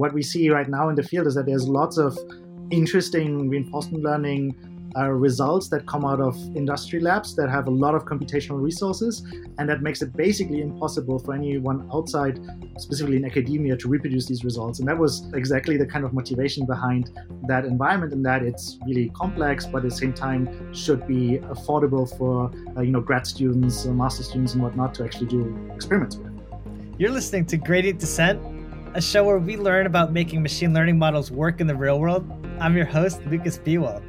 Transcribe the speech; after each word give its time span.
what 0.00 0.14
we 0.14 0.22
see 0.22 0.48
right 0.48 0.68
now 0.68 0.88
in 0.88 0.94
the 0.94 1.02
field 1.02 1.26
is 1.26 1.34
that 1.34 1.44
there's 1.44 1.68
lots 1.68 1.98
of 1.98 2.16
interesting 2.70 3.50
reinforcement 3.50 4.02
learning 4.02 4.42
uh, 4.96 5.08
results 5.08 5.68
that 5.68 5.86
come 5.86 6.06
out 6.06 6.20
of 6.20 6.34
industry 6.56 6.98
labs 6.98 7.36
that 7.36 7.48
have 7.50 7.68
a 7.68 7.70
lot 7.70 7.94
of 7.94 8.06
computational 8.06 8.60
resources, 8.60 9.22
and 9.58 9.68
that 9.68 9.82
makes 9.82 10.00
it 10.00 10.16
basically 10.16 10.62
impossible 10.62 11.18
for 11.18 11.34
anyone 11.34 11.88
outside, 11.92 12.40
specifically 12.78 13.18
in 13.18 13.26
academia, 13.26 13.76
to 13.76 13.88
reproduce 13.88 14.24
these 14.26 14.42
results. 14.42 14.78
And 14.80 14.88
that 14.88 14.98
was 14.98 15.30
exactly 15.34 15.76
the 15.76 15.86
kind 15.86 16.04
of 16.06 16.14
motivation 16.14 16.64
behind 16.64 17.10
that 17.46 17.66
environment, 17.66 18.14
in 18.14 18.22
that 18.22 18.42
it's 18.42 18.78
really 18.86 19.10
complex, 19.10 19.66
but 19.66 19.84
at 19.84 19.90
the 19.90 19.96
same 20.02 20.14
time 20.14 20.42
should 20.72 21.06
be 21.06 21.38
affordable 21.54 22.06
for 22.18 22.50
uh, 22.76 22.80
you 22.80 22.90
know 22.90 23.02
grad 23.02 23.26
students, 23.26 23.84
master 23.84 24.22
students, 24.22 24.54
and 24.54 24.62
whatnot 24.62 24.94
to 24.94 25.04
actually 25.04 25.26
do 25.26 25.40
experiments 25.74 26.16
with. 26.16 26.32
You're 26.98 27.12
listening 27.12 27.44
to 27.46 27.56
Gradient 27.58 28.00
Descent, 28.00 28.59
a 28.94 29.00
show 29.00 29.22
where 29.22 29.38
we 29.38 29.56
learn 29.56 29.86
about 29.86 30.12
making 30.12 30.42
machine 30.42 30.74
learning 30.74 30.98
models 30.98 31.30
work 31.30 31.60
in 31.60 31.68
the 31.68 31.74
real 31.74 32.00
world. 32.00 32.28
I'm 32.58 32.76
your 32.76 32.86
host, 32.86 33.24
Lukas 33.26 33.56
Biewald. 33.56 34.02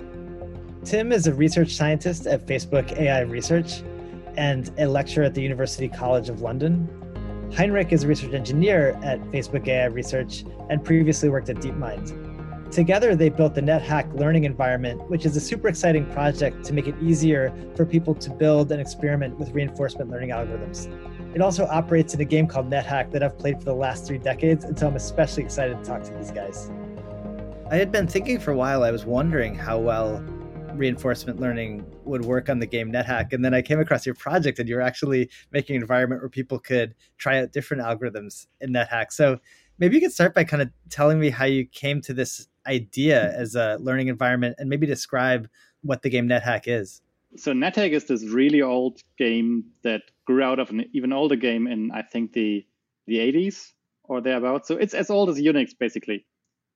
Tim 0.83 1.11
is 1.11 1.27
a 1.27 1.33
research 1.35 1.75
scientist 1.75 2.25
at 2.25 2.47
Facebook 2.47 2.91
AI 2.97 3.19
Research 3.21 3.83
and 4.37 4.73
a 4.79 4.87
lecturer 4.87 5.23
at 5.23 5.35
the 5.35 5.41
University 5.43 5.87
College 5.87 6.29
of 6.29 6.41
London. 6.41 6.89
Heinrich 7.55 7.91
is 7.91 8.05
a 8.05 8.07
research 8.07 8.33
engineer 8.33 8.99
at 9.03 9.21
Facebook 9.25 9.67
AI 9.67 9.85
Research 9.85 10.45
and 10.71 10.83
previously 10.83 11.29
worked 11.29 11.49
at 11.49 11.57
DeepMind. 11.57 12.71
Together, 12.71 13.15
they 13.15 13.29
built 13.29 13.53
the 13.53 13.61
NetHack 13.61 14.11
learning 14.17 14.45
environment, 14.45 15.07
which 15.11 15.27
is 15.27 15.35
a 15.35 15.41
super 15.41 15.67
exciting 15.67 16.09
project 16.11 16.65
to 16.65 16.73
make 16.73 16.87
it 16.87 16.95
easier 17.03 17.53
for 17.75 17.85
people 17.85 18.15
to 18.15 18.31
build 18.31 18.71
and 18.71 18.81
experiment 18.81 19.37
with 19.37 19.51
reinforcement 19.51 20.09
learning 20.09 20.29
algorithms. 20.29 20.87
It 21.33 21.41
also 21.41 21.65
operates 21.67 22.13
in 22.13 22.19
a 22.19 22.25
game 22.25 22.45
called 22.45 22.69
NetHack 22.69 23.11
that 23.11 23.23
I've 23.23 23.37
played 23.37 23.57
for 23.59 23.65
the 23.65 23.75
last 23.75 24.05
three 24.05 24.17
decades, 24.17 24.65
and 24.65 24.77
so 24.77 24.87
I'm 24.87 24.95
especially 24.95 25.43
excited 25.43 25.77
to 25.77 25.83
talk 25.83 26.03
to 26.03 26.11
these 26.11 26.31
guys. 26.31 26.69
I 27.69 27.77
had 27.77 27.89
been 27.89 28.05
thinking 28.05 28.37
for 28.37 28.51
a 28.51 28.57
while, 28.57 28.83
I 28.83 28.91
was 28.91 29.05
wondering 29.05 29.55
how 29.55 29.79
well 29.79 30.21
reinforcement 30.75 31.39
learning 31.39 31.85
would 32.03 32.25
work 32.25 32.49
on 32.49 32.59
the 32.59 32.65
game 32.65 32.91
NetHack. 32.91 33.33
And 33.33 33.45
then 33.45 33.53
I 33.53 33.61
came 33.61 33.79
across 33.79 34.05
your 34.05 34.15
project 34.15 34.59
and 34.59 34.67
you're 34.67 34.81
actually 34.81 35.29
making 35.51 35.75
an 35.75 35.81
environment 35.81 36.21
where 36.21 36.29
people 36.29 36.59
could 36.59 36.95
try 37.17 37.41
out 37.41 37.51
different 37.51 37.83
algorithms 37.83 38.47
in 38.59 38.71
NetHack. 38.71 39.11
So 39.11 39.39
maybe 39.79 39.95
you 39.95 40.01
could 40.01 40.11
start 40.11 40.33
by 40.33 40.43
kind 40.43 40.61
of 40.61 40.69
telling 40.89 41.19
me 41.19 41.29
how 41.29 41.45
you 41.45 41.65
came 41.65 42.01
to 42.01 42.13
this 42.13 42.47
idea 42.67 43.33
as 43.33 43.55
a 43.55 43.77
learning 43.79 44.07
environment 44.07 44.55
and 44.59 44.69
maybe 44.69 44.85
describe 44.85 45.47
what 45.81 46.01
the 46.01 46.09
game 46.09 46.27
NetHack 46.27 46.63
is. 46.65 47.01
So 47.37 47.53
NetHack 47.53 47.91
is 47.91 48.05
this 48.05 48.25
really 48.25 48.61
old 48.61 48.99
game 49.17 49.63
that 49.83 50.01
grew 50.25 50.43
out 50.43 50.59
of 50.59 50.69
an 50.69 50.85
even 50.93 51.13
older 51.13 51.35
game 51.35 51.67
in 51.67 51.91
I 51.91 52.01
think 52.01 52.33
the 52.33 52.65
the 53.07 53.17
80s 53.17 53.71
or 54.03 54.21
thereabouts. 54.21 54.67
So 54.67 54.75
it's 54.77 54.93
as 54.93 55.09
old 55.09 55.29
as 55.29 55.37
Unix 55.39 55.71
basically 55.77 56.25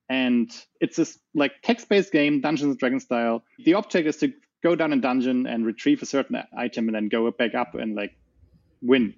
and 0.08 0.50
it's 0.80 0.96
this 0.96 1.18
like 1.34 1.52
text-based 1.62 2.12
game, 2.12 2.40
Dungeons 2.40 2.70
and 2.70 2.78
Dragons 2.78 3.04
style. 3.04 3.42
The 3.64 3.74
object 3.74 4.06
is 4.06 4.16
to 4.18 4.32
go 4.62 4.74
down 4.74 4.92
a 4.92 4.96
dungeon 4.96 5.46
and 5.46 5.66
retrieve 5.66 6.02
a 6.02 6.06
certain 6.06 6.42
item, 6.56 6.88
and 6.88 6.94
then 6.94 7.08
go 7.08 7.30
back 7.30 7.54
up 7.54 7.74
and 7.74 7.94
like 7.94 8.16
win. 8.82 9.14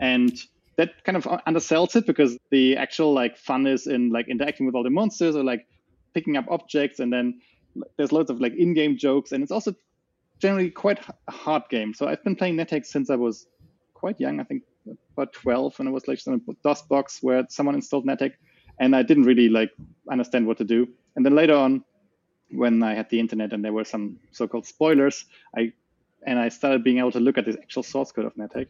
And 0.00 0.36
that 0.76 1.04
kind 1.04 1.16
of 1.16 1.24
undersells 1.24 1.94
it 1.96 2.06
because 2.06 2.38
the 2.50 2.76
actual 2.76 3.12
like 3.12 3.36
fun 3.36 3.66
is 3.66 3.86
in 3.86 4.10
like 4.10 4.28
interacting 4.28 4.66
with 4.66 4.74
all 4.74 4.82
the 4.82 4.90
monsters 4.90 5.36
or 5.36 5.44
like 5.44 5.66
picking 6.14 6.36
up 6.36 6.46
objects, 6.50 6.98
and 6.98 7.12
then 7.12 7.40
there's 7.96 8.12
loads 8.12 8.30
of 8.30 8.40
like 8.40 8.54
in-game 8.54 8.98
jokes, 8.98 9.32
and 9.32 9.42
it's 9.42 9.52
also 9.52 9.74
generally 10.40 10.70
quite 10.70 10.98
a 11.28 11.32
hard 11.32 11.62
game. 11.70 11.94
So 11.94 12.08
I've 12.08 12.22
been 12.24 12.36
playing 12.36 12.56
NetHack 12.56 12.84
since 12.84 13.10
I 13.10 13.16
was 13.16 13.46
quite 14.02 14.20
young. 14.20 14.40
I 14.40 14.44
think 14.44 14.62
about 15.16 15.32
12 15.32 15.78
when 15.78 15.88
I 15.88 15.92
was 15.92 16.06
like 16.08 16.26
in 16.26 16.34
a 16.34 16.52
DOS 16.64 16.82
box 16.82 17.22
where 17.22 17.46
someone 17.48 17.76
installed 17.76 18.04
NetHack 18.04 18.34
and 18.80 18.96
I 18.96 19.02
didn't 19.02 19.26
really 19.30 19.48
like 19.48 19.70
understand 20.10 20.46
what 20.46 20.58
to 20.58 20.64
do. 20.64 20.88
And 21.14 21.24
then 21.24 21.34
later 21.34 21.54
on, 21.54 21.84
when 22.50 22.82
I 22.82 22.94
had 22.94 23.08
the 23.10 23.20
internet 23.20 23.52
and 23.52 23.64
there 23.64 23.72
were 23.72 23.84
some 23.84 24.18
so-called 24.32 24.66
spoilers, 24.66 25.24
I 25.56 25.72
and 26.26 26.38
I 26.38 26.48
started 26.48 26.84
being 26.84 26.98
able 26.98 27.12
to 27.12 27.20
look 27.20 27.38
at 27.38 27.46
the 27.46 27.56
actual 27.64 27.82
source 27.82 28.12
code 28.12 28.26
of 28.26 28.34
NetHack. 28.34 28.68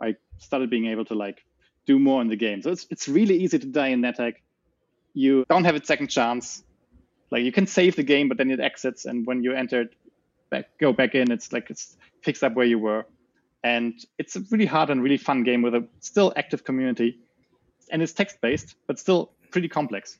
I 0.00 0.16
started 0.38 0.68
being 0.70 0.86
able 0.86 1.04
to 1.06 1.14
like 1.14 1.38
do 1.86 1.98
more 1.98 2.20
in 2.20 2.28
the 2.28 2.40
game. 2.46 2.62
So 2.62 2.70
it's 2.70 2.86
it's 2.90 3.08
really 3.08 3.36
easy 3.44 3.58
to 3.58 3.66
die 3.66 3.88
in 3.94 4.00
NetHack. 4.02 4.34
You 5.14 5.44
don't 5.48 5.64
have 5.64 5.76
a 5.76 5.84
second 5.84 6.08
chance. 6.08 6.64
Like 7.30 7.44
you 7.44 7.52
can 7.52 7.66
save 7.66 7.94
the 7.96 8.02
game, 8.14 8.28
but 8.28 8.36
then 8.36 8.50
it 8.50 8.60
exits, 8.60 9.06
and 9.06 9.26
when 9.26 9.42
you 9.44 9.52
enter 9.52 9.82
it, 9.82 9.90
back 10.50 10.66
go 10.78 10.92
back 10.92 11.14
in, 11.14 11.30
it's 11.30 11.52
like 11.52 11.70
it's 11.70 11.96
picks 12.24 12.42
up 12.42 12.54
where 12.54 12.66
you 12.66 12.78
were. 12.78 13.04
And 13.64 13.94
it's 14.18 14.36
a 14.36 14.40
really 14.50 14.66
hard 14.66 14.90
and 14.90 15.02
really 15.02 15.16
fun 15.16 15.44
game 15.44 15.62
with 15.62 15.74
a 15.74 15.86
still 16.00 16.32
active 16.36 16.64
community. 16.64 17.18
And 17.90 18.02
it's 18.02 18.12
text 18.12 18.40
based, 18.40 18.74
but 18.86 18.98
still 18.98 19.32
pretty 19.50 19.68
complex. 19.68 20.18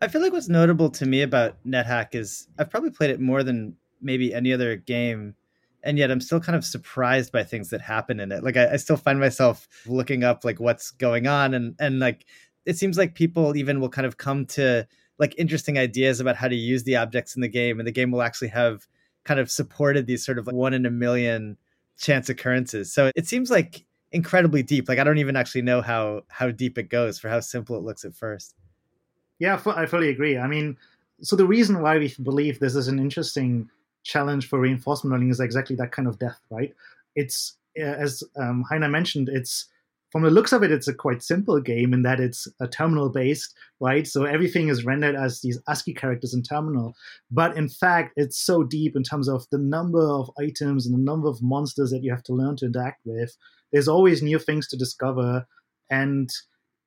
I 0.00 0.08
feel 0.08 0.20
like 0.20 0.32
what's 0.32 0.48
notable 0.48 0.90
to 0.90 1.06
me 1.06 1.22
about 1.22 1.56
NetHack 1.66 2.14
is 2.14 2.48
I've 2.58 2.70
probably 2.70 2.90
played 2.90 3.10
it 3.10 3.20
more 3.20 3.42
than 3.42 3.76
maybe 4.00 4.34
any 4.34 4.52
other 4.52 4.76
game, 4.76 5.34
and 5.82 5.98
yet 5.98 6.10
I'm 6.10 6.20
still 6.20 6.40
kind 6.40 6.56
of 6.56 6.64
surprised 6.64 7.32
by 7.32 7.44
things 7.44 7.70
that 7.70 7.80
happen 7.80 8.20
in 8.20 8.32
it. 8.32 8.44
Like 8.44 8.56
I, 8.56 8.72
I 8.72 8.76
still 8.76 8.96
find 8.96 9.18
myself 9.18 9.68
looking 9.86 10.22
up 10.24 10.44
like 10.44 10.60
what's 10.60 10.90
going 10.90 11.26
on, 11.26 11.54
and 11.54 11.74
and 11.78 11.98
like 11.98 12.26
it 12.64 12.76
seems 12.76 12.98
like 12.98 13.14
people 13.14 13.56
even 13.56 13.80
will 13.80 13.88
kind 13.88 14.06
of 14.06 14.16
come 14.16 14.46
to 14.46 14.86
like 15.18 15.34
interesting 15.38 15.78
ideas 15.78 16.20
about 16.20 16.36
how 16.36 16.48
to 16.48 16.56
use 16.56 16.84
the 16.84 16.96
objects 16.96 17.34
in 17.34 17.42
the 17.42 17.48
game, 17.48 17.80
and 17.80 17.86
the 17.86 17.92
game 17.92 18.10
will 18.10 18.22
actually 18.22 18.48
have 18.48 18.86
kind 19.24 19.40
of 19.40 19.50
supported 19.50 20.06
these 20.06 20.24
sort 20.24 20.38
of 20.38 20.46
like 20.46 20.54
one 20.54 20.74
in 20.74 20.86
a 20.86 20.90
million 20.90 21.56
chance 21.98 22.28
occurrences. 22.28 22.92
So 22.92 23.10
it 23.16 23.26
seems 23.26 23.50
like 23.50 23.84
incredibly 24.12 24.62
deep. 24.62 24.88
Like 24.88 24.98
I 24.98 25.04
don't 25.04 25.18
even 25.18 25.36
actually 25.36 25.62
know 25.62 25.80
how 25.80 26.22
how 26.28 26.50
deep 26.50 26.78
it 26.78 26.88
goes 26.88 27.18
for 27.18 27.28
how 27.28 27.40
simple 27.40 27.76
it 27.76 27.82
looks 27.82 28.04
at 28.04 28.14
first. 28.14 28.54
Yeah, 29.38 29.60
I 29.66 29.86
fully 29.86 30.08
agree. 30.08 30.38
I 30.38 30.46
mean, 30.46 30.76
so 31.20 31.36
the 31.36 31.46
reason 31.46 31.82
why 31.82 31.98
we 31.98 32.14
believe 32.22 32.58
this 32.58 32.74
is 32.74 32.88
an 32.88 32.98
interesting 32.98 33.68
challenge 34.02 34.48
for 34.48 34.58
reinforcement 34.58 35.12
learning 35.12 35.30
is 35.30 35.40
exactly 35.40 35.76
that 35.76 35.92
kind 35.92 36.08
of 36.08 36.18
depth, 36.18 36.40
right? 36.50 36.74
It's 37.14 37.56
as 37.76 38.22
um, 38.36 38.64
Heiner 38.70 38.90
mentioned, 38.90 39.28
it's 39.28 39.66
from 40.10 40.22
the 40.22 40.30
looks 40.30 40.52
of 40.52 40.62
it, 40.62 40.70
it's 40.70 40.88
a 40.88 40.94
quite 40.94 41.22
simple 41.22 41.60
game 41.60 41.92
in 41.92 42.02
that 42.02 42.20
it's 42.20 42.46
a 42.60 42.68
terminal 42.68 43.10
based, 43.10 43.54
right? 43.80 44.06
So 44.06 44.24
everything 44.24 44.68
is 44.68 44.84
rendered 44.84 45.16
as 45.16 45.40
these 45.40 45.60
ASCII 45.68 45.94
characters 45.94 46.32
in 46.32 46.42
terminal. 46.42 46.94
But 47.30 47.56
in 47.56 47.68
fact, 47.68 48.12
it's 48.16 48.38
so 48.38 48.62
deep 48.62 48.94
in 48.96 49.02
terms 49.02 49.28
of 49.28 49.46
the 49.50 49.58
number 49.58 50.02
of 50.02 50.30
items 50.38 50.86
and 50.86 50.94
the 50.94 51.02
number 51.02 51.28
of 51.28 51.42
monsters 51.42 51.90
that 51.90 52.02
you 52.02 52.10
have 52.12 52.22
to 52.24 52.34
learn 52.34 52.56
to 52.56 52.66
interact 52.66 53.00
with. 53.04 53.36
There's 53.72 53.88
always 53.88 54.22
new 54.22 54.38
things 54.38 54.68
to 54.68 54.76
discover. 54.76 55.46
And 55.90 56.30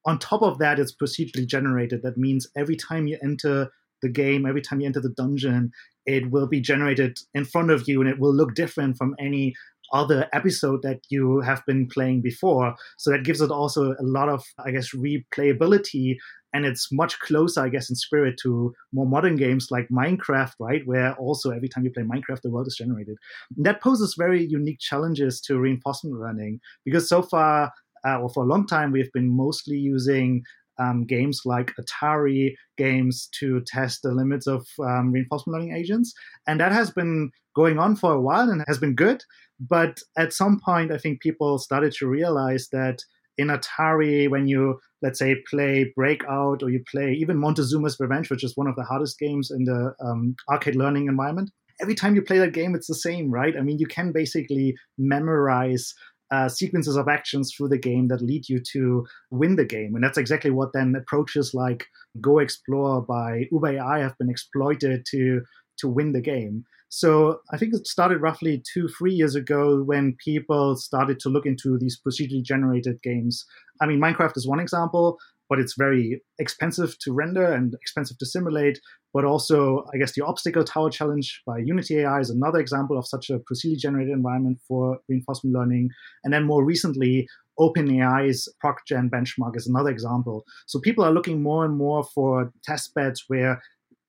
on 0.06 0.18
top 0.18 0.41
of 0.41 0.57
that, 0.59 0.80
it's 0.80 0.96
procedurally 0.96 1.46
generated. 1.46 2.01
That 2.03 2.18
means 2.18 2.47
every 2.57 2.78
time 2.78 3.07
you 3.07 3.18
enter 3.22 3.69
the 4.01 4.09
game, 4.09 4.46
every 4.46 4.62
time 4.62 4.80
you 4.80 4.88
enter 4.88 5.01
the 5.01 5.09
dungeon, 5.09 5.72
it 6.06 6.31
will 6.31 6.47
be 6.47 6.62
generated 6.62 7.18
in 7.34 7.46
front 7.46 7.69
of 7.69 7.88
you 7.88 8.01
and 8.01 8.09
it 8.09 8.19
will 8.19 8.34
look 8.34 8.56
different 8.56 8.97
from 8.97 9.13
any 9.19 9.53
other 9.94 10.27
episode 10.33 10.81
that 10.83 11.00
you 11.09 11.41
have 11.41 11.66
been 11.66 11.88
playing 11.88 12.22
before. 12.22 12.75
So 12.97 13.11
that 13.11 13.23
gives 13.23 13.41
it 13.41 13.51
also 13.51 13.91
a 13.91 14.03
lot 14.03 14.29
of, 14.29 14.44
I 14.63 14.72
guess, 14.72 14.94
replayability. 14.94 16.17
And 16.53 16.66
it's 16.66 16.91
much 16.91 17.19
closer, 17.19 17.61
I 17.61 17.69
guess, 17.69 17.89
in 17.89 17.95
spirit 17.95 18.39
to 18.44 18.73
more 18.91 19.05
modern 19.05 19.35
games 19.35 19.67
like 19.69 19.88
Minecraft, 19.89 20.53
right? 20.59 20.81
Where 20.85 21.13
also 21.16 21.51
every 21.51 21.69
time 21.69 21.83
you 21.83 21.91
play 21.91 22.03
Minecraft, 22.03 22.41
the 22.41 22.50
world 22.50 22.67
is 22.67 22.75
generated. 22.75 23.17
And 23.55 23.66
that 23.66 23.81
poses 23.81 24.16
very 24.17 24.45
unique 24.45 24.79
challenges 24.79 25.39
to 25.41 25.59
reinforcement 25.59 26.19
learning 26.19 26.59
because 26.85 27.07
so 27.07 27.21
far, 27.21 27.71
uh, 28.07 28.19
or 28.19 28.29
for 28.29 28.44
a 28.44 28.47
long 28.47 28.66
time, 28.66 28.91
we've 28.91 29.11
been 29.11 29.29
mostly 29.29 29.77
using 29.77 30.44
um, 30.79 31.06
games 31.06 31.41
like 31.45 31.73
Atari 31.79 32.53
games 32.78 33.29
to 33.40 33.62
test 33.67 34.01
the 34.01 34.12
limits 34.12 34.47
of 34.47 34.66
um, 34.84 35.12
reinforcement 35.12 35.59
learning 35.59 35.75
agents. 35.75 36.13
And 36.47 36.59
that 36.59 36.72
has 36.72 36.91
been 36.91 37.31
going 37.56 37.78
on 37.79 37.95
for 37.95 38.13
a 38.13 38.22
while 38.22 38.50
and 38.50 38.63
has 38.67 38.78
been 38.78 38.95
good. 38.95 39.23
But 39.59 40.00
at 40.18 40.34
some 40.34 40.59
point, 40.59 40.91
I 40.91 40.97
think 40.97 41.22
people 41.22 41.57
started 41.59 41.91
to 41.94 42.07
realize 42.07 42.69
that 42.72 43.03
in 43.38 43.47
Atari, 43.47 44.29
when 44.29 44.47
you, 44.47 44.79
let's 45.01 45.19
say, 45.19 45.35
play 45.50 45.92
Breakout 45.95 46.63
or 46.63 46.69
you 46.69 46.83
play 46.89 47.13
even 47.13 47.38
Montezuma's 47.38 47.98
Revenge, 48.00 48.30
which 48.30 48.44
is 48.44 48.56
one 48.56 48.68
of 48.68 48.75
the 48.75 48.83
hardest 48.83 49.19
games 49.19 49.51
in 49.51 49.63
the 49.65 49.94
um, 50.04 50.36
arcade 50.50 50.75
learning 50.75 51.07
environment, 51.07 51.51
every 51.81 51.95
time 51.95 52.15
you 52.15 52.21
play 52.21 52.38
that 52.39 52.54
game, 52.54 52.75
it's 52.75 52.88
the 52.88 52.95
same, 52.95 53.31
right? 53.31 53.56
I 53.57 53.62
mean, 53.62 53.80
you 53.80 53.88
can 53.88 54.12
basically 54.12 54.75
memorize 54.98 55.94
uh, 56.31 56.48
sequences 56.48 56.96
of 56.96 57.08
actions 57.08 57.54
through 57.54 57.70
the 57.70 57.78
game 57.78 58.08
that 58.08 58.22
lead 58.22 58.48
you 58.48 58.60
to 58.72 59.06
win 59.31 59.56
the 59.56 59.66
game. 59.66 59.96
And 59.96 60.04
that's 60.04 60.18
exactly 60.18 60.52
what 60.52 60.74
then 60.74 60.96
approaches 60.96 61.54
like 61.54 61.88
Go 62.22 62.40
Explore 62.40 63.02
by 63.02 63.48
Uber 63.52 63.78
AI 63.78 64.00
have 64.00 64.18
been 64.18 64.30
exploited 64.30 65.06
to 65.12 65.42
to 65.80 65.88
win 65.88 66.12
the 66.12 66.22
game. 66.22 66.66
So 66.90 67.40
I 67.52 67.58
think 67.58 67.74
it 67.74 67.88
started 67.88 68.20
roughly 68.20 68.62
two, 68.74 68.90
three 68.90 69.14
years 69.14 69.36
ago 69.36 69.81
when 69.84 70.18
people 70.24 70.76
started 70.76 71.20
to 71.22 71.30
look 71.30 71.46
into 71.46 71.78
these 71.78 72.00
procedurally 72.06 72.44
generated 72.44 73.02
games. 73.04 73.46
I 73.80 73.86
mean, 73.86 74.00
Minecraft 74.00 74.36
is 74.36 74.48
one 74.48 74.60
example, 74.60 75.18
but 75.50 75.60
it's 75.60 75.75
very 75.78 76.22
expensive 76.38 76.98
to 77.00 77.12
render 77.12 77.51
and 77.51 77.74
expensive 77.74 78.18
to 78.19 78.25
simulate. 78.25 78.80
But 79.13 79.25
also, 79.25 79.86
I 79.94 79.98
guess 79.98 80.13
the 80.13 80.24
Obstacle 80.24 80.63
Tower 80.63 80.92
Challenge 80.92 81.42
by 81.46 81.57
Unity 81.57 82.00
AI 82.00 82.19
is 82.19 82.30
another 82.30 82.60
example 82.60 82.98
of 82.98 83.07
such 83.07 83.31
a 83.31 83.40
procedurally 83.40 83.80
generated 83.80 84.13
environment 84.13 84.60
for 84.68 85.00
reinforcement 85.10 85.56
learning. 85.56 85.90
And 86.24 86.31
then 86.31 86.46
more 86.46 86.63
recently, 86.63 87.28
OpenAI's 87.60 88.48
ProcGen 88.63 89.10
benchmark 89.10 89.57
is 89.57 89.68
another 89.68 89.90
example. 89.90 90.46
So 90.68 90.80
people 90.80 91.04
are 91.04 91.12
looking 91.12 91.42
more 91.42 91.66
and 91.66 91.75
more 91.75 92.04
for 92.04 92.54
test 92.63 92.94
beds 92.94 93.25
where 93.28 93.62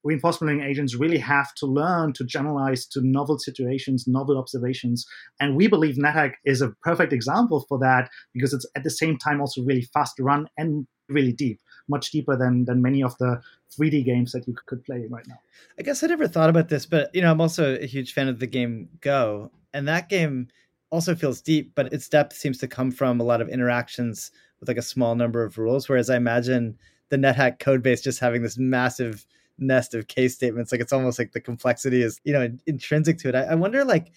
reinforcement 0.04 0.50
learning 0.50 0.70
agents 0.70 0.94
really 0.94 1.18
have 1.18 1.54
to 1.54 1.66
learn 1.66 2.12
to 2.14 2.24
generalize 2.24 2.86
to 2.86 3.00
novel 3.02 3.38
situations, 3.38 4.06
novel 4.06 4.38
observations. 4.38 5.06
And 5.40 5.56
we 5.56 5.66
believe 5.66 5.96
NetHack 5.96 6.34
is 6.44 6.62
a 6.62 6.70
perfect 6.82 7.12
example 7.12 7.64
for 7.68 7.78
that 7.80 8.10
because 8.32 8.54
it's 8.54 8.66
at 8.76 8.84
the 8.84 8.90
same 8.90 9.18
time 9.18 9.40
also 9.40 9.62
really 9.62 9.82
fast 9.92 10.14
run 10.18 10.48
and 10.56 10.86
really 11.08 11.32
deep, 11.32 11.60
much 11.88 12.10
deeper 12.10 12.36
than 12.36 12.64
than 12.64 12.82
many 12.82 13.02
of 13.02 13.16
the 13.18 13.40
3D 13.78 14.04
games 14.04 14.32
that 14.32 14.46
you 14.46 14.54
could 14.66 14.84
play 14.84 15.06
right 15.10 15.26
now. 15.26 15.40
I 15.78 15.82
guess 15.82 16.02
I 16.02 16.06
never 16.06 16.28
thought 16.28 16.50
about 16.50 16.68
this, 16.68 16.86
but 16.86 17.14
you 17.14 17.22
know, 17.22 17.30
I'm 17.30 17.40
also 17.40 17.76
a 17.76 17.86
huge 17.86 18.14
fan 18.14 18.28
of 18.28 18.38
the 18.38 18.46
game 18.46 18.88
Go, 19.00 19.50
and 19.72 19.86
that 19.88 20.08
game 20.08 20.48
also 20.90 21.14
feels 21.14 21.40
deep, 21.40 21.72
but 21.74 21.92
its 21.92 22.08
depth 22.08 22.36
seems 22.36 22.58
to 22.58 22.68
come 22.68 22.90
from 22.90 23.20
a 23.20 23.24
lot 23.24 23.40
of 23.40 23.48
interactions 23.48 24.32
with 24.58 24.68
like 24.68 24.76
a 24.76 24.82
small 24.82 25.14
number 25.14 25.44
of 25.44 25.58
rules. 25.58 25.88
Whereas 25.88 26.10
I 26.10 26.16
imagine 26.16 26.78
the 27.10 27.16
NetHack 27.16 27.58
code 27.58 27.82
base 27.82 28.00
just 28.00 28.20
having 28.20 28.42
this 28.42 28.58
massive 28.58 29.24
nest 29.60 29.94
of 29.94 30.08
case 30.08 30.34
statements. 30.34 30.72
Like 30.72 30.80
it's 30.80 30.92
almost 30.92 31.18
like 31.18 31.32
the 31.32 31.40
complexity 31.40 32.02
is, 32.02 32.20
you 32.24 32.32
know, 32.32 32.48
intrinsic 32.66 33.18
to 33.18 33.28
it. 33.28 33.34
I, 33.34 33.42
I 33.42 33.54
wonder 33.54 33.84
like 33.84 34.10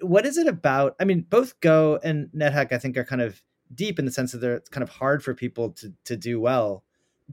what 0.00 0.26
is 0.26 0.38
it 0.38 0.46
about? 0.46 0.94
I 1.00 1.04
mean, 1.04 1.26
both 1.28 1.58
Go 1.60 1.98
and 2.02 2.28
NetHack, 2.28 2.72
I 2.72 2.78
think, 2.78 2.96
are 2.96 3.04
kind 3.04 3.22
of 3.22 3.42
deep 3.74 3.98
in 3.98 4.04
the 4.04 4.12
sense 4.12 4.32
that 4.32 4.38
they're 4.38 4.60
kind 4.70 4.82
of 4.82 4.88
hard 4.88 5.22
for 5.22 5.34
people 5.34 5.70
to 5.70 5.92
to 6.04 6.16
do 6.16 6.40
well. 6.40 6.84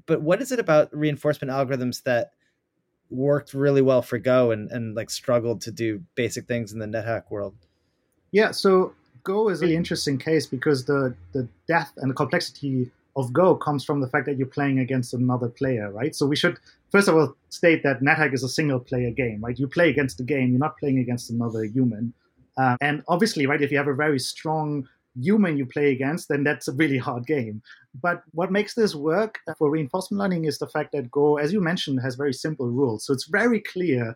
But 0.06 0.22
what 0.22 0.42
is 0.42 0.52
it 0.52 0.60
about 0.60 0.96
reinforcement 0.96 1.52
algorithms 1.52 2.04
that 2.04 2.32
worked 3.10 3.54
really 3.54 3.82
well 3.82 4.02
for 4.02 4.18
Go 4.18 4.52
and, 4.52 4.70
and 4.72 4.96
like 4.96 5.10
struggled 5.10 5.62
to 5.62 5.72
do 5.72 6.04
basic 6.16 6.48
things 6.48 6.74
in 6.74 6.80
the 6.80 6.86
NetHack 6.86 7.30
world? 7.30 7.56
Yeah, 8.32 8.52
so 8.52 8.94
Go 9.24 9.50
is 9.50 9.62
an 9.62 9.68
really 9.68 9.78
interesting 9.78 10.18
case 10.18 10.46
because 10.46 10.86
the 10.86 11.16
the 11.34 11.48
depth 11.68 11.94
and 11.98 12.10
the 12.10 12.16
complexity 12.16 12.92
of 13.16 13.32
Go 13.32 13.56
comes 13.56 13.84
from 13.86 14.02
the 14.02 14.08
fact 14.08 14.26
that 14.26 14.38
you're 14.38 14.48
playing 14.48 14.80
against 14.80 15.14
another 15.14 15.48
player, 15.48 15.92
right? 15.92 16.14
So 16.16 16.26
we 16.26 16.36
should 16.36 16.58
first 16.92 17.08
of 17.08 17.16
all 17.16 17.36
state 17.50 17.84
that 17.84 18.02
NetHack 18.02 18.34
is 18.34 18.44
a 18.44 18.50
single 18.50 18.80
player 18.80 19.12
game, 19.12 19.42
right? 19.42 19.58
You 19.58 19.68
play 19.68 19.90
against 19.90 20.18
the 20.18 20.24
game, 20.24 20.50
you're 20.52 20.60
not 20.60 20.78
playing 20.78 21.00
against 21.00 21.30
another 21.30 21.64
human. 21.64 22.14
Uh, 22.58 22.78
and 22.82 23.04
obviously, 23.08 23.46
right, 23.46 23.62
if 23.62 23.72
you 23.72 23.78
have 23.78 23.88
a 23.88 23.94
very 23.94 24.20
strong 24.20 24.88
human 25.20 25.58
you 25.58 25.66
play 25.66 25.92
against, 25.92 26.28
then 26.28 26.44
that's 26.44 26.68
a 26.68 26.74
really 26.74 26.98
hard 26.98 27.26
game. 27.26 27.62
But 28.02 28.24
what 28.34 28.52
makes 28.52 28.74
this 28.74 28.96
work 28.96 29.40
for 29.58 29.70
reinforcement 29.70 30.20
learning 30.20 30.46
is 30.46 30.58
the 30.58 30.68
fact 30.68 30.92
that 30.92 31.10
Go, 31.12 31.38
as 31.38 31.54
you 31.54 31.62
mentioned, 31.62 32.02
has 32.02 32.16
very 32.16 32.34
simple 32.34 32.68
rules. 32.68 33.06
So 33.06 33.14
it's 33.14 33.28
very 33.28 33.62
clear 33.62 34.16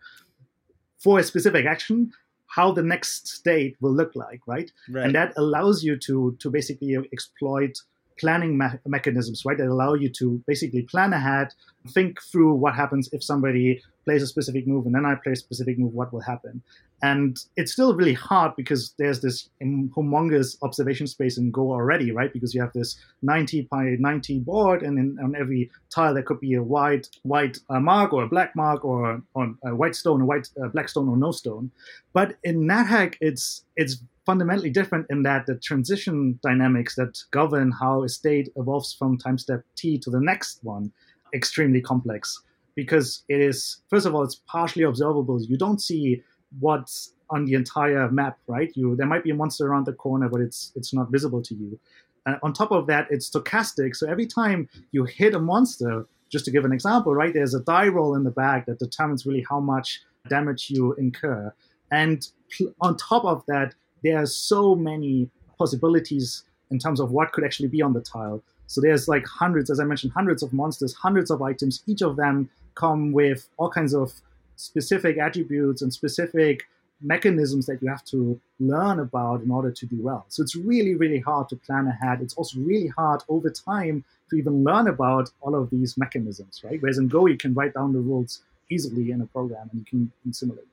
for 0.97 1.19
a 1.19 1.23
specific 1.23 1.65
action 1.65 2.11
how 2.47 2.71
the 2.71 2.81
next 2.81 3.27
state 3.27 3.77
will 3.79 3.93
look 3.93 4.15
like, 4.15 4.41
right? 4.47 4.71
right. 4.89 5.05
And 5.05 5.15
that 5.15 5.33
allows 5.37 5.83
you 5.83 5.97
to 5.97 6.35
to 6.39 6.49
basically 6.49 6.97
exploit 7.13 7.79
planning 8.19 8.57
me- 8.57 8.79
mechanisms, 8.85 9.43
right, 9.45 9.57
that 9.57 9.67
allow 9.67 9.93
you 9.93 10.09
to 10.09 10.41
basically 10.47 10.83
plan 10.83 11.13
ahead, 11.13 11.53
think 11.89 12.21
through 12.21 12.53
what 12.53 12.75
happens 12.75 13.09
if 13.13 13.23
somebody 13.23 13.81
plays 14.05 14.23
a 14.23 14.27
specific 14.27 14.67
move 14.67 14.85
and 14.85 14.95
then 14.95 15.05
I 15.05 15.15
play 15.15 15.33
a 15.33 15.35
specific 15.35 15.77
move, 15.77 15.93
what 15.93 16.11
will 16.11 16.21
happen. 16.21 16.61
And 17.01 17.37
it's 17.55 17.71
still 17.71 17.95
really 17.95 18.13
hard 18.13 18.53
because 18.57 18.93
there's 18.97 19.21
this 19.21 19.49
humongous 19.61 20.57
observation 20.61 21.07
space 21.07 21.37
in 21.37 21.49
Go 21.51 21.71
already, 21.71 22.11
right? 22.11 22.31
Because 22.31 22.53
you 22.53 22.61
have 22.61 22.73
this 22.73 22.99
90 23.21 23.67
by 23.71 23.95
90 23.99 24.39
board, 24.39 24.83
and 24.83 24.99
in, 24.99 25.17
on 25.23 25.35
every 25.35 25.71
tile 25.89 26.13
there 26.13 26.23
could 26.23 26.41
be 26.41 26.55
a 26.55 26.63
white 26.63 27.07
white 27.23 27.57
uh, 27.69 27.79
mark 27.79 28.11
or 28.11 28.23
a 28.23 28.27
black 28.27 28.53
mark 28.55 28.83
or 28.83 29.21
on 29.33 29.57
a 29.63 29.73
white 29.73 29.95
stone, 29.95 30.21
a 30.21 30.25
white 30.25 30.49
uh, 30.61 30.67
black 30.67 30.89
stone 30.89 31.07
or 31.07 31.15
no 31.15 31.31
stone. 31.31 31.71
But 32.11 32.35
in 32.43 32.67
NetHack, 32.67 33.15
it's 33.21 33.63
it's 33.77 34.01
fundamentally 34.29 34.69
different 34.69 35.07
in 35.09 35.23
that 35.23 35.47
the 35.47 35.55
transition 35.55 36.39
dynamics 36.43 36.93
that 36.93 37.17
govern 37.31 37.71
how 37.71 38.03
a 38.03 38.09
state 38.09 38.47
evolves 38.57 38.93
from 38.93 39.17
time 39.17 39.39
step 39.39 39.61
t 39.75 39.97
to 39.97 40.11
the 40.11 40.19
next 40.21 40.59
one 40.61 40.91
extremely 41.33 41.81
complex. 41.81 42.39
Because 42.75 43.23
it 43.27 43.41
is 43.41 43.59
first 43.89 44.05
of 44.05 44.13
all 44.13 44.23
it's 44.23 44.39
partially 44.45 44.83
observable. 44.83 45.41
You 45.41 45.57
don't 45.57 45.81
see 45.81 46.21
what's 46.59 47.15
on 47.31 47.45
the 47.45 47.55
entire 47.55 48.07
map 48.11 48.37
right? 48.45 48.71
You 48.75 48.95
there 48.95 49.07
might 49.07 49.23
be 49.23 49.31
a 49.31 49.39
monster 49.41 49.65
around 49.65 49.87
the 49.87 49.93
corner 49.93 50.29
but 50.29 50.41
it's 50.41 50.73
it's 50.75 50.93
not 50.93 51.09
visible 51.09 51.41
to 51.49 51.55
you. 51.55 51.79
Uh, 52.27 52.35
on 52.43 52.53
top 52.53 52.71
of 52.71 52.85
that 52.85 53.07
it's 53.09 53.27
stochastic. 53.31 53.95
So 53.95 54.07
every 54.07 54.27
time 54.27 54.69
you 54.91 55.05
hit 55.05 55.33
a 55.33 55.39
monster 55.39 56.05
just 56.33 56.45
to 56.45 56.51
give 56.51 56.65
an 56.65 56.73
example 56.77 57.15
right 57.15 57.33
there's 57.33 57.55
a 57.55 57.63
die 57.73 57.87
roll 57.87 58.13
in 58.13 58.23
the 58.29 58.35
back 58.43 58.67
that 58.67 58.77
determines 58.77 59.25
really 59.25 59.45
how 59.49 59.59
much 59.59 60.01
damage 60.29 60.69
you 60.69 60.93
incur. 61.05 61.51
And 61.91 62.17
on 62.79 62.95
top 62.95 63.25
of 63.25 63.43
that 63.47 63.73
there 64.03 64.17
are 64.17 64.25
so 64.25 64.75
many 64.75 65.29
possibilities 65.57 66.43
in 66.71 66.79
terms 66.79 66.99
of 66.99 67.11
what 67.11 67.31
could 67.31 67.43
actually 67.43 67.67
be 67.67 67.81
on 67.81 67.93
the 67.93 68.01
tile. 68.01 68.41
So 68.67 68.81
there's 68.81 69.07
like 69.07 69.25
hundreds, 69.25 69.69
as 69.69 69.79
I 69.79 69.83
mentioned, 69.83 70.13
hundreds 70.13 70.43
of 70.43 70.53
monsters, 70.53 70.93
hundreds 70.93 71.31
of 71.31 71.41
items. 71.41 71.83
Each 71.87 72.01
of 72.01 72.15
them 72.15 72.49
come 72.75 73.11
with 73.11 73.49
all 73.57 73.69
kinds 73.69 73.93
of 73.93 74.13
specific 74.55 75.17
attributes 75.17 75.81
and 75.81 75.91
specific 75.91 76.67
mechanisms 77.01 77.65
that 77.65 77.81
you 77.81 77.89
have 77.89 78.03
to 78.03 78.39
learn 78.59 78.99
about 78.99 79.41
in 79.41 79.51
order 79.51 79.71
to 79.71 79.85
do 79.85 79.97
well. 80.01 80.25
So 80.27 80.43
it's 80.43 80.55
really, 80.55 80.95
really 80.95 81.19
hard 81.19 81.49
to 81.49 81.55
plan 81.55 81.87
ahead. 81.87 82.21
It's 82.21 82.33
also 82.35 82.59
really 82.59 82.87
hard 82.87 83.23
over 83.29 83.49
time 83.49 84.03
to 84.29 84.35
even 84.35 84.63
learn 84.63 84.87
about 84.87 85.31
all 85.41 85.55
of 85.55 85.69
these 85.69 85.97
mechanisms, 85.97 86.61
right? 86.63 86.79
Whereas 86.81 86.97
in 86.97 87.07
Go, 87.07 87.25
you 87.25 87.37
can 87.37 87.53
write 87.53 87.73
down 87.73 87.93
the 87.93 87.99
rules 87.99 88.43
easily 88.69 89.11
in 89.11 89.21
a 89.21 89.25
program 89.25 89.69
and 89.71 89.79
you 89.79 89.85
can, 89.85 90.33
simulate. 90.33 90.65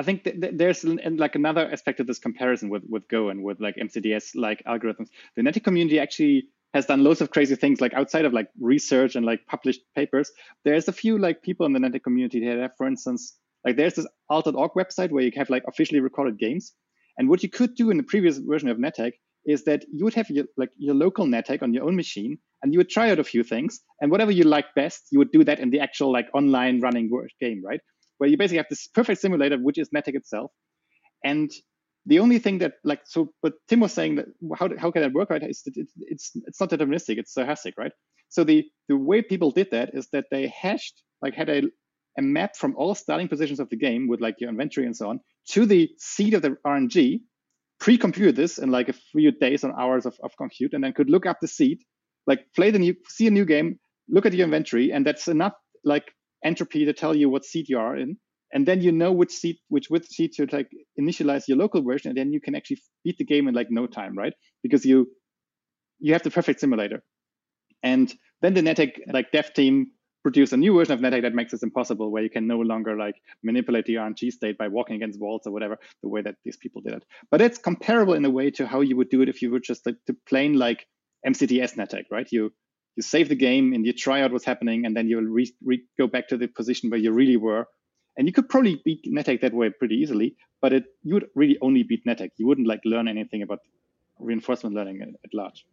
I 0.00 0.02
think 0.02 0.24
th- 0.24 0.40
th- 0.40 0.54
there's 0.56 0.82
like 0.82 1.34
another 1.34 1.70
aspect 1.70 2.00
of 2.00 2.06
this 2.06 2.18
comparison 2.18 2.70
with 2.70 2.84
with 2.88 3.06
Go 3.08 3.28
and 3.28 3.44
with 3.44 3.60
like 3.60 3.76
MCTS 3.76 4.34
like 4.34 4.62
algorithms. 4.64 5.08
The 5.36 5.42
NetHack 5.42 5.64
community 5.64 5.98
actually 6.00 6.48
has 6.72 6.86
done 6.86 7.04
loads 7.04 7.20
of 7.20 7.30
crazy 7.30 7.54
things 7.54 7.82
like 7.82 7.92
outside 7.92 8.24
of 8.24 8.32
like 8.32 8.48
research 8.58 9.14
and 9.14 9.26
like 9.26 9.44
published 9.46 9.82
papers. 9.94 10.32
There's 10.64 10.88
a 10.88 10.92
few 10.94 11.18
like 11.18 11.42
people 11.42 11.66
in 11.66 11.74
the 11.74 11.80
NetHack 11.80 12.02
community 12.02 12.40
that 12.46 12.56
have, 12.58 12.70
for 12.78 12.86
instance, 12.86 13.36
like 13.62 13.76
there's 13.76 13.92
this 13.92 14.06
alt.org 14.30 14.70
website 14.74 15.10
where 15.10 15.22
you 15.22 15.32
have 15.36 15.50
like 15.50 15.64
officially 15.68 16.00
recorded 16.00 16.38
games. 16.38 16.72
And 17.18 17.28
what 17.28 17.42
you 17.42 17.50
could 17.50 17.74
do 17.74 17.90
in 17.90 17.98
the 17.98 18.02
previous 18.02 18.38
version 18.38 18.70
of 18.70 18.78
NetHack 18.78 19.12
is 19.44 19.64
that 19.64 19.84
you 19.92 20.04
would 20.04 20.14
have 20.14 20.30
your 20.30 20.46
like 20.56 20.70
your 20.78 20.94
local 20.94 21.26
NetHack 21.26 21.62
on 21.62 21.74
your 21.74 21.84
own 21.84 21.94
machine 21.94 22.38
and 22.62 22.72
you 22.72 22.78
would 22.78 22.88
try 22.88 23.10
out 23.10 23.18
a 23.18 23.24
few 23.24 23.42
things 23.42 23.80
and 24.00 24.10
whatever 24.10 24.30
you 24.30 24.44
like 24.44 24.74
best, 24.74 25.08
you 25.10 25.18
would 25.18 25.30
do 25.30 25.44
that 25.44 25.60
in 25.60 25.68
the 25.68 25.80
actual 25.80 26.10
like 26.10 26.28
online 26.32 26.80
running 26.80 27.10
game, 27.38 27.62
right? 27.62 27.80
Where 28.20 28.28
you 28.28 28.36
basically 28.36 28.58
have 28.58 28.66
this 28.68 28.86
perfect 28.86 29.20
simulator, 29.20 29.56
which 29.56 29.78
is 29.78 29.88
NetHack 29.88 30.14
itself. 30.14 30.52
And 31.24 31.50
the 32.04 32.18
only 32.18 32.38
thing 32.38 32.58
that 32.58 32.74
like 32.84 33.00
so 33.04 33.32
but 33.42 33.54
tim 33.68 33.80
was 33.80 33.92
saying 33.92 34.16
that 34.16 34.26
how, 34.58 34.68
how 34.78 34.90
can 34.90 35.02
that 35.02 35.12
work 35.12 35.30
right 35.30 35.42
it's, 35.42 35.62
it's 35.66 36.32
it's 36.46 36.60
not 36.60 36.70
deterministic 36.70 37.18
it's 37.18 37.34
stochastic 37.34 37.72
right 37.76 37.92
so 38.30 38.42
the 38.42 38.64
the 38.88 38.96
way 38.96 39.20
people 39.20 39.50
did 39.50 39.68
that 39.70 39.90
is 39.92 40.08
that 40.10 40.24
they 40.30 40.48
hashed 40.48 41.02
like 41.20 41.34
had 41.34 41.50
a, 41.50 41.62
a 42.18 42.22
map 42.22 42.56
from 42.56 42.74
all 42.76 42.94
starting 42.94 43.28
positions 43.28 43.60
of 43.60 43.68
the 43.68 43.76
game 43.76 44.08
with 44.08 44.20
like 44.20 44.36
your 44.38 44.48
inventory 44.48 44.86
and 44.86 44.96
so 44.96 45.10
on 45.10 45.20
to 45.46 45.66
the 45.66 45.90
seed 45.98 46.32
of 46.32 46.40
the 46.40 46.56
rng 46.66 47.20
pre-compute 47.80 48.34
this 48.34 48.56
in 48.56 48.70
like 48.70 48.88
a 48.88 48.94
few 49.12 49.30
days 49.30 49.62
and 49.62 49.74
hours 49.78 50.06
of, 50.06 50.14
of 50.22 50.32
compute 50.38 50.72
and 50.72 50.82
then 50.82 50.94
could 50.94 51.10
look 51.10 51.26
up 51.26 51.38
the 51.42 51.48
seed 51.48 51.82
like 52.26 52.40
play 52.56 52.70
the 52.70 52.78
new 52.78 52.94
see 53.08 53.26
a 53.26 53.30
new 53.30 53.44
game 53.44 53.78
look 54.08 54.24
at 54.24 54.32
your 54.32 54.46
inventory 54.46 54.90
and 54.90 55.06
that's 55.06 55.28
enough 55.28 55.52
like 55.84 56.12
entropy 56.44 56.84
to 56.84 56.92
tell 56.92 57.14
you 57.14 57.28
what 57.28 57.44
seed 57.44 57.68
you 57.68 57.78
are 57.78 57.96
in. 57.96 58.16
And 58.52 58.66
then 58.66 58.80
you 58.80 58.90
know 58.90 59.12
which 59.12 59.30
seed 59.30 59.56
which 59.68 59.86
which 59.90 60.06
seed 60.06 60.32
to 60.34 60.46
like 60.50 60.68
initialize 61.00 61.44
your 61.46 61.56
local 61.56 61.82
version 61.82 62.08
and 62.10 62.18
then 62.18 62.32
you 62.32 62.40
can 62.40 62.56
actually 62.56 62.78
beat 63.04 63.16
the 63.18 63.24
game 63.24 63.46
in 63.46 63.54
like 63.54 63.68
no 63.70 63.86
time 63.86 64.18
right? 64.18 64.32
Because 64.62 64.84
you 64.84 65.06
you 66.00 66.12
have 66.14 66.22
the 66.22 66.30
perfect 66.30 66.60
simulator. 66.60 67.02
And 67.82 68.12
then 68.42 68.54
the 68.54 68.60
NetHack 68.60 68.92
like 69.12 69.30
dev 69.32 69.54
team 69.54 69.92
produced 70.22 70.52
a 70.52 70.56
new 70.56 70.74
version 70.74 70.92
of 70.92 71.00
NetHack 71.00 71.22
that 71.22 71.34
makes 71.34 71.52
this 71.52 71.62
impossible 71.62 72.10
where 72.10 72.22
you 72.22 72.30
can 72.30 72.46
no 72.46 72.58
longer 72.58 72.96
like 72.96 73.14
manipulate 73.42 73.86
the 73.86 73.94
rng 73.94 74.30
state 74.32 74.58
by 74.58 74.68
walking 74.68 74.96
against 74.96 75.20
walls 75.20 75.42
or 75.46 75.52
whatever 75.52 75.78
the 76.02 76.08
way 76.08 76.20
that 76.20 76.34
these 76.44 76.56
people 76.56 76.82
did 76.82 76.94
it. 76.94 77.04
But 77.30 77.40
it's 77.40 77.58
comparable 77.58 78.14
in 78.14 78.24
a 78.24 78.30
way 78.30 78.50
to 78.52 78.66
how 78.66 78.80
you 78.80 78.96
would 78.96 79.10
do 79.10 79.22
it 79.22 79.28
if 79.28 79.40
you 79.42 79.50
were 79.50 79.60
just 79.60 79.86
like 79.86 79.96
to 80.06 80.16
plain 80.28 80.54
like 80.54 80.86
MCTS 81.26 81.76
NetHack 81.76 82.04
right? 82.10 82.28
You 82.30 82.52
you 82.96 83.02
save 83.02 83.28
the 83.28 83.36
game 83.36 83.72
and 83.72 83.86
you 83.86 83.92
try 83.92 84.20
out 84.22 84.32
what's 84.32 84.44
happening, 84.44 84.84
and 84.84 84.96
then 84.96 85.08
you'll 85.08 85.22
re- 85.22 85.54
re- 85.64 85.84
go 85.98 86.06
back 86.06 86.28
to 86.28 86.36
the 86.36 86.48
position 86.48 86.90
where 86.90 87.00
you 87.00 87.12
really 87.12 87.36
were. 87.36 87.66
And 88.16 88.26
you 88.26 88.32
could 88.32 88.48
probably 88.48 88.82
beat 88.84 89.04
NetHack 89.06 89.40
that 89.40 89.54
way 89.54 89.70
pretty 89.70 89.94
easily, 89.94 90.36
but 90.60 90.72
it 90.72 90.84
you 91.02 91.14
would 91.14 91.28
really 91.34 91.56
only 91.62 91.82
beat 91.82 92.04
NetHack. 92.04 92.30
You 92.36 92.46
wouldn't 92.46 92.66
like 92.66 92.80
learn 92.84 93.08
anything 93.08 93.42
about 93.42 93.60
reinforcement 94.18 94.74
learning 94.74 95.00
at, 95.00 95.08
at 95.08 95.32
large. 95.32 95.64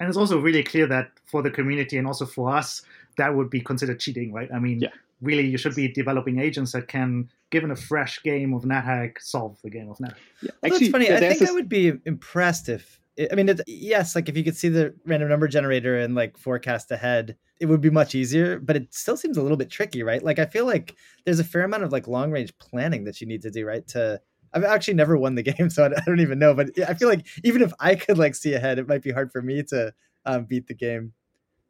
And 0.00 0.08
it's 0.08 0.18
also 0.18 0.38
really 0.38 0.62
clear 0.62 0.86
that 0.88 1.10
for 1.24 1.42
the 1.42 1.50
community 1.50 1.96
and 1.96 2.06
also 2.06 2.26
for 2.26 2.54
us, 2.54 2.82
that 3.16 3.34
would 3.34 3.48
be 3.48 3.60
considered 3.60 4.00
cheating, 4.00 4.32
right? 4.32 4.48
I 4.52 4.58
mean, 4.58 4.80
yeah. 4.80 4.88
really, 5.22 5.46
you 5.46 5.56
should 5.56 5.74
be 5.74 5.88
developing 5.88 6.38
agents 6.38 6.72
that 6.72 6.88
can, 6.88 7.30
given 7.50 7.70
a 7.70 7.76
fresh 7.76 8.22
game 8.22 8.52
of 8.52 8.64
NetHack, 8.64 9.20
solve 9.20 9.58
the 9.62 9.70
game 9.70 9.88
of 9.88 9.96
NetHack. 9.98 10.16
Yeah. 10.42 10.50
Well, 10.62 10.72
Actually, 10.72 10.78
that's 10.78 10.92
funny. 10.92 11.12
I 11.12 11.18
think 11.20 11.38
this... 11.38 11.48
I 11.48 11.52
would 11.52 11.68
be 11.68 11.92
impressed 12.04 12.68
if 12.68 13.00
I 13.18 13.34
mean, 13.34 13.48
it's, 13.48 13.62
yes, 13.66 14.14
like 14.14 14.28
if 14.28 14.36
you 14.36 14.44
could 14.44 14.56
see 14.56 14.68
the 14.68 14.94
random 15.06 15.28
number 15.28 15.48
generator 15.48 15.98
and 15.98 16.14
like 16.14 16.36
forecast 16.36 16.90
ahead, 16.90 17.36
it 17.60 17.66
would 17.66 17.80
be 17.80 17.90
much 17.90 18.14
easier. 18.14 18.58
But 18.58 18.76
it 18.76 18.92
still 18.92 19.16
seems 19.16 19.36
a 19.36 19.42
little 19.42 19.56
bit 19.56 19.70
tricky, 19.70 20.02
right? 20.02 20.22
Like 20.22 20.38
I 20.38 20.46
feel 20.46 20.66
like 20.66 20.94
there's 21.24 21.38
a 21.38 21.44
fair 21.44 21.62
amount 21.62 21.84
of 21.84 21.92
like 21.92 22.06
long 22.06 22.30
range 22.30 22.56
planning 22.58 23.04
that 23.04 23.20
you 23.20 23.26
need 23.26 23.42
to 23.42 23.50
do, 23.50 23.64
right? 23.66 23.86
To 23.88 24.20
I've 24.52 24.64
actually 24.64 24.94
never 24.94 25.16
won 25.16 25.34
the 25.34 25.42
game, 25.54 25.70
so 25.70 25.84
I 25.84 26.00
don't 26.06 26.20
even 26.20 26.38
know. 26.38 26.54
But 26.54 26.70
I 26.86 26.94
feel 26.94 27.08
like 27.08 27.26
even 27.44 27.62
if 27.62 27.72
I 27.80 27.94
could 27.94 28.18
like 28.18 28.34
see 28.34 28.54
ahead, 28.54 28.78
it 28.78 28.88
might 28.88 29.02
be 29.02 29.12
hard 29.12 29.32
for 29.32 29.40
me 29.40 29.62
to 29.64 29.94
um, 30.26 30.44
beat 30.44 30.66
the 30.66 30.74
game. 30.74 31.12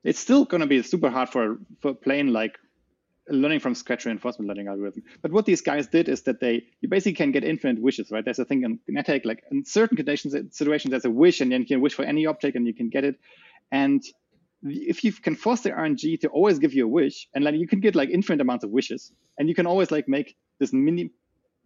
It's 0.03 0.19
still 0.19 0.45
going 0.45 0.61
to 0.61 0.67
be 0.67 0.83
super 0.83 1.11
hard 1.11 1.29
for 1.29 1.59
for 1.81 1.95
playing 1.95 2.29
like 2.29 2.59
learning 3.29 3.61
from 3.61 3.75
scratch 3.75 4.05
reinforcement 4.05 4.49
learning 4.49 4.69
algorithm. 4.69 5.03
But 5.23 5.33
what 5.33 5.47
these 5.47 5.61
guys 5.61 5.87
did 5.87 6.09
is 6.09 6.23
that 6.23 6.41
they 6.41 6.65
you 6.81 6.89
basically 6.89 7.15
can 7.15 7.33
get 7.33 7.45
infinite 7.45 7.81
wishes, 7.81 8.11
right? 8.11 8.25
There's 8.25 8.39
a 8.39 8.45
thing 8.45 8.63
in 8.63 8.79
NetHack, 8.95 9.25
like 9.25 9.43
in 9.51 9.65
certain 9.65 9.97
conditions 9.97 10.35
uh, 10.35 10.43
situations, 10.51 10.91
there's 10.91 11.05
a 11.05 11.11
wish, 11.11 11.41
and 11.41 11.51
then 11.51 11.63
you 11.63 11.67
can 11.67 11.81
wish 11.81 11.95
for 11.95 12.05
any 12.05 12.27
object 12.27 12.57
and 12.57 12.67
you 12.67 12.75
can 12.75 12.89
get 12.89 13.05
it. 13.05 13.19
And 13.73 14.03
if 14.63 15.05
you 15.05 15.13
can 15.13 15.35
force 15.35 15.61
the 15.61 15.71
RNG 15.71 16.21
to 16.21 16.29
always 16.29 16.59
give 16.59 16.73
you 16.73 16.85
a 16.85 16.89
wish, 16.89 17.29
and 17.35 17.45
like 17.45 17.55
you 17.57 17.67
can 17.67 17.81
get 17.81 17.95
like 17.95 18.11
infinite 18.11 18.41
amounts 18.41 18.65
of 18.65 18.71
wishes, 18.71 19.13
and 19.39 19.49
you 19.49 19.55
can 19.55 19.67
always 19.67 19.91
like 19.91 20.09
make 20.09 20.37
this 20.59 20.73
mini. 20.73 21.11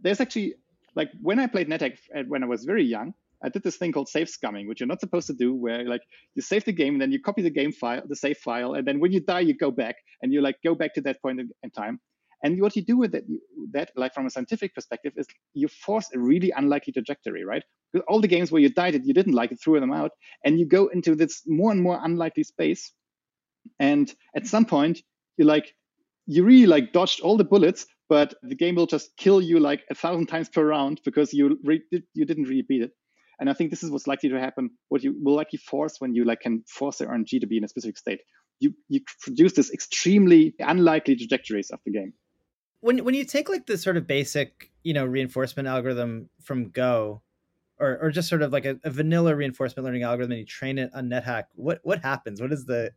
There's 0.00 0.20
actually 0.20 0.54
like 0.94 1.10
when 1.20 1.38
I 1.38 1.46
played 1.46 1.68
NetHack 1.68 1.98
uh, 2.14 2.22
when 2.26 2.42
I 2.42 2.46
was 2.46 2.64
very 2.64 2.84
young, 2.84 3.14
I 3.42 3.48
did 3.48 3.62
this 3.62 3.76
thing 3.76 3.92
called 3.92 4.08
save 4.08 4.28
scumming, 4.28 4.68
which 4.68 4.80
you're 4.80 4.86
not 4.86 5.00
supposed 5.00 5.26
to 5.28 5.34
do, 5.34 5.54
where 5.54 5.84
like 5.84 6.02
you 6.34 6.42
save 6.42 6.64
the 6.64 6.72
game 6.72 6.94
and 6.94 7.02
then 7.02 7.12
you 7.12 7.20
copy 7.20 7.42
the 7.42 7.50
game 7.50 7.72
file, 7.72 8.02
the 8.06 8.16
save 8.16 8.38
file, 8.38 8.74
and 8.74 8.86
then 8.86 9.00
when 9.00 9.12
you 9.12 9.20
die, 9.20 9.40
you 9.40 9.56
go 9.56 9.70
back 9.70 9.96
and 10.22 10.32
you 10.32 10.40
like 10.40 10.56
go 10.64 10.74
back 10.74 10.94
to 10.94 11.00
that 11.02 11.20
point 11.22 11.40
in 11.40 11.70
time. 11.70 12.00
And 12.42 12.60
what 12.60 12.74
you 12.74 12.82
do 12.82 12.96
with 12.96 13.12
that, 13.12 13.24
that 13.72 13.90
like 13.96 14.14
from 14.14 14.26
a 14.26 14.30
scientific 14.30 14.74
perspective, 14.74 15.12
is 15.16 15.26
you 15.52 15.68
force 15.68 16.08
a 16.14 16.18
really 16.18 16.52
unlikely 16.56 16.92
trajectory, 16.92 17.44
right? 17.44 17.62
Because 17.92 18.04
all 18.08 18.20
the 18.20 18.28
games 18.28 18.50
where 18.50 18.62
you 18.62 18.70
died 18.70 18.94
it, 18.94 19.02
you 19.04 19.12
didn't 19.12 19.34
like 19.34 19.52
it, 19.52 19.58
threw 19.62 19.78
them 19.78 19.92
out, 19.92 20.12
and 20.44 20.58
you 20.58 20.66
go 20.66 20.88
into 20.88 21.14
this 21.14 21.42
more 21.46 21.70
and 21.70 21.82
more 21.82 22.00
unlikely 22.02 22.44
space. 22.44 22.92
And 23.78 24.12
at 24.34 24.46
some 24.46 24.64
point, 24.64 25.02
you 25.36 25.44
like 25.44 25.74
you 26.26 26.44
really 26.44 26.66
like 26.66 26.92
dodged 26.92 27.20
all 27.20 27.36
the 27.36 27.44
bullets, 27.44 27.86
but 28.08 28.34
the 28.42 28.54
game 28.54 28.76
will 28.76 28.86
just 28.86 29.16
kill 29.16 29.42
you 29.42 29.60
like 29.60 29.82
a 29.90 29.94
thousand 29.94 30.26
times 30.26 30.48
per 30.48 30.64
round 30.64 31.00
because 31.04 31.32
you 31.32 31.58
re- 31.64 31.82
you 31.90 32.24
didn't 32.24 32.44
really 32.44 32.64
beat 32.66 32.82
it. 32.82 32.92
And 33.40 33.48
I 33.48 33.54
think 33.54 33.70
this 33.70 33.82
is 33.82 33.90
what's 33.90 34.06
likely 34.06 34.28
to 34.28 34.38
happen. 34.38 34.70
What 34.90 35.02
you 35.02 35.16
will 35.20 35.34
likely 35.34 35.58
force 35.58 35.96
when 35.98 36.14
you 36.14 36.24
like 36.24 36.40
can 36.40 36.62
force 36.68 36.98
the 36.98 37.06
RNG 37.06 37.40
to 37.40 37.46
be 37.46 37.56
in 37.56 37.64
a 37.64 37.68
specific 37.68 37.96
state. 37.96 38.20
You 38.60 38.74
you 38.88 39.00
produce 39.22 39.54
this 39.54 39.72
extremely 39.72 40.54
unlikely 40.58 41.16
trajectories 41.16 41.70
of 41.70 41.80
the 41.84 41.92
game. 41.92 42.12
When 42.80 43.02
when 43.04 43.14
you 43.14 43.24
take 43.24 43.48
like 43.48 43.66
the 43.66 43.78
sort 43.78 43.96
of 43.96 44.06
basic 44.06 44.70
you 44.84 44.92
know 44.92 45.06
reinforcement 45.06 45.66
algorithm 45.66 46.28
from 46.42 46.68
Go, 46.68 47.22
or 47.78 47.98
or 48.02 48.10
just 48.10 48.28
sort 48.28 48.42
of 48.42 48.52
like 48.52 48.66
a, 48.66 48.78
a 48.84 48.90
vanilla 48.90 49.34
reinforcement 49.34 49.86
learning 49.86 50.02
algorithm, 50.02 50.32
and 50.32 50.40
you 50.40 50.46
train 50.46 50.78
it 50.78 50.90
on 50.94 51.08
NetHack, 51.08 51.44
what 51.54 51.80
what 51.82 52.02
happens? 52.02 52.42
What 52.42 52.50
does 52.50 52.66
the 52.66 52.92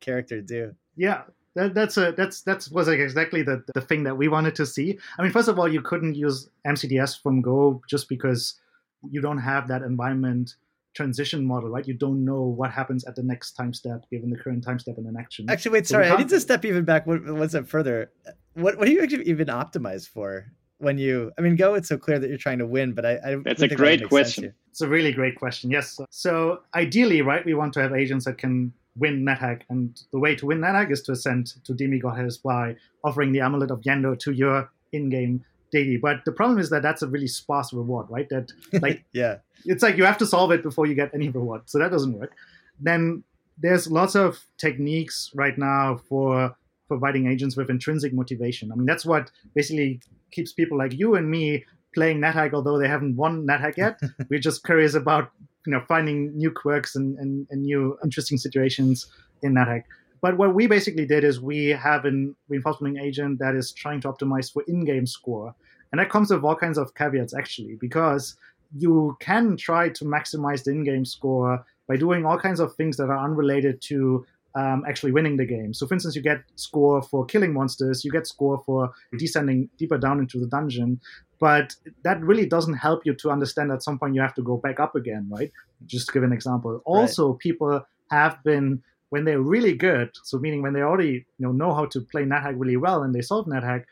character 0.00 0.40
do? 0.40 0.74
Yeah, 0.96 1.22
that, 1.54 1.74
that's 1.74 1.96
a 1.96 2.12
that's 2.16 2.42
that's 2.42 2.70
was 2.70 2.88
like 2.88 2.98
exactly 2.98 3.42
the 3.42 3.62
the 3.74 3.80
thing 3.80 4.02
that 4.04 4.16
we 4.16 4.26
wanted 4.26 4.56
to 4.56 4.66
see. 4.66 4.98
I 5.16 5.22
mean, 5.22 5.30
first 5.30 5.48
of 5.48 5.58
all, 5.58 5.68
you 5.68 5.80
couldn't 5.80 6.16
use 6.16 6.48
MCTS 6.66 7.22
from 7.22 7.40
Go 7.40 7.82
just 7.88 8.08
because 8.08 8.60
you 9.08 9.20
don't 9.20 9.38
have 9.38 9.68
that 9.68 9.82
environment 9.82 10.56
transition 10.94 11.44
model, 11.44 11.70
right? 11.70 11.86
You 11.86 11.94
don't 11.94 12.24
know 12.24 12.42
what 12.42 12.70
happens 12.72 13.04
at 13.04 13.14
the 13.14 13.22
next 13.22 13.52
time 13.52 13.72
step 13.72 14.04
given 14.10 14.30
the 14.30 14.36
current 14.36 14.64
time 14.64 14.78
step 14.78 14.98
in 14.98 15.06
an 15.06 15.16
action. 15.18 15.46
Actually, 15.48 15.72
wait, 15.72 15.86
so 15.86 15.94
sorry, 15.94 16.08
I 16.08 16.16
need 16.16 16.28
to 16.30 16.40
step 16.40 16.64
even 16.64 16.84
back 16.84 17.06
one 17.06 17.48
step 17.48 17.66
further. 17.66 18.10
What 18.54 18.76
what 18.78 18.86
do 18.86 18.92
you 18.92 19.02
actually 19.02 19.28
even 19.28 19.48
optimize 19.48 20.08
for? 20.08 20.46
When 20.78 20.96
you, 20.96 21.30
I 21.38 21.42
mean, 21.42 21.56
Go, 21.56 21.74
it's 21.74 21.90
so 21.90 21.98
clear 21.98 22.18
that 22.18 22.28
you're 22.28 22.38
trying 22.38 22.58
to 22.58 22.66
win, 22.66 22.94
but 22.94 23.04
I, 23.04 23.18
I 23.22 23.36
that's 23.44 23.60
a 23.60 23.68
great 23.68 24.08
question. 24.08 24.54
It's 24.70 24.80
a 24.80 24.88
really 24.88 25.12
great 25.12 25.36
question. 25.36 25.70
Yes. 25.70 26.00
So 26.08 26.62
ideally, 26.74 27.20
right, 27.20 27.44
we 27.44 27.52
want 27.52 27.74
to 27.74 27.82
have 27.82 27.92
agents 27.92 28.24
that 28.24 28.38
can 28.38 28.72
win 28.96 29.22
NetHack, 29.22 29.62
and 29.68 30.00
the 30.10 30.18
way 30.18 30.34
to 30.36 30.46
win 30.46 30.58
NetHack 30.58 30.90
is 30.90 31.02
to 31.02 31.12
ascend 31.12 31.52
to 31.64 31.74
Demigoddess 31.74 32.42
by 32.42 32.76
offering 33.04 33.30
the 33.30 33.40
Amulet 33.40 33.70
of 33.70 33.82
Yendor 33.82 34.18
to 34.20 34.32
your 34.32 34.70
in-game 34.92 35.44
deity. 35.70 35.96
But 35.96 36.24
the 36.24 36.32
problem 36.32 36.58
is 36.58 36.70
that 36.70 36.82
that's 36.82 37.02
a 37.02 37.08
really 37.08 37.26
sparse 37.26 37.72
reward, 37.72 38.06
right? 38.10 38.28
That 38.28 38.52
like 38.82 39.04
yeah, 39.12 39.38
it's 39.64 39.82
like 39.82 39.96
you 39.96 40.04
have 40.04 40.18
to 40.18 40.26
solve 40.26 40.50
it 40.50 40.62
before 40.62 40.86
you 40.86 40.94
get 40.94 41.10
any 41.14 41.28
reward. 41.28 41.62
So 41.66 41.78
that 41.78 41.90
doesn't 41.90 42.12
work. 42.12 42.34
Then 42.80 43.24
there's 43.58 43.90
lots 43.90 44.14
of 44.14 44.44
techniques 44.58 45.30
right 45.34 45.56
now 45.58 46.00
for 46.08 46.56
providing 46.88 47.26
agents 47.26 47.56
with 47.56 47.70
intrinsic 47.70 48.12
motivation. 48.12 48.72
I 48.72 48.74
mean, 48.74 48.86
that's 48.86 49.06
what 49.06 49.30
basically 49.54 50.00
keeps 50.32 50.52
people 50.52 50.78
like 50.78 50.92
you 50.92 51.14
and 51.14 51.30
me 51.30 51.64
playing 51.94 52.18
NetHack, 52.18 52.52
although 52.52 52.78
they 52.78 52.88
haven't 52.88 53.16
won 53.16 53.46
NetHack 53.46 53.76
yet. 53.76 54.00
We're 54.28 54.40
just 54.40 54.64
curious 54.64 54.94
about 54.94 55.30
you 55.66 55.72
know 55.72 55.82
finding 55.88 56.36
new 56.36 56.50
quirks 56.50 56.96
and, 56.96 57.18
and, 57.18 57.46
and 57.50 57.62
new 57.62 57.98
interesting 58.02 58.38
situations 58.38 59.06
in 59.42 59.54
NetHack. 59.54 59.84
But 60.20 60.36
what 60.36 60.54
we 60.54 60.66
basically 60.66 61.06
did 61.06 61.24
is 61.24 61.40
we 61.40 61.68
have 61.68 62.04
an 62.04 62.36
reinforcement 62.48 62.98
agent 62.98 63.38
that 63.38 63.54
is 63.54 63.72
trying 63.72 64.00
to 64.02 64.08
optimize 64.08 64.52
for 64.52 64.62
in-game 64.68 65.06
score. 65.06 65.54
And 65.92 65.98
that 65.98 66.10
comes 66.10 66.30
with 66.30 66.44
all 66.44 66.56
kinds 66.56 66.78
of 66.78 66.94
caveats 66.94 67.34
actually, 67.34 67.76
because 67.80 68.36
you 68.76 69.16
can 69.20 69.56
try 69.56 69.88
to 69.88 70.04
maximize 70.04 70.64
the 70.64 70.70
in-game 70.72 71.04
score 71.04 71.64
by 71.88 71.96
doing 71.96 72.24
all 72.24 72.38
kinds 72.38 72.60
of 72.60 72.74
things 72.76 72.96
that 72.98 73.10
are 73.10 73.24
unrelated 73.24 73.80
to 73.82 74.24
um, 74.54 74.84
actually 74.88 75.12
winning 75.12 75.36
the 75.36 75.46
game. 75.46 75.72
So, 75.72 75.86
for 75.86 75.94
instance, 75.94 76.16
you 76.16 76.22
get 76.22 76.42
score 76.56 77.02
for 77.02 77.24
killing 77.24 77.52
monsters, 77.52 78.04
you 78.04 78.10
get 78.10 78.26
score 78.26 78.62
for 78.66 78.90
descending 79.16 79.68
deeper 79.78 79.98
down 79.98 80.18
into 80.18 80.38
the 80.38 80.46
dungeon, 80.46 81.00
but 81.38 81.74
that 82.04 82.20
really 82.20 82.46
doesn't 82.46 82.74
help 82.74 83.06
you 83.06 83.14
to 83.14 83.30
understand 83.30 83.72
at 83.72 83.82
some 83.82 83.98
point 83.98 84.14
you 84.14 84.20
have 84.20 84.34
to 84.34 84.42
go 84.42 84.56
back 84.56 84.80
up 84.80 84.94
again, 84.94 85.28
right? 85.30 85.52
Just 85.86 86.08
to 86.08 86.12
give 86.12 86.22
an 86.22 86.32
example. 86.32 86.82
Also, 86.84 87.30
right. 87.30 87.38
people 87.38 87.80
have 88.10 88.42
been 88.44 88.82
when 89.10 89.24
they're 89.24 89.40
really 89.40 89.74
good, 89.74 90.10
so 90.24 90.38
meaning 90.38 90.62
when 90.62 90.72
they 90.72 90.82
already 90.82 91.26
you 91.38 91.46
know 91.46 91.52
know 91.52 91.74
how 91.74 91.86
to 91.86 92.00
play 92.00 92.24
NetHack 92.24 92.54
really 92.56 92.76
well 92.76 93.02
and 93.02 93.14
they 93.14 93.20
solve 93.20 93.46
NetHack, 93.46 93.84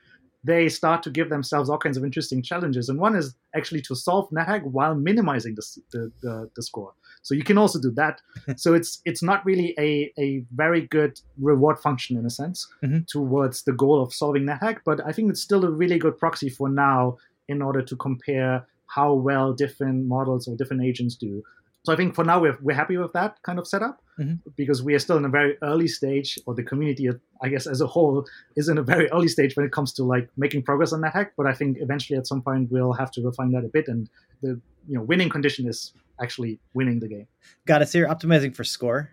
they 0.44 0.68
start 0.68 1.02
to 1.02 1.10
give 1.10 1.28
themselves 1.28 1.68
all 1.68 1.78
kinds 1.78 1.96
of 1.96 2.04
interesting 2.04 2.42
challenges. 2.42 2.88
And 2.88 2.98
one 2.98 3.16
is 3.16 3.34
actually 3.54 3.82
to 3.82 3.94
solve 3.94 4.30
NetHack 4.30 4.62
while 4.62 4.94
minimizing 4.94 5.56
the, 5.56 5.66
the, 5.92 6.12
the, 6.22 6.50
the 6.54 6.62
score. 6.62 6.92
So 7.22 7.34
you 7.34 7.42
can 7.42 7.58
also 7.58 7.80
do 7.80 7.90
that. 7.92 8.20
so 8.56 8.75
it's 8.75 9.02
it's 9.04 9.22
not 9.22 9.44
really 9.44 9.75
a, 9.78 10.12
a 10.18 10.44
very 10.54 10.82
good 10.82 11.20
reward 11.40 11.78
function 11.78 12.16
in 12.16 12.25
a 12.25 12.30
sense 12.30 12.68
mm-hmm. 12.82 13.00
towards 13.08 13.64
the 13.64 13.72
goal 13.72 14.02
of 14.02 14.14
solving 14.14 14.44
NetHack, 14.44 14.78
but 14.84 15.04
I 15.04 15.12
think 15.12 15.30
it's 15.30 15.42
still 15.42 15.64
a 15.64 15.70
really 15.70 15.98
good 15.98 16.16
proxy 16.18 16.48
for 16.48 16.68
now 16.68 17.18
in 17.48 17.60
order 17.60 17.82
to 17.82 17.96
compare 17.96 18.64
how 18.87 19.12
well 19.12 19.52
different 19.52 20.06
models 20.06 20.48
or 20.48 20.56
different 20.56 20.82
agents 20.82 21.14
do. 21.14 21.42
So 21.88 21.95
I 21.95 21.97
think 21.97 22.14
for 22.14 22.23
now 22.23 22.38
we're, 22.38 22.59
we're 22.61 22.76
happy 22.76 22.99
with 22.99 23.14
that 23.14 23.42
kind 23.45 23.59
of 23.59 23.66
setup 23.66 24.02
mm-hmm. 24.21 24.35
because 24.57 24.83
we 24.83 24.95
are 24.95 24.99
still 24.99 25.16
in 25.16 25.25
a 25.25 25.28
very 25.30 25.57
early 25.62 25.88
stage, 25.88 26.38
or 26.45 26.54
the 26.54 26.62
community, 26.62 27.09
I 27.40 27.49
guess, 27.49 27.66
as 27.66 27.80
a 27.80 27.87
whole, 27.87 28.26
is 28.57 28.68
in 28.68 28.76
a 28.76 28.83
very 28.83 29.11
early 29.14 29.28
stage 29.28 29.57
when 29.57 29.64
it 29.64 29.73
comes 29.73 29.95
to 29.95 30.04
like 30.04 30.28
making 30.37 30.64
progress 30.64 30.92
on 30.92 31.00
NetHack. 31.00 31.30
But 31.35 31.47
I 31.47 31.54
think 31.54 31.78
eventually, 31.80 32.18
at 32.18 32.26
some 32.26 32.42
point, 32.42 32.71
we'll 32.71 32.92
have 32.92 33.11
to 33.12 33.23
refine 33.23 33.52
that 33.52 33.64
a 33.64 33.68
bit, 33.68 33.88
and 33.88 34.07
the 34.42 34.61
you 34.87 34.97
know 34.97 35.00
winning 35.00 35.30
condition 35.30 35.66
is 35.66 35.95
actually 36.21 36.61
winning 36.75 37.00
the 37.00 37.09
game. 37.09 37.26
Got 37.64 37.80
it. 37.80 37.88
So 37.88 37.97
you're 37.97 38.09
optimizing 38.09 38.54
for 38.54 38.64
score. 38.64 39.09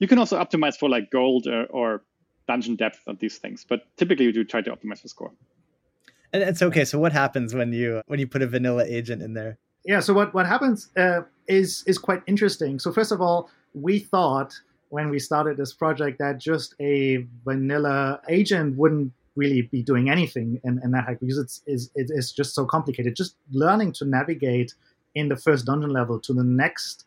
You 0.00 0.08
can 0.08 0.18
also 0.18 0.42
optimize 0.44 0.76
for 0.76 0.88
like 0.88 1.08
gold 1.12 1.46
or, 1.46 1.66
or 1.66 2.02
dungeon 2.48 2.74
depth 2.74 2.98
of 3.06 3.20
these 3.20 3.38
things, 3.38 3.64
but 3.68 3.82
typically 3.96 4.24
you 4.24 4.32
do 4.32 4.42
try 4.42 4.60
to 4.60 4.72
optimize 4.72 5.02
for 5.02 5.06
score. 5.06 5.30
And 6.32 6.42
it's 6.42 6.62
okay. 6.62 6.84
So 6.84 6.98
what 6.98 7.12
happens 7.12 7.54
when 7.54 7.72
you 7.72 8.02
when 8.08 8.18
you 8.18 8.26
put 8.26 8.42
a 8.42 8.48
vanilla 8.48 8.84
agent 8.88 9.22
in 9.22 9.34
there? 9.34 9.58
Yeah. 9.84 10.00
So 10.00 10.12
what 10.12 10.34
what 10.34 10.46
happens 10.46 10.88
uh, 10.96 11.22
is 11.46 11.84
is 11.86 11.98
quite 11.98 12.22
interesting. 12.26 12.78
So 12.78 12.92
first 12.92 13.12
of 13.12 13.20
all, 13.20 13.50
we 13.74 13.98
thought 13.98 14.54
when 14.90 15.08
we 15.08 15.18
started 15.18 15.56
this 15.56 15.72
project 15.72 16.18
that 16.18 16.38
just 16.38 16.74
a 16.80 17.26
vanilla 17.44 18.20
agent 18.28 18.76
wouldn't 18.76 19.12
really 19.36 19.62
be 19.62 19.82
doing 19.82 20.10
anything 20.10 20.60
in, 20.64 20.80
in 20.82 20.90
NetHack 20.90 21.20
because 21.20 21.38
it's, 21.38 21.62
it's, 21.66 21.90
it's 21.94 22.32
just 22.32 22.54
so 22.54 22.66
complicated. 22.66 23.14
Just 23.14 23.36
learning 23.52 23.92
to 23.92 24.04
navigate 24.04 24.74
in 25.14 25.28
the 25.28 25.36
first 25.36 25.64
dungeon 25.64 25.90
level 25.90 26.18
to 26.20 26.32
the 26.32 26.44
next 26.44 27.06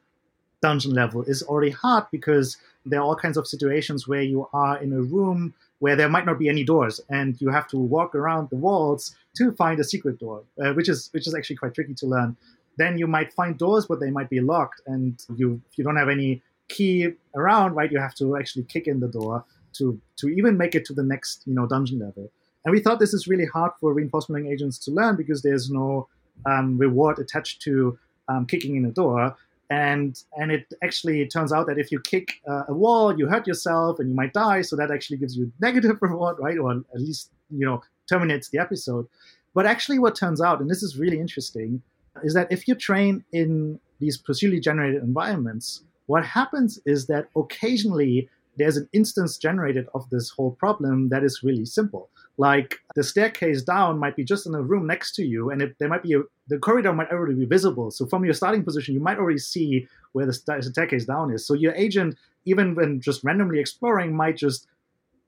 dungeon 0.62 0.94
level 0.94 1.24
is 1.24 1.44
already 1.44 1.72
hard 1.72 2.06
because 2.10 2.58
there 2.86 3.00
are 3.00 3.04
all 3.04 3.16
kinds 3.16 3.38
of 3.38 3.46
situations 3.46 4.08
where 4.08 4.22
you 4.22 4.48
are 4.54 4.82
in 4.82 4.94
a 4.94 5.02
room 5.02 5.54
where 5.80 5.98
there 5.98 6.08
might 6.08 6.26
not 6.26 6.40
be 6.40 6.48
any 6.48 6.64
doors 6.64 7.02
and 7.10 7.40
you 7.42 7.50
have 7.50 7.68
to 7.68 7.78
walk 7.78 8.16
around 8.16 8.50
the 8.50 8.56
walls 8.56 9.14
to 9.36 9.52
find 9.52 9.80
a 9.80 9.84
secret 9.84 10.18
door, 10.20 10.44
uh, 10.64 10.72
which 10.74 10.88
is 10.88 11.10
which 11.12 11.28
is 11.28 11.36
actually 11.36 11.58
quite 11.58 11.74
tricky 11.74 11.94
to 11.94 12.06
learn. 12.06 12.38
Then 12.78 12.98
you 12.98 13.08
might 13.08 13.34
find 13.34 13.58
doors, 13.58 13.86
but 13.86 14.00
they 14.00 14.10
might 14.10 14.30
be 14.30 14.40
locked, 14.40 14.82
and 14.88 15.24
you 15.36 15.62
if 15.70 15.78
you 15.78 15.84
don't 15.84 15.96
have 15.96 16.10
any 16.10 16.42
key 16.70 17.10
around, 17.36 17.76
right? 17.76 17.92
You 17.92 18.00
have 18.00 18.16
to 18.16 18.38
actually 18.38 18.64
kick 18.64 18.88
in 18.88 19.00
the 19.00 19.08
door 19.08 19.46
to 19.74 20.00
to 20.18 20.30
even 20.30 20.58
make 20.58 20.76
it 20.76 20.86
to 20.86 20.94
the 20.94 21.04
next 21.04 21.44
you 21.46 21.54
know 21.54 21.68
dungeon 21.68 22.00
level. 22.00 22.32
And 22.66 22.72
we 22.72 22.80
thought 22.80 23.00
this 23.00 23.14
is 23.14 23.28
really 23.28 23.46
hard 23.46 23.72
for 23.80 23.94
reinforcement 23.94 24.48
agents 24.48 24.78
to 24.80 24.92
learn 24.92 25.16
because 25.18 25.42
there's 25.42 25.70
no 25.70 26.08
um, 26.46 26.78
reward 26.78 27.20
attached 27.20 27.62
to 27.64 28.00
um, 28.30 28.46
kicking 28.46 28.76
in 28.76 28.86
a 28.86 28.92
door. 28.92 29.36
And 29.70 30.22
and 30.38 30.52
it 30.52 30.74
actually 30.84 31.28
turns 31.28 31.52
out 31.52 31.68
that 31.68 31.78
if 31.78 31.92
you 31.92 32.00
kick 32.00 32.42
uh, 32.48 32.64
a 32.68 32.74
wall, 32.74 33.18
you 33.18 33.28
hurt 33.28 33.48
yourself 33.48 34.00
and 34.00 34.10
you 34.10 34.16
might 34.16 34.34
die. 34.34 34.62
So 34.62 34.76
that 34.76 34.92
actually 34.92 35.18
gives 35.18 35.36
you 35.36 35.52
negative 35.60 35.98
reward, 36.02 36.38
right? 36.40 36.58
Or 36.58 36.72
at 36.72 37.02
least 37.02 37.32
you 37.50 37.66
know 37.66 37.82
terminates 38.08 38.50
the 38.50 38.60
episode. 38.60 39.08
But 39.54 39.66
actually, 39.66 40.00
what 40.00 40.16
turns 40.16 40.42
out, 40.42 40.62
and 40.62 40.70
this 40.70 40.84
is 40.84 40.98
really 40.98 41.20
interesting, 41.20 41.82
is 42.22 42.34
that 42.34 42.52
if 42.52 42.68
you 42.68 42.76
train 42.76 43.24
in 43.32 43.80
these 44.00 44.22
procedurally 44.22 44.62
generated 44.62 45.02
environments, 45.02 45.84
what 46.06 46.26
happens 46.26 46.80
is 46.86 47.08
that 47.08 47.28
occasionally 47.36 48.30
there's 48.58 48.78
an 48.78 48.88
instance 48.94 49.38
generated 49.38 49.88
of 49.96 50.08
this 50.10 50.30
whole 50.30 50.52
problem 50.52 51.10
that 51.10 51.24
is 51.24 51.42
really 51.44 51.66
simple. 51.66 52.10
like 52.38 52.80
the 52.96 53.04
staircase 53.04 53.62
down 53.62 54.00
might 54.00 54.16
be 54.16 54.24
just 54.24 54.48
in 54.48 54.56
a 54.56 54.62
room 54.62 54.88
next 54.88 55.14
to 55.14 55.24
you 55.24 55.52
and 55.52 55.62
it, 55.62 55.76
there 55.80 55.88
might 55.88 56.02
be 56.02 56.14
a, 56.14 56.22
the 56.48 56.58
corridor 56.58 56.92
might 56.92 57.12
already 57.12 57.36
be 57.36 57.46
visible. 57.46 57.92
So 57.92 58.08
from 58.08 58.26
your 58.26 58.34
starting 58.34 58.64
position 58.64 58.96
you 58.96 59.00
might 59.00 59.20
already 59.20 59.38
see 59.38 59.88
where 60.14 60.26
the 60.26 60.34
staircase 60.34 61.06
down 61.06 61.32
is. 61.32 61.46
So 61.46 61.54
your 61.54 61.76
agent 61.76 62.18
even 62.46 62.74
when 62.76 63.02
just 63.02 63.24
randomly 63.24 63.60
exploring 63.60 64.16
might 64.16 64.38
just 64.38 64.68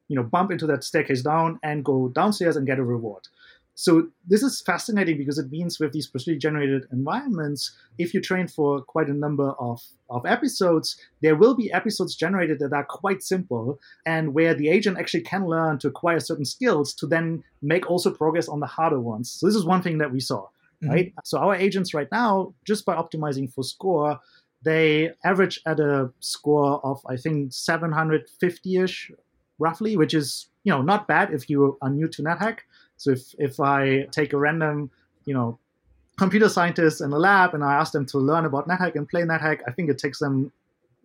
you 0.07 0.15
know 0.15 0.23
bump 0.23 0.51
into 0.51 0.67
that 0.67 0.83
staircase 0.83 1.21
down 1.21 1.59
and 1.63 1.85
go 1.85 2.09
downstairs 2.09 2.55
and 2.55 2.65
get 2.67 2.79
a 2.79 2.83
reward 2.83 3.27
so 3.77 4.07
this 4.25 4.41
is 4.41 4.61
fascinating 4.61 5.17
because 5.17 5.37
it 5.37 5.51
means 5.51 5.81
with 5.81 5.91
these 5.91 6.09
procedurally 6.09 6.39
generated 6.39 6.85
environments, 6.93 7.75
if 7.97 8.13
you 8.13 8.21
train 8.21 8.47
for 8.47 8.81
quite 8.81 9.09
a 9.09 9.13
number 9.13 9.51
of, 9.59 9.81
of 10.09 10.25
episodes, 10.25 10.97
there 11.21 11.35
will 11.35 11.55
be 11.55 11.71
episodes 11.73 12.15
generated 12.15 12.59
that 12.59 12.71
are 12.71 12.85
quite 12.85 13.21
simple 13.21 13.77
and 14.05 14.33
where 14.33 14.53
the 14.53 14.69
agent 14.69 14.97
actually 14.97 15.23
can 15.23 15.45
learn 15.45 15.77
to 15.79 15.89
acquire 15.89 16.21
certain 16.21 16.45
skills 16.45 16.93
to 16.93 17.05
then 17.05 17.43
make 17.61 17.89
also 17.89 18.09
progress 18.09 18.47
on 18.47 18.61
the 18.61 18.65
harder 18.65 19.01
ones. 19.01 19.29
So 19.29 19.45
this 19.45 19.55
is 19.55 19.65
one 19.65 19.81
thing 19.81 19.97
that 19.97 20.13
we 20.13 20.21
saw, 20.21 20.43
mm-hmm. 20.81 20.89
right? 20.89 21.13
So 21.25 21.39
our 21.39 21.55
agents 21.55 21.93
right 21.93 22.07
now, 22.13 22.53
just 22.65 22.85
by 22.85 22.95
optimizing 22.95 23.51
for 23.51 23.65
score, 23.65 24.21
they 24.63 25.11
average 25.25 25.59
at 25.67 25.81
a 25.81 26.11
score 26.21 26.79
of 26.85 27.01
I 27.09 27.17
think 27.17 27.51
750-ish 27.51 29.11
roughly, 29.59 29.97
which 29.97 30.13
is 30.13 30.47
you 30.63 30.71
know 30.71 30.81
not 30.81 31.09
bad 31.09 31.33
if 31.33 31.49
you 31.49 31.77
are 31.81 31.89
new 31.89 32.07
to 32.07 32.23
NetHack 32.23 32.59
so 32.97 33.11
if 33.11 33.35
if 33.37 33.59
I 33.59 34.03
take 34.11 34.33
a 34.33 34.37
random, 34.37 34.89
you 35.25 35.33
know, 35.33 35.59
computer 36.17 36.49
scientist 36.49 37.01
in 37.01 37.11
a 37.11 37.17
lab 37.17 37.53
and 37.53 37.63
I 37.63 37.73
ask 37.73 37.91
them 37.91 38.05
to 38.07 38.17
learn 38.17 38.45
about 38.45 38.67
NetHack 38.67 38.95
and 38.95 39.07
play 39.07 39.21
NetHack, 39.21 39.61
I 39.67 39.71
think 39.71 39.89
it 39.89 39.97
takes 39.97 40.19
them 40.19 40.51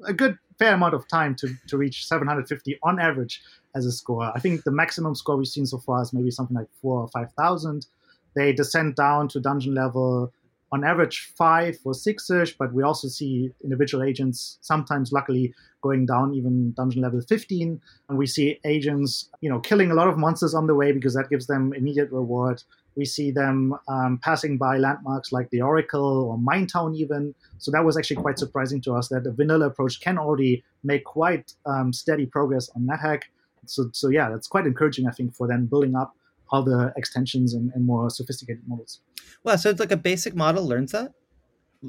a 0.06 0.12
good 0.12 0.38
fair 0.58 0.74
amount 0.74 0.94
of 0.94 1.08
time 1.08 1.34
to, 1.36 1.48
to 1.68 1.76
reach 1.76 2.06
750 2.06 2.78
on 2.82 3.00
average 3.00 3.42
as 3.74 3.86
a 3.86 3.92
score. 3.92 4.30
I 4.34 4.40
think 4.40 4.62
the 4.62 4.70
maximum 4.70 5.14
score 5.14 5.36
we've 5.36 5.48
seen 5.48 5.66
so 5.66 5.78
far 5.78 6.02
is 6.02 6.12
maybe 6.12 6.30
something 6.30 6.56
like 6.56 6.68
four 6.80 7.00
or 7.00 7.08
5,000. 7.08 7.86
They 8.34 8.52
descend 8.52 8.94
down 8.94 9.28
to 9.28 9.40
dungeon 9.40 9.74
level 9.74 10.32
on 10.72 10.84
average 10.84 11.32
five 11.36 11.78
or 11.84 11.94
six 11.94 12.30
ish, 12.30 12.56
but 12.56 12.72
we 12.72 12.82
also 12.82 13.08
see 13.08 13.50
individual 13.64 14.04
agents 14.04 14.58
sometimes, 14.60 15.12
luckily, 15.12 15.52
going 15.82 16.06
down 16.06 16.34
even 16.34 16.72
dungeon 16.72 17.02
level 17.02 17.20
15. 17.20 17.80
And 18.08 18.18
we 18.18 18.26
see 18.26 18.60
agents, 18.64 19.28
you 19.40 19.50
know, 19.50 19.58
killing 19.58 19.90
a 19.90 19.94
lot 19.94 20.08
of 20.08 20.18
monsters 20.18 20.54
on 20.54 20.66
the 20.66 20.74
way 20.74 20.92
because 20.92 21.14
that 21.14 21.28
gives 21.28 21.46
them 21.46 21.72
immediate 21.74 22.10
reward. 22.12 22.62
We 22.96 23.04
see 23.04 23.30
them 23.30 23.74
um, 23.88 24.20
passing 24.22 24.58
by 24.58 24.78
landmarks 24.78 25.32
like 25.32 25.50
the 25.50 25.62
Oracle 25.62 26.24
or 26.24 26.38
Minetown, 26.38 26.96
even. 26.96 27.34
So 27.58 27.70
that 27.70 27.84
was 27.84 27.96
actually 27.96 28.16
quite 28.16 28.38
surprising 28.38 28.80
to 28.82 28.94
us 28.94 29.08
that 29.08 29.24
the 29.24 29.32
vanilla 29.32 29.66
approach 29.66 30.00
can 30.00 30.18
already 30.18 30.62
make 30.84 31.04
quite 31.04 31.52
um, 31.66 31.92
steady 31.92 32.26
progress 32.26 32.68
on 32.76 32.86
NetHack. 32.86 33.22
So, 33.66 33.90
so 33.92 34.08
yeah, 34.08 34.28
that's 34.28 34.48
quite 34.48 34.66
encouraging, 34.66 35.06
I 35.06 35.12
think, 35.12 35.34
for 35.34 35.46
them 35.46 35.66
building 35.66 35.94
up 35.94 36.14
other 36.52 36.92
extensions 36.96 37.54
and, 37.54 37.72
and 37.74 37.84
more 37.84 38.10
sophisticated 38.10 38.62
models. 38.66 39.00
Well, 39.44 39.56
so 39.58 39.70
it's 39.70 39.80
like 39.80 39.92
a 39.92 39.96
basic 39.96 40.34
model 40.34 40.66
learns 40.66 40.92
that. 40.92 41.12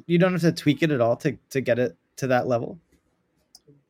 You 0.05 0.17
don't 0.17 0.31
have 0.31 0.41
to 0.41 0.51
tweak 0.51 0.83
it 0.83 0.91
at 0.91 1.01
all 1.01 1.17
to 1.17 1.37
to 1.49 1.61
get 1.61 1.77
it 1.77 1.97
to 2.17 2.27
that 2.27 2.47
level. 2.47 2.79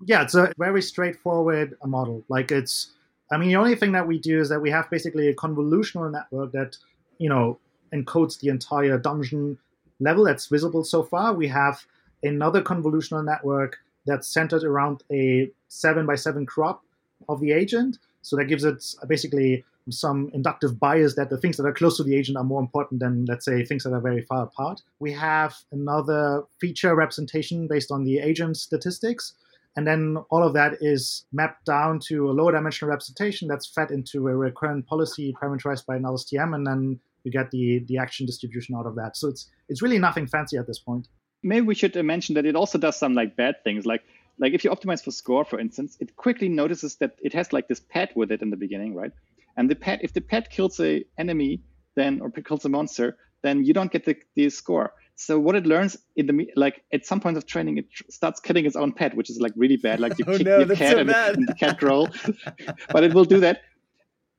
Yeah, 0.06 0.24
it's 0.24 0.36
a 0.36 0.52
very 0.58 0.82
straightforward 0.82 1.76
model. 1.86 2.24
Like 2.28 2.52
it's, 2.52 2.92
I 3.32 3.38
mean, 3.38 3.50
the 3.50 3.58
only 3.58 3.76
thing 3.76 3.92
that 3.92 4.08
we 4.08 4.18
do 4.18 4.40
is 4.40 4.50
that 4.50 4.60
we 4.60 4.72
have 4.72 4.90
basically 4.90 5.28
a 5.28 5.36
convolutional 5.36 6.12
network 6.12 6.52
that 6.54 6.78
you 7.20 7.30
know 7.30 7.60
encodes 7.94 8.40
the 8.40 8.50
entire 8.50 8.98
dungeon 8.98 9.58
level 10.00 10.24
that's 10.24 10.48
visible 10.48 10.84
so 10.84 11.04
far. 11.04 11.34
We 11.34 11.48
have 11.50 11.86
another 12.24 12.62
convolutional 12.62 13.24
network 13.24 13.78
that's 14.06 14.28
centered 14.28 14.64
around 14.64 15.04
a 15.12 15.52
seven 15.68 16.06
by 16.06 16.16
seven 16.16 16.46
crop 16.46 16.84
of 17.30 17.40
the 17.40 17.52
agent. 17.52 18.00
So 18.24 18.36
that 18.38 18.46
gives 18.46 18.64
it 18.64 18.84
basically 19.08 19.64
some 19.90 20.30
inductive 20.34 20.80
bias 20.80 21.16
that 21.16 21.30
the 21.30 21.38
things 21.38 21.58
that 21.58 21.66
are 21.66 21.74
close 21.74 21.98
to 21.98 22.04
the 22.04 22.16
agent 22.16 22.38
are 22.38 22.44
more 22.44 22.60
important 22.60 23.00
than, 23.00 23.26
let's 23.26 23.46
say, 23.46 23.64
things 23.66 23.84
that 23.84 23.94
are 23.94 24.02
very 24.02 24.24
far 24.24 24.44
apart. 24.44 24.82
We 25.00 25.12
have 25.14 25.56
another 25.72 26.44
feature 26.60 26.96
representation 26.96 27.68
based 27.68 27.92
on 27.92 28.04
the 28.04 28.20
agent 28.20 28.58
statistics. 28.58 29.34
And 29.76 29.88
then 29.88 30.18
all 30.30 30.44
of 30.44 30.54
that 30.54 30.78
is 30.82 31.26
mapped 31.32 31.66
down 31.66 32.00
to 32.08 32.30
a 32.30 32.34
lower 32.34 32.52
dimensional 32.52 32.90
representation 32.90 33.48
that's 33.48 33.68
fed 33.68 33.90
into 33.90 34.28
a 34.28 34.36
recurrent 34.36 34.86
policy 34.86 35.34
parameterized 35.42 35.86
by 35.86 35.96
an 35.96 36.04
LSTM, 36.04 36.54
and 36.54 36.68
then 36.68 37.00
you 37.24 37.32
get 37.32 37.52
the, 37.52 37.80
the 37.88 37.98
action 37.98 38.26
distribution 38.26 38.76
out 38.76 38.86
of 38.86 38.96
that. 38.96 39.16
So 39.16 39.30
it's 39.30 39.50
it's 39.70 39.82
really 39.82 40.00
nothing 40.00 40.28
fancy 40.28 40.58
at 40.58 40.68
this 40.68 40.80
point. 40.80 41.08
Maybe 41.44 41.66
we 41.66 41.76
should 41.76 41.96
mention 42.04 42.36
that 42.36 42.46
it 42.46 42.56
also 42.56 42.78
does 42.78 42.98
some 42.98 43.14
like 43.14 43.38
bad 43.38 43.64
things. 43.64 43.86
Like 43.86 44.04
like 44.40 44.54
if 44.54 44.64
you 44.64 44.72
optimize 44.72 45.04
for 45.04 45.12
score, 45.12 45.46
for 45.46 45.60
instance, 45.60 45.98
it 46.00 46.16
quickly 46.16 46.50
notices 46.50 46.96
that 46.96 47.16
it 47.22 47.34
has 47.34 47.54
like 47.54 47.68
this 47.68 47.80
pad 47.80 48.10
with 48.16 48.32
it 48.32 48.42
in 48.42 48.50
the 48.50 48.58
beginning, 48.58 48.96
right? 48.96 49.12
And 49.58 49.70
the 49.70 49.76
pet, 49.76 50.00
if 50.02 50.14
the 50.14 50.22
pet 50.22 50.50
kills 50.50 50.80
a 50.80 51.04
enemy, 51.18 51.62
then 51.96 52.22
or 52.22 52.32
kills 52.32 52.66
a 52.66 52.70
monster, 52.70 53.18
then 53.44 53.66
you 53.66 53.74
don't 53.74 53.92
get 53.92 54.06
the, 54.06 54.16
the 54.36 54.50
score. 54.50 54.94
So 55.16 55.38
what 55.38 55.56
it 55.56 55.66
learns 55.66 55.98
in 56.16 56.26
the 56.26 56.48
like 56.56 56.84
at 56.92 57.06
some 57.06 57.20
point 57.20 57.38
of 57.38 57.46
training, 57.46 57.78
it 57.78 57.86
starts 58.10 58.40
killing 58.40 58.66
its 58.66 58.76
own 58.76 58.92
pet, 58.92 59.16
which 59.16 59.30
is 59.30 59.40
like 59.40 59.54
really 59.56 59.78
bad. 59.78 60.00
Like 60.00 60.18
you 60.18 60.26
oh, 60.28 60.38
kick 60.38 60.48
no, 60.48 60.60
your 60.60 60.76
cat 60.76 60.92
so 60.94 61.00
and, 61.00 61.12
and, 61.12 61.48
the 61.48 61.54
cat 61.54 61.78
growl, 61.78 62.10
but 62.92 63.04
it 63.04 63.14
will 63.14 63.26
do 63.26 63.40
that. 63.42 63.62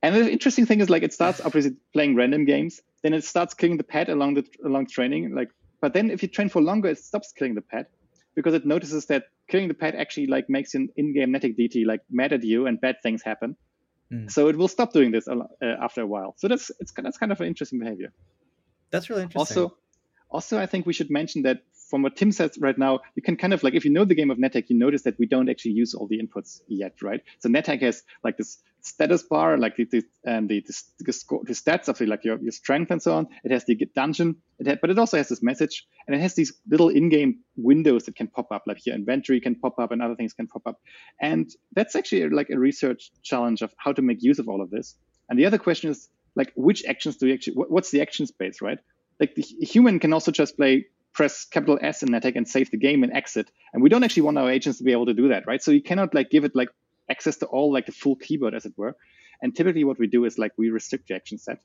And 0.02 0.16
the 0.16 0.28
interesting 0.28 0.66
thing 0.66 0.80
is 0.80 0.90
like 0.90 1.04
it 1.04 1.12
starts 1.12 1.40
obviously 1.40 1.76
playing 1.92 2.16
random 2.16 2.44
games, 2.44 2.80
then 3.02 3.14
it 3.14 3.22
starts 3.24 3.54
killing 3.54 3.76
the 3.76 3.84
pet 3.84 4.08
along 4.08 4.34
the 4.34 4.44
along 4.64 4.86
training. 4.86 5.34
Like, 5.34 5.50
but 5.80 5.94
then 5.94 6.10
if 6.10 6.22
you 6.22 6.28
train 6.28 6.48
for 6.48 6.60
longer, 6.60 6.88
it 6.88 6.98
stops 6.98 7.32
killing 7.32 7.54
the 7.54 7.62
pet 7.62 7.90
because 8.34 8.54
it 8.54 8.66
notices 8.66 9.06
that 9.06 9.26
killing 9.48 9.68
the 9.68 9.74
pet 9.74 9.94
actually 9.94 10.26
like 10.26 10.48
makes 10.48 10.74
an 10.74 10.88
in-game 10.96 11.32
netic 11.32 11.56
DT 11.56 11.86
like 11.86 12.00
mad 12.10 12.32
at 12.32 12.42
you 12.42 12.66
and 12.66 12.80
bad 12.80 12.96
things 13.02 13.22
happen. 13.22 13.56
Mm. 14.12 14.30
So 14.30 14.48
it 14.48 14.56
will 14.56 14.68
stop 14.68 14.92
doing 14.92 15.10
this 15.10 15.26
uh, 15.26 15.36
after 15.80 16.02
a 16.02 16.06
while. 16.06 16.34
So 16.36 16.48
that's 16.48 16.70
it's 16.80 16.92
that's 16.92 17.18
kind 17.18 17.32
of 17.32 17.40
an 17.40 17.46
interesting 17.46 17.78
behavior. 17.78 18.12
That's 18.90 19.08
really 19.08 19.22
interesting. 19.22 19.62
Also, 19.62 19.76
also 20.28 20.58
I 20.58 20.66
think 20.66 20.86
we 20.86 20.92
should 20.92 21.10
mention 21.10 21.42
that 21.42 21.62
from 21.88 22.02
what 22.02 22.16
Tim 22.16 22.32
says 22.32 22.58
right 22.58 22.76
now, 22.78 23.00
you 23.14 23.22
can 23.22 23.36
kind 23.36 23.52
of 23.52 23.62
like 23.62 23.74
if 23.74 23.84
you 23.84 23.90
know 23.90 24.04
the 24.04 24.14
game 24.14 24.30
of 24.30 24.38
NetHack, 24.38 24.64
you 24.68 24.78
notice 24.78 25.02
that 25.02 25.18
we 25.18 25.26
don't 25.26 25.48
actually 25.48 25.72
use 25.72 25.94
all 25.94 26.06
the 26.06 26.18
inputs 26.18 26.60
yet, 26.68 27.00
right? 27.02 27.20
So 27.38 27.48
NetHack 27.48 27.82
has 27.82 28.02
like 28.22 28.36
this 28.36 28.58
status 28.82 29.22
bar, 29.22 29.58
like 29.58 29.76
the 29.76 29.84
the, 29.84 30.02
um, 30.26 30.46
the, 30.48 30.60
the, 30.60 30.82
the, 31.00 31.38
the 31.44 31.52
stats 31.54 31.88
of 31.88 31.98
the, 31.98 32.06
like 32.06 32.24
your, 32.24 32.38
your 32.40 32.52
strength 32.52 32.90
and 32.90 33.02
so 33.02 33.14
on. 33.14 33.28
It 33.44 33.50
has 33.50 33.64
the 33.64 33.74
dungeon, 33.94 34.36
it 34.58 34.66
had, 34.66 34.80
but 34.80 34.90
it 34.90 34.98
also 34.98 35.16
has 35.16 35.28
this 35.28 35.42
message, 35.42 35.86
and 36.06 36.14
it 36.14 36.20
has 36.20 36.34
these 36.34 36.52
little 36.68 36.88
in-game 36.88 37.40
windows 37.56 38.04
that 38.04 38.16
can 38.16 38.28
pop 38.28 38.52
up, 38.52 38.64
like 38.66 38.84
your 38.84 38.94
inventory 38.94 39.40
can 39.40 39.54
pop 39.54 39.78
up 39.78 39.92
and 39.92 40.02
other 40.02 40.16
things 40.16 40.34
can 40.34 40.46
pop 40.46 40.62
up, 40.66 40.80
and 41.20 41.50
that's 41.74 41.96
actually 41.96 42.28
like 42.28 42.50
a 42.50 42.58
research 42.58 43.10
challenge 43.22 43.62
of 43.62 43.72
how 43.78 43.92
to 43.92 44.02
make 44.02 44.22
use 44.22 44.38
of 44.38 44.48
all 44.48 44.60
of 44.60 44.70
this. 44.70 44.96
And 45.28 45.38
the 45.38 45.46
other 45.46 45.58
question 45.58 45.90
is 45.90 46.08
like 46.34 46.52
which 46.56 46.84
actions 46.86 47.16
do 47.16 47.26
you 47.26 47.34
actually? 47.34 47.54
What's 47.54 47.90
the 47.90 48.00
action 48.00 48.26
space, 48.26 48.60
right? 48.60 48.78
Like 49.20 49.34
the 49.34 49.42
human 49.42 49.98
can 49.98 50.12
also 50.12 50.32
just 50.32 50.56
play 50.56 50.86
press 51.12 51.44
capital 51.44 51.78
S 51.82 52.02
in 52.02 52.08
NetHack 52.08 52.36
and 52.36 52.48
save 52.48 52.70
the 52.70 52.78
game 52.78 53.02
and 53.02 53.12
exit. 53.12 53.50
And 53.72 53.82
we 53.82 53.88
don't 53.88 54.02
actually 54.02 54.22
want 54.22 54.38
our 54.38 54.50
agents 54.50 54.78
to 54.78 54.84
be 54.84 54.92
able 54.92 55.06
to 55.06 55.14
do 55.14 55.28
that, 55.28 55.46
right? 55.46 55.62
So 55.62 55.70
you 55.70 55.82
cannot 55.82 56.14
like 56.14 56.30
give 56.30 56.44
it 56.44 56.56
like 56.56 56.70
access 57.12 57.36
to 57.38 57.46
all 57.46 57.72
like 57.76 57.86
the 57.86 57.96
full 58.02 58.16
keyboard 58.16 58.54
as 58.54 58.64
it 58.64 58.74
were. 58.76 58.94
And 59.40 59.54
typically 59.54 59.84
what 59.84 59.98
we 59.98 60.06
do 60.06 60.24
is 60.24 60.38
like 60.38 60.52
we 60.56 60.70
restrict 60.70 61.08
the 61.08 61.14
action 61.14 61.38
set. 61.38 61.58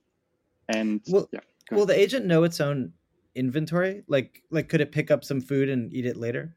And 0.68 1.02
will, 1.08 1.30
yeah. 1.32 1.40
Will 1.72 1.86
the 1.86 2.00
agent 2.06 2.26
know 2.26 2.44
its 2.44 2.60
own 2.68 2.94
inventory? 3.36 4.04
Like 4.08 4.44
like 4.50 4.68
could 4.70 4.82
it 4.82 4.92
pick 4.92 5.12
up 5.12 5.24
some 5.24 5.42
food 5.42 5.70
and 5.70 5.94
eat 5.94 6.06
it 6.06 6.18
later? 6.18 6.56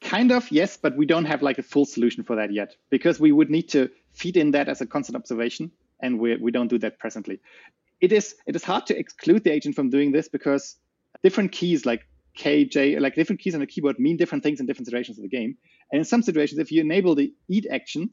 Kind 0.00 0.32
of, 0.32 0.50
yes, 0.50 0.76
but 0.76 0.96
we 0.98 1.06
don't 1.06 1.24
have 1.24 1.40
like 1.40 1.58
a 1.58 1.62
full 1.62 1.86
solution 1.86 2.24
for 2.24 2.36
that 2.36 2.52
yet 2.52 2.76
because 2.90 3.18
we 3.18 3.32
would 3.32 3.50
need 3.50 3.68
to 3.70 3.88
feed 4.12 4.36
in 4.36 4.50
that 4.50 4.68
as 4.68 4.80
a 4.82 4.86
constant 4.86 5.16
observation 5.16 5.70
and 6.00 6.18
we, 6.20 6.36
we 6.36 6.50
don't 6.50 6.68
do 6.68 6.78
that 6.78 6.98
presently 6.98 7.40
it 8.04 8.12
is 8.12 8.34
it 8.46 8.54
is 8.54 8.62
hard 8.62 8.86
to 8.86 8.98
exclude 8.98 9.44
the 9.44 9.52
agent 9.52 9.74
from 9.74 9.90
doing 9.90 10.12
this 10.12 10.28
because 10.28 10.76
different 11.22 11.52
keys 11.52 11.86
like 11.86 12.06
K, 12.34 12.64
J, 12.64 12.98
like 12.98 13.14
different 13.14 13.40
keys 13.40 13.54
on 13.54 13.60
the 13.60 13.66
keyboard 13.66 13.98
mean 13.98 14.16
different 14.16 14.42
things 14.42 14.60
in 14.60 14.66
different 14.66 14.86
situations 14.86 15.18
of 15.18 15.22
the 15.22 15.28
game. 15.28 15.56
And 15.94 16.00
in 16.00 16.04
some 16.04 16.22
situations, 16.22 16.58
if 16.58 16.72
you 16.72 16.80
enable 16.80 17.14
the 17.14 17.32
eat 17.48 17.68
action, 17.70 18.10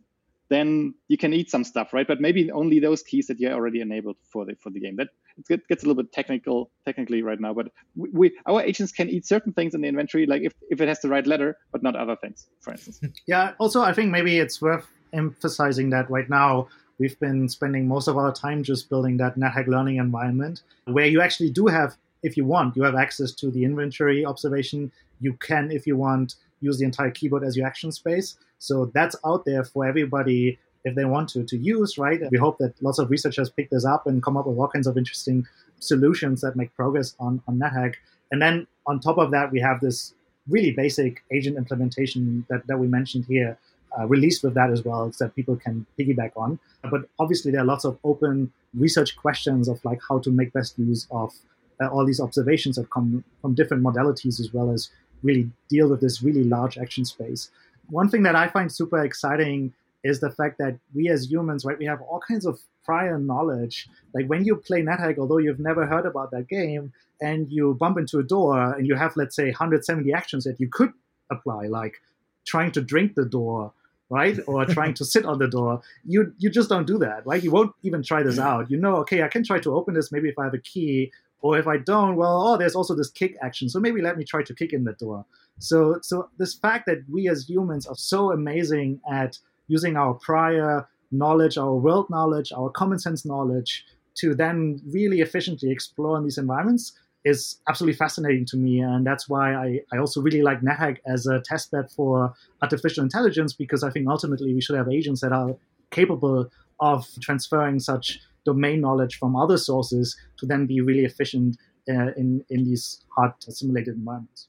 then 0.50 0.94
you 1.08 1.18
can 1.18 1.34
eat 1.34 1.50
some 1.50 1.64
stuff, 1.64 1.94
right? 1.94 2.08
But 2.08 2.22
maybe 2.22 2.52
only 2.52 2.80
those 2.80 3.02
keys 3.02 3.26
that 3.26 3.40
you 3.40 3.50
already 3.50 3.82
enabled 3.82 4.18
for 4.32 4.46
the 4.46 4.54
for 4.62 4.70
the 4.70 4.80
game. 4.80 4.98
That 4.98 5.08
it 5.50 5.68
gets 5.68 5.84
a 5.84 5.88
little 5.88 6.04
bit 6.04 6.14
technical 6.14 6.70
technically 6.86 7.24
right 7.24 7.40
now, 7.40 7.56
but 7.56 7.70
we, 7.96 8.10
we, 8.12 8.38
our 8.46 8.62
agents 8.62 8.92
can 8.92 9.10
eat 9.10 9.26
certain 9.26 9.52
things 9.52 9.74
in 9.74 9.82
the 9.82 9.88
inventory, 9.88 10.28
like 10.28 10.44
if, 10.44 10.54
if 10.70 10.80
it 10.80 10.90
has 10.90 11.00
the 11.00 11.10
right 11.10 11.26
letter, 11.26 11.58
but 11.72 11.82
not 11.82 11.96
other 11.96 12.16
things, 12.18 12.46
for 12.60 12.70
instance. 12.70 13.02
Yeah. 13.26 13.54
Also, 13.58 13.82
I 13.82 13.94
think 13.94 14.12
maybe 14.12 14.38
it's 14.38 14.62
worth 14.62 14.86
emphasizing 15.12 15.90
that 15.90 16.08
right 16.12 16.30
now 16.30 16.68
we've 17.00 17.20
been 17.20 17.50
spending 17.50 17.88
most 17.88 18.08
of 18.08 18.16
our 18.16 18.32
time 18.32 18.62
just 18.62 18.92
building 18.92 19.18
that 19.18 19.40
NetHack 19.40 19.66
learning 19.66 19.96
environment 19.96 20.62
where 20.86 21.08
you 21.08 21.20
actually 21.20 21.50
do 21.50 21.66
have, 21.66 21.98
if 22.22 22.38
you 22.38 22.46
want, 22.46 22.76
you 22.76 22.84
have 22.84 22.94
access 22.94 23.32
to 23.32 23.50
the 23.50 23.64
inventory 23.64 24.24
observation. 24.24 24.92
You 25.20 25.34
can, 25.34 25.72
if 25.72 25.88
you 25.88 25.98
want, 25.98 26.36
use 26.62 26.78
the 26.78 26.86
entire 26.86 27.12
keyboard 27.12 27.44
as 27.44 27.58
your 27.58 27.68
action 27.68 27.92
space. 27.92 28.38
So 28.60 28.92
that's 28.94 29.16
out 29.26 29.46
there 29.46 29.64
for 29.64 29.86
everybody 29.86 30.60
if 30.84 30.96
they 30.96 31.06
want 31.06 31.30
to 31.30 31.44
to 31.44 31.58
use, 31.58 31.98
right? 31.98 32.20
We 32.32 32.38
hope 32.38 32.58
that 32.60 32.74
lots 32.82 33.00
of 33.00 33.10
researchers 33.10 33.50
pick 33.50 33.70
this 33.70 33.86
up 33.86 34.08
and 34.08 34.24
come 34.24 34.38
up 34.38 34.48
with 34.48 34.58
all 34.58 34.68
kinds 34.68 34.88
of 34.88 34.98
interesting 34.98 35.46
solutions 35.80 36.42
that 36.42 36.56
make 36.56 36.74
progress 36.76 37.16
on, 37.20 37.42
on 37.48 37.60
NetHack. 37.60 37.96
And 38.32 38.42
then 38.42 38.68
on 38.88 39.00
top 39.00 39.18
of 39.18 39.32
that, 39.32 39.52
we 39.52 39.60
have 39.60 39.80
this 39.82 40.14
really 40.48 40.72
basic 40.72 41.24
agent 41.32 41.58
implementation 41.58 42.46
that, 42.50 42.66
that 42.68 42.78
we 42.78 42.88
mentioned 42.88 43.26
here 43.26 43.58
uh, 44.00 44.08
released 44.08 44.44
with 44.44 44.54
that 44.54 44.72
as 44.72 44.84
well 44.84 45.12
so 45.12 45.26
that 45.26 45.36
people 45.36 45.56
can 45.56 45.86
piggyback 46.00 46.32
on. 46.36 46.60
But 46.90 47.02
obviously, 47.20 47.52
there 47.52 47.62
are 47.62 47.66
lots 47.66 47.86
of 47.86 47.98
open 48.04 48.52
research 48.74 49.16
questions 49.18 49.68
of 49.68 49.84
like 49.84 50.00
how 50.08 50.20
to 50.20 50.32
make 50.32 50.54
best 50.54 50.80
use 50.80 51.08
of 51.12 51.34
uh, 51.82 51.88
all 51.88 52.06
these 52.06 52.20
observations 52.20 52.78
that 52.78 52.90
come 52.90 53.24
from 53.42 53.54
different 53.54 53.84
modalities 53.84 54.40
as 54.40 54.54
well 54.54 54.72
as 54.72 54.90
really 55.24 55.50
deal 55.70 55.90
with 55.90 56.02
this 56.02 56.22
really 56.22 56.44
large 56.44 56.78
action 56.78 57.06
space. 57.06 57.50
One 57.90 58.10
thing 58.10 58.24
that 58.24 58.36
I 58.36 58.48
find 58.48 58.72
super 58.72 59.04
exciting 59.04 59.74
is 60.04 60.20
the 60.20 60.32
fact 60.32 60.58
that 60.58 60.78
we 60.96 61.10
as 61.10 61.30
humans, 61.30 61.66
right, 61.66 61.78
we 61.78 61.86
have 61.86 62.02
all 62.02 62.22
kinds 62.28 62.46
of 62.46 62.60
prior 62.84 63.20
knowledge. 63.20 63.88
Like 64.14 64.28
when 64.28 64.46
you 64.46 64.56
play 64.56 64.82
NetHack, 64.82 65.18
although 65.18 65.38
you've 65.38 65.60
never 65.60 65.86
heard 65.86 66.06
about 66.06 66.32
that 66.32 66.48
game, 66.48 66.92
and 67.22 67.52
you 67.52 67.76
bump 67.76 67.98
into 67.98 68.20
a 68.20 68.24
door 68.24 68.74
and 68.74 68.88
you 68.88 68.96
have, 68.96 69.16
let's 69.16 69.36
say, 69.36 69.46
170 69.46 70.12
actions 70.12 70.44
that 70.44 70.60
you 70.60 70.68
could 70.68 70.92
apply, 71.30 71.68
like 71.68 72.02
trying 72.46 72.72
to 72.72 72.82
drink 72.82 73.14
the 73.16 73.26
door, 73.26 73.72
right, 74.10 74.40
or 74.48 74.66
trying 74.78 74.94
to 74.96 75.06
sit 75.06 75.26
on 75.26 75.38
the 75.38 75.48
door, 75.48 75.82
you 76.04 76.34
you 76.40 76.50
just 76.50 76.68
don't 76.68 76.88
do 76.88 76.98
that, 76.98 77.26
right? 77.26 77.44
You 77.44 77.52
won't 77.52 77.74
even 77.84 78.02
try 78.02 78.24
this 78.24 78.40
out. 78.40 78.72
You 78.72 78.78
know, 78.78 78.96
okay, 78.98 79.22
I 79.22 79.28
can 79.28 79.44
try 79.44 79.60
to 79.60 79.76
open 79.76 79.94
this 79.94 80.12
maybe 80.12 80.30
if 80.30 80.40
I 80.40 80.46
have 80.46 80.54
a 80.56 80.60
key, 80.60 81.12
or 81.42 81.58
if 81.58 81.68
I 81.68 81.78
don't, 81.78 82.16
well, 82.16 82.48
oh, 82.48 82.58
there's 82.58 82.76
also 82.76 82.96
this 82.96 83.10
kick 83.10 83.36
action, 83.42 83.70
so 83.70 83.80
maybe 83.80 84.02
let 84.02 84.18
me 84.18 84.24
try 84.24 84.44
to 84.44 84.54
kick 84.54 84.74
in 84.74 84.84
the 84.84 84.94
door. 84.94 85.26
So, 85.60 86.00
so 86.02 86.30
this 86.38 86.54
fact 86.54 86.86
that 86.88 87.00
we 87.12 87.28
as 87.28 87.50
humans 87.50 87.86
are 87.86 87.96
so 87.96 88.32
amazing 88.32 89.00
at 89.12 89.38
using 89.68 89.96
our 89.96 90.14
prior 90.14 90.88
knowledge, 91.12 91.58
our 91.58 91.76
world 91.76 92.10
knowledge, 92.10 92.52
our 92.52 92.70
common 92.70 93.00
sense 93.00 93.26
knowledge 93.26 93.86
to 94.16 94.34
then 94.36 94.82
really 94.88 95.22
efficiently 95.22 95.72
explore 95.72 96.18
in 96.18 96.24
these 96.24 96.38
environments 96.38 96.94
is 97.24 97.58
absolutely 97.70 97.96
fascinating 97.96 98.46
to 98.46 98.58
me. 98.58 98.80
And 98.80 99.06
that's 99.06 99.30
why 99.30 99.54
I, 99.54 99.80
I 99.94 99.98
also 99.98 100.22
really 100.22 100.42
like 100.42 100.62
NetHack 100.62 100.98
as 101.06 101.28
a 101.28 101.40
testbed 101.40 101.94
for 101.94 102.34
artificial 102.62 103.04
intelligence, 103.04 103.54
because 103.54 103.84
I 103.84 103.92
think 103.92 104.08
ultimately 104.08 104.54
we 104.54 104.62
should 104.62 104.76
have 104.76 104.90
agents 104.90 105.22
that 105.22 105.32
are 105.32 105.56
capable 105.92 106.50
of 106.80 107.08
transferring 107.22 107.80
such 107.80 108.20
domain 108.46 108.82
knowledge 108.82 109.18
from 109.18 109.36
other 109.36 109.58
sources 109.58 110.18
to 110.38 110.46
then 110.46 110.66
be 110.66 110.82
really 110.82 111.06
efficient 111.06 111.58
uh, 111.90 112.12
in, 112.18 112.44
in 112.50 112.64
these 112.64 113.04
hard 113.16 113.34
simulated 113.40 113.96
environments. 113.96 114.48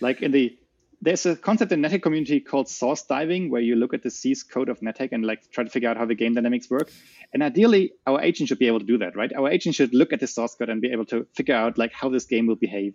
Like 0.00 0.22
in 0.22 0.32
the 0.32 0.58
there's 1.02 1.26
a 1.26 1.34
concept 1.34 1.72
in 1.72 1.82
NetHack 1.82 2.00
community 2.00 2.38
called 2.38 2.68
source 2.68 3.02
diving, 3.02 3.50
where 3.50 3.60
you 3.60 3.74
look 3.74 3.92
at 3.92 4.04
the 4.04 4.10
source 4.10 4.44
code 4.44 4.68
of 4.68 4.78
NetHack 4.80 5.08
and 5.10 5.26
like 5.26 5.50
try 5.50 5.64
to 5.64 5.70
figure 5.70 5.88
out 5.88 5.96
how 5.96 6.06
the 6.06 6.14
game 6.14 6.34
dynamics 6.34 6.70
work. 6.70 6.92
And 7.34 7.42
ideally, 7.42 7.92
our 8.06 8.20
agent 8.20 8.48
should 8.48 8.60
be 8.60 8.68
able 8.68 8.78
to 8.78 8.86
do 8.86 8.98
that, 8.98 9.16
right? 9.16 9.32
Our 9.32 9.50
agent 9.50 9.74
should 9.74 9.92
look 9.92 10.12
at 10.12 10.20
the 10.20 10.28
source 10.28 10.54
code 10.54 10.68
and 10.68 10.80
be 10.80 10.92
able 10.92 11.06
to 11.06 11.26
figure 11.34 11.56
out 11.56 11.76
like 11.76 11.92
how 11.92 12.08
this 12.08 12.26
game 12.26 12.46
will 12.46 12.56
behave, 12.56 12.94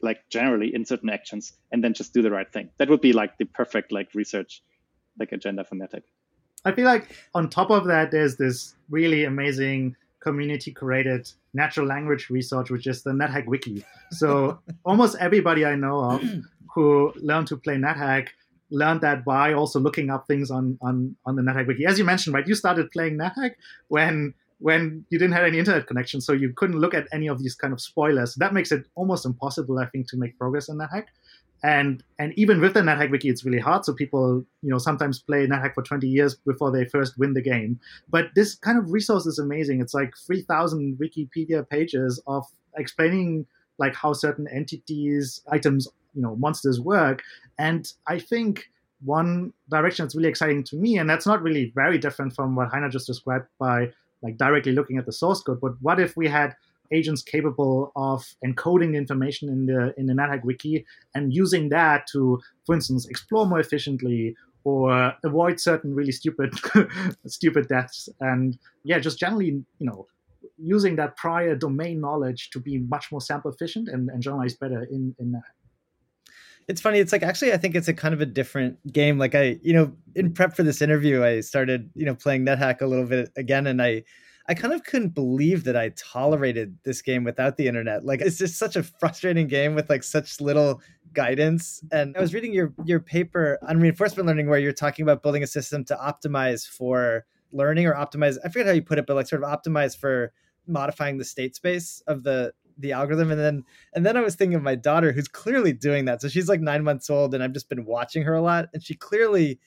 like 0.00 0.20
generally 0.30 0.72
in 0.72 0.84
certain 0.84 1.10
actions, 1.10 1.52
and 1.72 1.82
then 1.82 1.94
just 1.94 2.14
do 2.14 2.22
the 2.22 2.30
right 2.30 2.50
thing. 2.50 2.70
That 2.78 2.88
would 2.88 3.00
be 3.00 3.12
like 3.12 3.36
the 3.38 3.44
perfect 3.44 3.90
like 3.90 4.14
research, 4.14 4.62
like 5.18 5.32
agenda 5.32 5.64
for 5.64 5.74
NetHack. 5.74 6.04
I 6.64 6.72
feel 6.72 6.84
like 6.84 7.16
on 7.34 7.48
top 7.48 7.70
of 7.70 7.86
that, 7.86 8.10
there's 8.10 8.36
this 8.36 8.74
really 8.88 9.24
amazing 9.24 9.96
community 10.20 10.70
created 10.70 11.28
natural 11.54 11.86
language 11.86 12.30
research, 12.30 12.70
which 12.70 12.86
is 12.86 13.02
the 13.02 13.10
NetHack 13.10 13.46
Wiki. 13.46 13.84
So 14.12 14.58
almost 14.84 15.16
everybody 15.18 15.64
I 15.64 15.74
know 15.74 15.98
of 15.98 16.22
who 16.74 17.12
learned 17.16 17.48
to 17.48 17.56
play 17.56 17.74
NetHack 17.74 18.28
learned 18.70 19.02
that 19.02 19.24
by 19.24 19.52
also 19.52 19.78
looking 19.78 20.10
up 20.10 20.26
things 20.26 20.50
on 20.50 20.78
on 20.80 21.14
on 21.26 21.36
the 21.36 21.42
NetHack 21.42 21.66
wiki. 21.66 21.84
As 21.84 21.98
you 21.98 22.04
mentioned, 22.04 22.34
right, 22.34 22.46
you 22.46 22.54
started 22.54 22.90
playing 22.90 23.18
NetHack 23.18 23.52
when 23.88 24.34
when 24.58 25.04
you 25.10 25.18
didn't 25.18 25.34
have 25.34 25.44
any 25.44 25.58
internet 25.58 25.86
connection, 25.86 26.20
so 26.20 26.32
you 26.32 26.52
couldn't 26.54 26.78
look 26.78 26.94
at 26.94 27.08
any 27.12 27.26
of 27.26 27.42
these 27.42 27.54
kind 27.54 27.72
of 27.72 27.80
spoilers. 27.80 28.34
That 28.36 28.54
makes 28.54 28.70
it 28.70 28.86
almost 28.94 29.26
impossible, 29.26 29.78
I 29.78 29.86
think, 29.86 30.08
to 30.10 30.16
make 30.16 30.38
progress 30.38 30.68
in 30.68 30.78
NetHack. 30.78 31.06
And 31.62 32.02
and 32.18 32.32
even 32.36 32.60
with 32.60 32.74
the 32.74 32.80
NetHack 32.80 33.10
wiki, 33.10 33.28
it's 33.28 33.44
really 33.44 33.60
hard. 33.60 33.84
So 33.84 33.92
people, 33.92 34.44
you 34.62 34.70
know, 34.70 34.78
sometimes 34.78 35.20
play 35.20 35.46
NetHack 35.46 35.74
for 35.74 35.82
20 35.82 36.08
years 36.08 36.34
before 36.34 36.72
they 36.72 36.84
first 36.84 37.16
win 37.18 37.34
the 37.34 37.42
game. 37.42 37.78
But 38.08 38.26
this 38.34 38.56
kind 38.56 38.78
of 38.78 38.92
resource 38.92 39.26
is 39.26 39.38
amazing. 39.38 39.80
It's 39.80 39.94
like 39.94 40.14
3,000 40.26 40.98
Wikipedia 41.00 41.68
pages 41.68 42.20
of 42.26 42.44
explaining 42.76 43.46
like 43.78 43.94
how 43.94 44.12
certain 44.12 44.48
entities, 44.48 45.40
items 45.50 45.88
you 46.14 46.22
know 46.22 46.36
monsters 46.36 46.80
work 46.80 47.22
and 47.58 47.92
i 48.06 48.18
think 48.18 48.70
one 49.04 49.52
direction 49.70 50.04
that's 50.04 50.14
really 50.14 50.28
exciting 50.28 50.62
to 50.62 50.76
me 50.76 50.98
and 50.98 51.08
that's 51.08 51.26
not 51.26 51.42
really 51.42 51.72
very 51.74 51.98
different 51.98 52.34
from 52.34 52.54
what 52.54 52.70
heiner 52.70 52.90
just 52.90 53.06
described 53.06 53.46
by 53.58 53.90
like 54.22 54.36
directly 54.36 54.72
looking 54.72 54.98
at 54.98 55.06
the 55.06 55.12
source 55.12 55.42
code 55.42 55.60
but 55.60 55.72
what 55.80 55.98
if 55.98 56.16
we 56.16 56.28
had 56.28 56.54
agents 56.92 57.22
capable 57.22 57.92
of 57.96 58.24
encoding 58.44 58.92
the 58.92 58.98
information 58.98 59.48
in 59.48 59.66
the 59.66 59.94
in 59.96 60.06
the 60.06 60.14
NetHack 60.14 60.44
wiki 60.44 60.84
and 61.14 61.32
using 61.32 61.68
that 61.70 62.06
to, 62.12 62.40
for 62.66 62.74
instance, 62.74 63.06
explore 63.06 63.46
more 63.46 63.60
efficiently 63.60 64.36
or 64.64 65.14
avoid 65.24 65.58
certain 65.58 65.94
really 65.94 66.12
stupid 66.12 66.52
stupid 67.26 67.68
deaths 67.68 68.08
and 68.20 68.58
yeah, 68.84 68.98
just 68.98 69.18
generally 69.18 69.64
you 69.78 69.86
know 69.86 70.06
using 70.58 70.96
that 70.96 71.16
prior 71.16 71.56
domain 71.56 72.00
knowledge 72.00 72.50
to 72.50 72.60
be 72.60 72.78
much 72.78 73.10
more 73.10 73.20
sample 73.20 73.50
efficient 73.50 73.88
and, 73.88 74.08
and 74.10 74.22
generalize 74.22 74.54
better 74.54 74.84
in 74.84 75.14
in 75.18 75.32
NetHack 75.32 75.62
it's 76.68 76.80
funny. 76.80 76.98
It's 76.98 77.12
like 77.12 77.22
actually, 77.22 77.52
I 77.52 77.56
think 77.56 77.74
it's 77.74 77.88
a 77.88 77.94
kind 77.94 78.14
of 78.14 78.20
a 78.20 78.26
different 78.26 78.92
game. 78.92 79.18
Like 79.18 79.34
I, 79.34 79.58
you 79.62 79.72
know, 79.72 79.92
in 80.14 80.32
prep 80.32 80.54
for 80.54 80.62
this 80.62 80.80
interview, 80.80 81.24
I 81.24 81.40
started, 81.40 81.90
you 81.94 82.06
know, 82.06 82.14
playing 82.14 82.46
NetHack 82.46 82.80
a 82.80 82.86
little 82.86 83.06
bit 83.06 83.30
again, 83.36 83.66
and 83.66 83.82
I, 83.82 84.04
I 84.48 84.54
kind 84.54 84.74
of 84.74 84.84
couldn't 84.84 85.10
believe 85.10 85.64
that 85.64 85.76
I 85.76 85.90
tolerated 85.90 86.78
this 86.84 87.02
game 87.02 87.24
without 87.24 87.56
the 87.56 87.68
internet. 87.68 88.04
Like 88.04 88.20
it's 88.20 88.38
just 88.38 88.58
such 88.58 88.76
a 88.76 88.82
frustrating 88.82 89.46
game 89.46 89.74
with 89.74 89.88
like 89.88 90.02
such 90.02 90.40
little 90.40 90.80
guidance. 91.12 91.82
And 91.92 92.16
I 92.16 92.20
was 92.20 92.34
reading 92.34 92.52
your 92.52 92.72
your 92.84 93.00
paper 93.00 93.58
on 93.66 93.80
reinforcement 93.80 94.26
learning 94.26 94.48
where 94.48 94.58
you're 94.58 94.72
talking 94.72 95.02
about 95.02 95.22
building 95.22 95.42
a 95.42 95.46
system 95.46 95.84
to 95.86 95.96
optimize 95.96 96.66
for 96.66 97.24
learning 97.52 97.86
or 97.86 97.94
optimize. 97.94 98.38
I 98.44 98.48
forget 98.48 98.66
how 98.66 98.72
you 98.72 98.82
put 98.82 98.98
it, 98.98 99.06
but 99.06 99.16
like 99.16 99.28
sort 99.28 99.44
of 99.44 99.50
optimize 99.50 99.96
for 99.96 100.32
modifying 100.66 101.18
the 101.18 101.24
state 101.24 101.54
space 101.54 102.02
of 102.06 102.22
the 102.22 102.52
the 102.78 102.92
algorithm 102.92 103.30
and 103.30 103.38
then 103.38 103.64
and 103.92 104.06
then 104.06 104.16
i 104.16 104.20
was 104.20 104.34
thinking 104.34 104.54
of 104.54 104.62
my 104.62 104.74
daughter 104.74 105.12
who's 105.12 105.28
clearly 105.28 105.74
doing 105.74 106.06
that 106.06 106.22
so 106.22 106.28
she's 106.28 106.48
like 106.48 106.60
nine 106.60 106.82
months 106.82 107.10
old 107.10 107.34
and 107.34 107.42
i've 107.42 107.52
just 107.52 107.68
been 107.68 107.84
watching 107.84 108.22
her 108.22 108.34
a 108.34 108.40
lot 108.40 108.66
and 108.72 108.82
she 108.82 108.94
clearly 108.94 109.58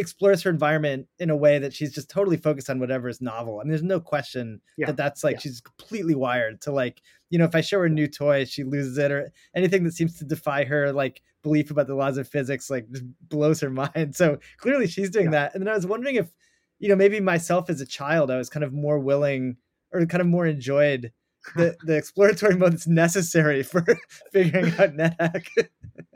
explores 0.00 0.42
her 0.42 0.50
environment 0.50 1.06
in 1.18 1.30
a 1.30 1.36
way 1.36 1.58
that 1.58 1.72
she's 1.72 1.92
just 1.92 2.10
totally 2.10 2.36
focused 2.36 2.70
on 2.70 2.80
whatever 2.80 3.08
is 3.08 3.20
novel. 3.20 3.60
I 3.60 3.64
mean, 3.64 3.70
there's 3.70 3.82
no 3.82 4.00
question 4.00 4.60
yeah. 4.76 4.86
that 4.86 4.96
that's 4.96 5.22
like 5.22 5.34
yeah. 5.34 5.40
she's 5.40 5.60
completely 5.60 6.14
wired 6.14 6.60
to 6.62 6.72
like, 6.72 7.00
you 7.28 7.38
know, 7.38 7.44
if 7.44 7.54
I 7.54 7.60
show 7.60 7.78
her 7.78 7.84
a 7.84 7.90
new 7.90 8.06
toy, 8.06 8.44
she 8.44 8.64
loses 8.64 8.98
it, 8.98 9.12
or 9.12 9.32
anything 9.54 9.84
that 9.84 9.94
seems 9.94 10.18
to 10.18 10.24
defy 10.24 10.64
her 10.64 10.92
like 10.92 11.22
belief 11.42 11.70
about 11.70 11.86
the 11.86 11.94
laws 11.94 12.18
of 12.18 12.28
physics, 12.28 12.70
like 12.70 12.90
just 12.90 13.04
blows 13.28 13.60
her 13.60 13.70
mind. 13.94 14.16
So 14.16 14.38
clearly 14.56 14.86
she's 14.86 15.10
doing 15.10 15.26
yeah. 15.26 15.32
that. 15.32 15.54
And 15.54 15.62
then 15.62 15.72
I 15.72 15.76
was 15.76 15.86
wondering 15.86 16.16
if, 16.16 16.32
you 16.78 16.88
know, 16.88 16.96
maybe 16.96 17.20
myself 17.20 17.70
as 17.70 17.80
a 17.80 17.86
child, 17.86 18.30
I 18.30 18.38
was 18.38 18.48
kind 18.48 18.64
of 18.64 18.72
more 18.72 18.98
willing 18.98 19.56
or 19.92 20.04
kind 20.06 20.20
of 20.20 20.26
more 20.26 20.46
enjoyed 20.46 21.12
the, 21.56 21.76
the 21.84 21.96
exploratory 21.96 22.56
mode 22.56 22.72
that's 22.72 22.86
necessary 22.86 23.62
for 23.62 23.84
figuring 24.32 24.72
out 24.78 24.96
NetHack. 24.96 25.46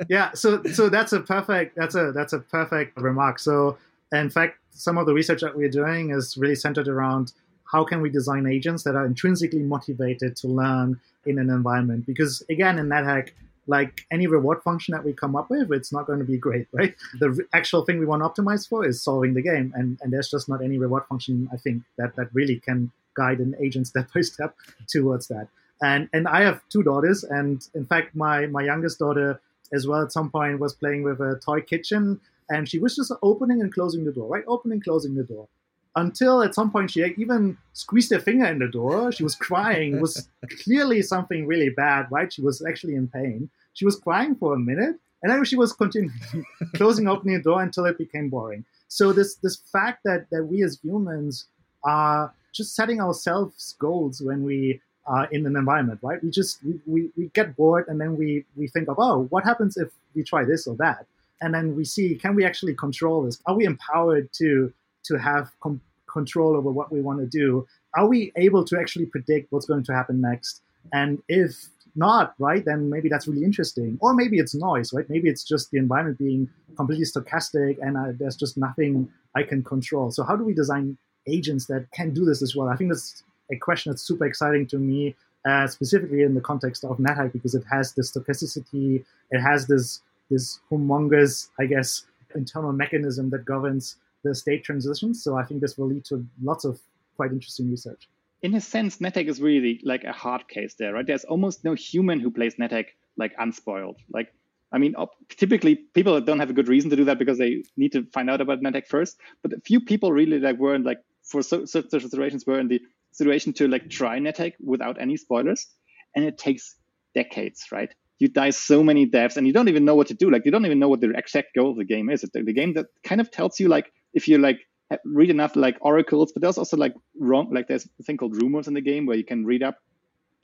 yeah, 0.09 0.33
so 0.33 0.63
so 0.65 0.89
that's 0.89 1.13
a 1.13 1.21
perfect 1.21 1.77
that's 1.77 1.95
a 1.95 2.13
that's 2.13 2.33
a 2.33 2.39
perfect 2.39 3.01
remark. 3.01 3.39
So 3.39 3.79
in 4.13 4.31
fact, 4.31 4.59
some 4.71 4.99
of 4.99 5.07
the 5.07 5.15
research 5.15 5.41
that 5.41 5.57
we're 5.57 5.71
doing 5.71 6.11
is 6.11 6.37
really 6.37 6.55
centered 6.55 6.89
around 6.89 7.33
how 7.71 7.85
can 7.85 8.01
we 8.01 8.11
design 8.11 8.47
agents 8.47 8.83
that 8.85 8.95
are 8.95 9.07
intrinsically 9.07 9.63
motivated 9.63 10.37
to 10.37 10.49
learn 10.49 11.01
in 11.27 11.39
an 11.39 11.51
environment? 11.51 12.07
Because 12.07 12.43
again, 12.49 12.79
in 12.79 12.89
NetHack, 12.89 13.31
like 13.67 14.03
any 14.11 14.27
reward 14.27 14.63
function 14.63 14.93
that 14.93 15.05
we 15.05 15.13
come 15.13 15.35
up 15.35 15.49
with, 15.51 15.73
it's 15.73 15.93
not 15.93 16.07
going 16.07 16.19
to 16.19 16.25
be 16.25 16.37
great, 16.37 16.69
right? 16.73 16.95
The 17.19 17.47
actual 17.53 17.85
thing 17.85 17.99
we 17.99 18.07
want 18.07 18.23
to 18.23 18.29
optimize 18.29 18.69
for 18.69 18.87
is 18.87 19.03
solving 19.03 19.35
the 19.35 19.43
game, 19.43 19.73
and 19.75 19.99
and 20.03 20.13
there's 20.13 20.31
just 20.31 20.49
not 20.49 20.63
any 20.63 20.79
reward 20.79 21.05
function 21.09 21.49
I 21.53 21.57
think 21.57 21.83
that 21.99 22.15
that 22.17 22.29
really 22.33 22.61
can 22.61 22.93
guide 23.14 23.38
an 23.38 23.55
agent 23.61 23.87
step 23.92 24.09
by 24.14 24.20
step 24.20 24.55
towards 24.88 25.29
that. 25.29 25.48
And 25.83 26.09
and 26.12 26.29
I 26.29 26.42
have 26.42 26.61
two 26.68 26.83
daughters, 26.83 27.24
and 27.24 27.66
in 27.74 27.85
fact, 27.85 28.14
my 28.14 28.46
my 28.46 28.62
youngest 28.62 28.98
daughter 28.98 29.40
as 29.72 29.87
well 29.87 30.03
at 30.03 30.12
some 30.12 30.31
point 30.31 30.61
was 30.61 30.72
playing 30.72 31.03
with 31.03 31.20
a 31.20 31.40
toy 31.44 31.61
kitchen, 31.61 32.20
and 32.48 32.68
she 32.68 32.79
was 32.79 32.94
just 32.96 33.12
opening 33.22 33.61
and 33.61 33.72
closing 33.72 34.05
the 34.05 34.12
door, 34.12 34.29
right, 34.29 34.44
opening 34.46 34.81
closing 34.81 35.14
the 35.14 35.24
door, 35.24 35.48
until 35.96 36.42
at 36.42 36.55
some 36.55 36.70
point 36.70 36.90
she 36.90 37.05
even 37.18 37.57
squeezed 37.72 38.12
her 38.12 38.20
finger 38.20 38.46
in 38.46 38.61
the 38.61 38.68
door. 38.68 39.11
She 39.11 39.24
was 39.24 39.35
crying. 39.35 39.96
it 39.96 40.00
was 40.00 40.29
clearly 40.62 41.03
something 41.03 41.46
really 41.46 41.70
bad, 41.70 42.07
right? 42.11 42.33
She 42.33 42.42
was 42.42 42.64
actually 42.64 42.94
in 42.94 43.09
pain. 43.09 43.50
She 43.72 43.85
was 43.85 43.96
crying 43.96 44.37
for 44.37 44.55
a 44.55 44.59
minute, 44.59 44.96
and 45.22 45.33
then 45.33 45.44
she 45.44 45.57
was 45.57 45.72
continuing 45.72 46.12
closing, 46.74 47.09
opening 47.09 47.37
the 47.37 47.42
door 47.42 47.62
until 47.62 47.85
it 47.87 47.98
became 47.98 48.29
boring. 48.29 48.64
So 48.88 49.12
this 49.12 49.37
this 49.37 49.57
fact 49.57 50.05
that 50.05 50.31
that 50.31 50.44
we 50.44 50.62
as 50.62 50.79
humans 50.83 51.46
are 51.83 52.33
just 52.55 52.75
setting 52.75 53.01
ourselves 53.01 53.75
goals 53.79 54.23
when 54.23 54.45
we 54.45 54.81
are 55.07 55.27
in 55.27 55.45
an 55.47 55.57
environment, 55.57 56.01
right? 56.03 56.23
We 56.23 56.31
just 56.31 56.64
we, 56.64 56.81
we, 56.87 57.11
we 57.17 57.27
get 57.35 57.57
bored 57.57 57.87
and 57.88 58.01
then 58.01 58.17
we 58.17 58.45
we 58.57 58.69
think 58.69 58.88
of 58.88 58.97
oh, 58.99 59.25
what 59.31 59.45
happens 59.45 59.77
if 59.77 59.88
we 60.14 60.23
try 60.23 60.45
this 60.45 60.67
or 60.67 60.77
that, 60.77 61.07
and 61.40 61.53
then 61.53 61.77
we 61.77 61.85
see 61.85 62.14
can 62.14 62.35
we 62.35 62.45
actually 62.45 62.75
control 62.75 63.23
this? 63.23 63.38
Are 63.47 63.55
we 63.55 63.64
empowered 63.64 64.33
to 64.35 64.73
to 65.05 65.17
have 65.19 65.51
com- 65.61 65.81
control 66.11 66.57
over 66.57 66.71
what 66.71 66.90
we 66.90 67.01
want 67.01 67.19
to 67.21 67.27
do? 67.27 67.67
Are 67.97 68.07
we 68.07 68.33
able 68.37 68.64
to 68.64 68.79
actually 68.79 69.07
predict 69.07 69.53
what's 69.53 69.67
going 69.67 69.85
to 69.85 69.93
happen 69.93 70.21
next? 70.21 70.62
And 70.93 71.23
if 71.29 71.69
not, 71.97 72.35
right, 72.38 72.64
then 72.64 72.90
maybe 72.90 73.09
that's 73.09 73.29
really 73.29 73.45
interesting. 73.45 73.99
Or 74.01 74.14
maybe 74.14 74.38
it's 74.38 74.55
noise, 74.55 74.93
right? 74.93 75.09
Maybe 75.09 75.29
it's 75.29 75.45
just 75.45 75.71
the 75.71 75.79
environment 75.79 76.19
being 76.19 76.49
completely 76.77 77.05
stochastic 77.05 77.79
and 77.81 77.97
uh, 77.97 78.12
there's 78.19 78.37
just 78.37 78.57
nothing 78.57 79.09
I 79.35 79.43
can 79.43 79.62
control. 79.62 80.11
So 80.11 80.25
how 80.25 80.37
do 80.37 80.45
we 80.45 80.55
design 80.55 80.97
agents 81.27 81.67
that 81.67 81.87
can 81.93 82.13
do 82.13 82.25
this 82.25 82.43
as 82.43 82.55
well? 82.55 82.69
I 82.69 82.77
think 82.77 82.91
that's 82.91 83.23
a 83.51 83.57
question 83.57 83.93
that's 83.93 84.03
super 84.03 84.27
exciting 84.27 84.67
to 84.69 84.79
me, 84.79 85.15
uh, 85.47 85.67
specifically 85.67 86.23
in 86.23 86.35
the 86.35 86.41
context 86.41 86.85
of 86.85 86.99
NetHack 86.99 87.33
because 87.33 87.55
it 87.55 87.65
has 87.71 87.93
this 87.93 88.13
stochasticity, 88.13 89.05
it 89.31 89.41
has 89.41 89.67
this 89.67 90.01
this 90.31 90.61
humongous, 90.71 91.49
I 91.61 91.67
guess, 91.67 92.07
internal 92.35 92.73
mechanism 92.73 93.31
that 93.31 93.45
governs 93.45 93.97
the 94.23 94.35
state 94.35 94.65
transitions. 94.65 95.23
So 95.23 95.37
I 95.37 95.45
think 95.45 95.61
this 95.61 95.77
will 95.77 95.87
lead 95.87 96.05
to 96.07 96.27
lots 96.43 96.65
of 96.65 96.81
quite 97.17 97.31
interesting 97.31 97.71
research. 97.71 98.09
In 98.43 98.55
a 98.55 98.61
sense, 98.61 98.99
NetHack 98.99 99.29
is 99.29 99.41
really 99.41 99.81
like 99.85 100.05
a 100.05 100.13
hard 100.13 100.49
case 100.49 100.75
there, 100.75 100.93
right? 100.93 101.07
There's 101.07 101.25
almost 101.25 101.65
no 101.65 101.75
human 101.75 102.21
who 102.21 102.31
plays 102.31 102.57
NetHack 102.57 102.87
like 103.17 103.33
unspoiled. 103.39 103.97
Like, 104.13 104.33
I 104.73 104.79
mean, 104.79 104.95
typically 105.29 105.77
people 105.77 106.21
don't 106.21 106.41
have 106.41 106.51
a 106.51 106.53
good 106.53 106.69
reason 106.69 106.91
to 106.91 106.97
do 106.97 107.05
that 107.05 107.19
because 107.19 107.39
they 107.39 107.65
need 107.77 107.93
to 107.93 108.05
find 108.13 108.29
out 108.29 108.41
about 108.41 108.61
NetHack 108.61 108.87
first. 108.87 109.19
But 109.43 109.53
a 109.53 109.61
few 109.61 109.81
people 109.81 110.13
really 110.13 110.41
like 110.41 110.59
weren't 110.59 110.85
like 110.85 110.99
for 111.25 111.43
certain 111.43 111.67
situations 111.67 112.45
were 112.47 112.61
in 112.61 112.69
the 112.69 112.81
situation 113.13 113.53
to 113.55 113.69
like 113.69 113.89
try 113.89 114.19
NetHack 114.19 114.53
without 114.61 115.01
any 115.01 115.17
spoilers, 115.17 115.67
and 116.15 116.25
it 116.25 116.39
takes 116.39 116.77
decades, 117.15 117.67
right? 117.73 117.93
You 118.19 118.29
die 118.29 118.51
so 118.51 118.83
many 118.83 119.07
deaths, 119.07 119.37
and 119.37 119.47
you 119.47 119.53
don't 119.53 119.69
even 119.69 119.85
know 119.85 119.95
what 119.95 120.09
to 120.09 120.15
do. 120.15 120.31
Like 120.31 120.45
you 120.45 120.51
don't 120.51 120.67
even 120.67 120.79
know 120.79 120.89
what 120.89 121.01
the 121.01 121.11
exact 121.11 121.55
goal 121.57 121.71
of 121.71 121.77
the 121.77 121.85
game 121.85 122.11
is. 122.11 122.23
The, 122.23 122.43
the 122.43 122.53
game 122.53 122.75
that 122.75 122.87
kind 123.03 123.21
of 123.21 123.31
tells 123.31 123.59
you 123.59 123.69
like 123.69 123.93
if 124.13 124.29
you 124.29 124.39
like 124.39 124.61
read 125.05 125.31
enough 125.31 125.57
like 125.57 125.79
oracles, 125.81 126.33
but 126.33 126.43
there's 126.43 126.59
also 126.59 126.77
like 126.77 126.95
wrong 127.19 127.51
like 127.53 127.69
there's 127.69 127.89
a 127.99 128.03
thing 128.03 128.17
called 128.17 128.37
rumors 128.41 128.69
in 128.69 128.75
the 128.75 128.81
game 128.81 129.07
where 129.07 129.17
you 129.17 129.25
can 129.25 129.45
read 129.45 129.63
up 129.63 129.79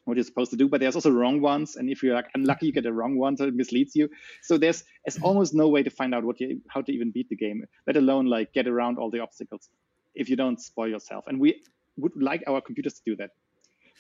what 0.05 0.17
you're 0.17 0.25
supposed 0.25 0.51
to 0.51 0.57
do, 0.57 0.67
but 0.69 0.81
there's 0.81 0.95
also 0.95 1.11
wrong 1.11 1.41
ones, 1.41 1.77
and 1.77 1.91
if 1.91 2.03
you're 2.03 2.15
like 2.15 2.27
unlucky, 2.35 2.67
you 2.67 2.73
get 2.73 2.87
a 2.87 2.93
wrong 2.93 3.17
one, 3.17 3.37
so 3.37 3.45
it 3.45 3.55
misleads 3.55 3.95
you. 3.95 4.09
So 4.43 4.57
there's 4.57 4.83
there's 5.05 5.23
almost 5.23 5.55
no 5.55 5.69
way 5.69 5.83
to 5.83 5.91
find 5.91 6.15
out 6.15 6.25
what 6.25 6.41
you 6.41 6.61
how 6.69 6.81
to 6.83 6.93
even 6.93 7.11
beat 7.13 7.29
the 7.29 7.37
game, 7.37 7.65
let 7.87 7.97
alone 7.97 8.27
like 8.27 8.53
get 8.53 8.67
around 8.67 8.99
all 8.99 9.11
the 9.11 9.21
obstacles 9.21 9.69
if 10.15 10.29
you 10.29 10.37
don't 10.37 10.61
spoil 10.61 10.89
yourself. 10.89 11.25
And 11.27 11.41
we 11.41 11.63
would 11.97 12.13
like 12.17 12.45
our 12.47 12.61
computers 12.61 12.95
to 12.95 13.03
do 13.05 13.17
that. 13.17 13.31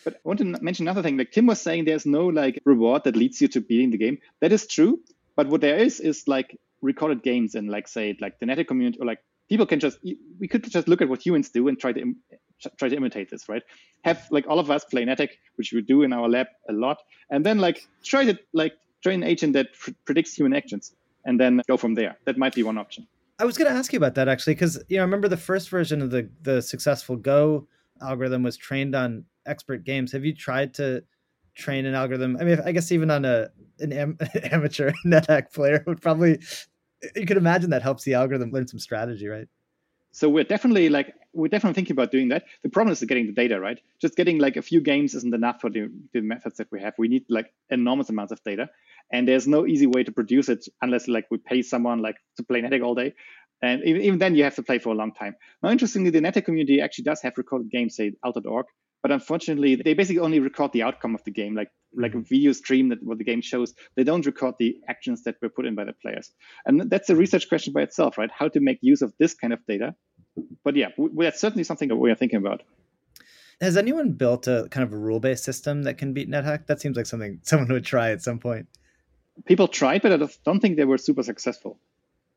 But 0.05 0.15
I 0.15 0.19
want 0.25 0.39
to 0.39 0.45
mention 0.45 0.87
another 0.87 1.03
thing. 1.03 1.19
Like 1.19 1.31
Tim 1.31 1.47
was 1.47 1.61
saying, 1.61 1.85
there's 1.85 2.07
no 2.07 2.27
like 2.27 2.61
reward 2.65 3.05
that 3.05 3.17
leads 3.17 3.41
you 3.41 3.49
to 3.49 3.61
beating 3.61 3.91
the 3.91 3.99
game. 3.99 4.19
That 4.41 4.53
is 4.53 4.67
true. 4.67 5.01
But 5.37 5.49
what 5.49 5.61
there 5.61 5.77
is 5.77 6.01
is 6.01 6.27
like 6.27 6.59
recorded 6.83 7.23
games 7.23 7.55
and 7.55 7.69
like 7.69 7.89
say 7.89 8.17
like 8.21 8.39
the 8.39 8.65
community 8.65 8.99
or 8.99 9.07
like 9.07 9.19
people 9.49 9.67
can 9.67 9.81
just 9.81 9.99
we 10.39 10.49
could 10.49 10.65
just 10.71 10.89
look 10.89 11.03
at 11.03 11.09
what 11.09 11.25
humans 11.25 11.51
do 11.51 11.69
and 11.69 11.79
try 11.79 11.93
to 11.93 12.15
try 12.79 12.89
to 12.89 12.97
imitate 12.97 13.31
this, 13.31 13.49
right? 13.49 13.63
Have 14.05 14.27
like 14.31 14.47
all 14.49 14.59
of 14.59 14.71
us 14.71 14.85
play 14.85 15.05
NetHack, 15.05 15.31
which 15.57 15.73
we 15.73 15.83
do 15.83 16.03
in 16.03 16.13
our 16.13 16.29
lab 16.29 16.47
a 16.69 16.73
lot, 16.73 16.99
and 17.31 17.45
then 17.45 17.59
like 17.59 17.87
try 18.03 18.25
to 18.25 18.39
like 18.53 18.75
train 19.03 19.23
an 19.23 19.29
agent 19.29 19.55
that 19.55 19.75
pr- 19.75 19.91
predicts 20.05 20.35
human 20.35 20.55
actions, 20.55 20.95
and 21.25 21.39
then 21.39 21.61
go 21.67 21.77
from 21.77 21.95
there. 21.95 22.17
That 22.25 22.39
might 22.39 22.55
be 22.55 22.63
one 22.63 22.79
option. 22.79 23.07
I 23.41 23.45
was 23.45 23.57
going 23.57 23.73
to 23.73 23.77
ask 23.77 23.93
you 23.93 23.97
about 23.97 24.15
that 24.17 24.29
actually, 24.29 24.55
because 24.55 24.83
you 24.89 24.97
know, 24.97 25.03
I 25.03 25.05
remember 25.05 25.29
the 25.29 25.37
first 25.37 25.71
version 25.71 26.03
of 26.03 26.11
the 26.11 26.31
the 26.43 26.61
successful 26.61 27.17
Go 27.17 27.67
algorithm 28.03 28.43
was 28.43 28.57
trained 28.57 28.95
on 28.95 29.25
expert 29.47 29.85
games. 29.85 30.13
Have 30.13 30.25
you 30.25 30.35
tried 30.35 30.75
to 30.75 31.03
train 31.55 31.87
an 31.87 31.95
algorithm? 31.95 32.37
I 32.39 32.45
mean, 32.45 32.61
I 32.65 32.73
guess 32.73 32.93
even 32.93 33.11
on 33.11 33.25
a 33.25 33.49
an 33.79 33.93
am, 33.93 34.19
amateur 34.53 34.93
NetHack 35.07 35.53
player 35.53 35.83
would 35.87 36.03
probably 36.03 36.39
you 37.17 37.25
could 37.25 37.39
imagine 37.39 37.71
that 37.71 37.83
helps 37.83 38.05
the 38.05 38.15
algorithm 38.15 38.51
learn 38.51 38.69
some 38.69 38.79
strategy, 38.79 39.27
right? 39.27 39.49
So 40.13 40.29
we're 40.29 40.45
definitely 40.45 40.89
like 40.89 41.15
we're 41.33 41.49
definitely 41.49 41.75
thinking 41.75 41.95
about 41.95 42.11
doing 42.11 42.29
that. 42.29 42.45
The 42.63 42.69
problem 42.69 42.93
is 42.93 43.03
getting 43.03 43.27
the 43.27 43.33
data, 43.33 43.61
right? 43.61 43.81
Just 44.01 44.17
getting 44.17 44.39
like 44.39 44.57
a 44.57 44.63
few 44.63 44.81
games 44.81 45.15
isn't 45.15 45.33
enough 45.33 45.61
for 45.61 45.71
the, 45.71 45.89
the 46.13 46.21
methods 46.21 46.57
that 46.57 46.67
we 46.73 46.81
have. 46.81 46.95
We 46.99 47.09
need 47.09 47.25
like 47.29 47.53
enormous 47.71 48.11
amounts 48.11 48.33
of 48.33 48.43
data, 48.43 48.69
and 49.13 49.29
there's 49.29 49.47
no 49.47 49.67
easy 49.67 49.87
way 49.87 50.03
to 50.05 50.13
produce 50.13 50.49
it 50.49 50.67
unless 50.83 51.07
like 51.07 51.27
we 51.31 51.39
pay 51.39 51.63
someone 51.63 52.03
like 52.03 52.17
to 52.37 52.43
play 52.43 52.61
NetHack 52.61 52.85
all 52.85 52.95
day. 52.95 53.15
And 53.63 53.83
even, 53.85 54.03
even 54.03 54.19
then, 54.19 54.35
you 54.35 54.45
have 54.45 54.55
to 54.57 54.63
play 54.63 54.79
for 54.79 54.89
a 54.89 54.95
long 54.95 55.13
time. 55.13 55.37
Now, 55.63 55.71
interestingly, 55.71 56.11
the 56.11 56.21
NetHack 56.21 56.47
community 56.47 56.81
actually 56.81 57.05
does 57.05 57.21
have 57.23 57.37
recorded 57.37 57.71
games, 57.71 57.95
say 57.95 58.13
alt.org, 58.23 58.67
but 59.03 59.11
unfortunately, 59.11 59.77
they 59.77 59.95
basically 59.95 60.21
only 60.21 60.41
record 60.41 60.73
the 60.73 60.83
outcome 60.83 61.15
of 61.15 61.25
the 61.25 61.31
game, 61.31 61.55
like 61.55 61.71
like 61.97 62.15
a 62.15 62.21
video 62.21 62.53
stream 62.53 62.89
that 62.91 63.03
what 63.03 63.19
the 63.19 63.25
game 63.25 63.41
shows. 63.41 63.75
They 63.97 64.05
don't 64.05 64.25
record 64.27 64.55
the 64.59 64.77
actions 64.89 65.25
that 65.25 65.37
were 65.43 65.49
put 65.49 65.67
in 65.67 65.75
by 65.75 65.85
the 65.85 65.93
players, 65.93 66.33
and 66.67 66.91
that's 66.91 67.11
a 67.11 67.17
research 67.17 67.49
question 67.49 67.73
by 67.73 67.83
itself, 67.83 68.19
right? 68.19 68.31
How 68.31 68.49
to 68.49 68.61
make 68.61 68.79
use 68.83 69.03
of 69.03 69.13
this 69.19 69.35
kind 69.35 69.53
of 69.53 69.65
data. 69.67 69.95
But 70.65 70.77
yeah, 70.77 70.89
we, 70.97 71.25
that's 71.25 71.41
certainly 71.41 71.65
something 71.65 71.89
that 71.89 71.97
we 71.97 72.11
are 72.11 72.15
thinking 72.15 72.39
about. 72.39 72.63
Has 73.61 73.77
anyone 73.77 74.13
built 74.13 74.47
a 74.47 74.69
kind 74.71 74.85
of 74.85 74.93
a 74.93 74.97
rule-based 74.97 75.45
system 75.45 75.83
that 75.83 75.99
can 75.99 76.15
beat 76.15 76.31
NetHack? 76.31 76.67
That 76.67 76.81
seems 76.81 76.97
like 76.97 77.07
something 77.07 77.41
someone 77.43 77.69
would 77.69 77.85
try 77.85 78.11
at 78.11 78.23
some 78.23 78.39
point. 78.39 78.67
People 79.47 79.69
tried, 79.69 80.03
but 80.03 80.13
I 80.13 80.29
don't 80.45 80.61
think 80.61 80.77
they 80.77 80.85
were 80.85 80.99
super 80.99 81.23
successful. 81.23 81.79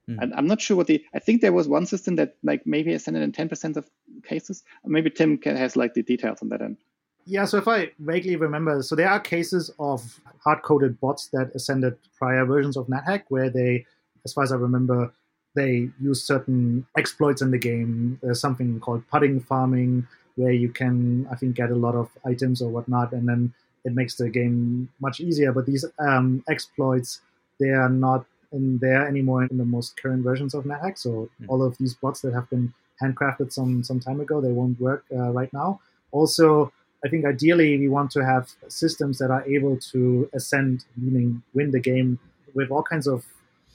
Mm. 0.09 0.17
And 0.21 0.33
I'm 0.33 0.47
not 0.47 0.61
sure 0.61 0.77
what 0.77 0.87
the. 0.87 1.03
I 1.13 1.19
think 1.19 1.41
there 1.41 1.53
was 1.53 1.67
one 1.67 1.85
system 1.85 2.15
that 2.17 2.35
like 2.43 2.65
maybe 2.65 2.93
ascended 2.93 3.23
in 3.23 3.31
10% 3.31 3.77
of 3.77 3.89
cases. 4.23 4.63
Maybe 4.85 5.09
Tim 5.09 5.37
can, 5.37 5.55
has 5.55 5.75
like 5.75 5.93
the 5.93 6.03
details 6.03 6.41
on 6.41 6.49
that 6.49 6.61
end. 6.61 6.77
Yeah, 7.25 7.45
so 7.45 7.57
if 7.57 7.67
I 7.69 7.91
vaguely 7.99 8.35
remember, 8.35 8.81
so 8.83 8.95
there 8.95 9.09
are 9.09 9.19
cases 9.19 9.71
of 9.79 10.19
hard-coded 10.43 10.99
bots 10.99 11.27
that 11.27 11.51
ascended 11.55 11.97
prior 12.17 12.43
versions 12.43 12.75
of 12.75 12.87
NetHack 12.87 13.23
where 13.29 13.49
they, 13.49 13.85
as 14.25 14.33
far 14.33 14.43
as 14.43 14.51
I 14.51 14.57
remember, 14.57 15.13
they 15.55 15.89
use 16.01 16.21
certain 16.21 16.85
exploits 16.97 17.41
in 17.41 17.51
the 17.51 17.57
game. 17.57 18.19
There's 18.21 18.41
something 18.41 18.79
called 18.81 19.07
pudding 19.07 19.39
farming 19.39 20.05
where 20.35 20.51
you 20.51 20.69
can, 20.69 21.27
I 21.31 21.35
think, 21.35 21.55
get 21.55 21.71
a 21.71 21.75
lot 21.75 21.95
of 21.95 22.09
items 22.25 22.61
or 22.61 22.69
whatnot, 22.69 23.13
and 23.13 23.27
then 23.27 23.53
it 23.85 23.93
makes 23.93 24.15
the 24.15 24.29
game 24.29 24.89
much 24.99 25.21
easier. 25.21 25.53
But 25.53 25.65
these 25.65 25.85
um, 25.99 26.43
exploits, 26.49 27.21
they 27.59 27.69
are 27.69 27.89
not 27.89 28.25
in 28.53 28.77
there 28.77 29.07
anymore 29.07 29.43
in 29.43 29.57
the 29.57 29.65
most 29.65 29.97
current 29.97 30.23
versions 30.23 30.53
of 30.53 30.63
NetHack. 30.63 30.97
So 30.97 31.09
mm-hmm. 31.09 31.49
all 31.49 31.61
of 31.63 31.77
these 31.77 31.93
bots 31.95 32.21
that 32.21 32.33
have 32.33 32.49
been 32.49 32.73
handcrafted 33.01 33.51
some 33.51 33.83
some 33.83 33.99
time 33.99 34.19
ago, 34.21 34.39
they 34.39 34.51
won't 34.51 34.79
work 34.79 35.03
uh, 35.11 35.31
right 35.31 35.51
now. 35.51 35.79
Also, 36.11 36.71
I 37.03 37.09
think 37.09 37.25
ideally 37.25 37.77
we 37.77 37.89
want 37.89 38.11
to 38.11 38.23
have 38.23 38.49
systems 38.67 39.17
that 39.17 39.31
are 39.31 39.43
able 39.45 39.77
to 39.91 40.29
ascend, 40.33 40.85
meaning 40.95 41.41
win 41.53 41.71
the 41.71 41.79
game 41.79 42.19
with 42.53 42.71
all 42.71 42.83
kinds 42.83 43.07
of 43.07 43.25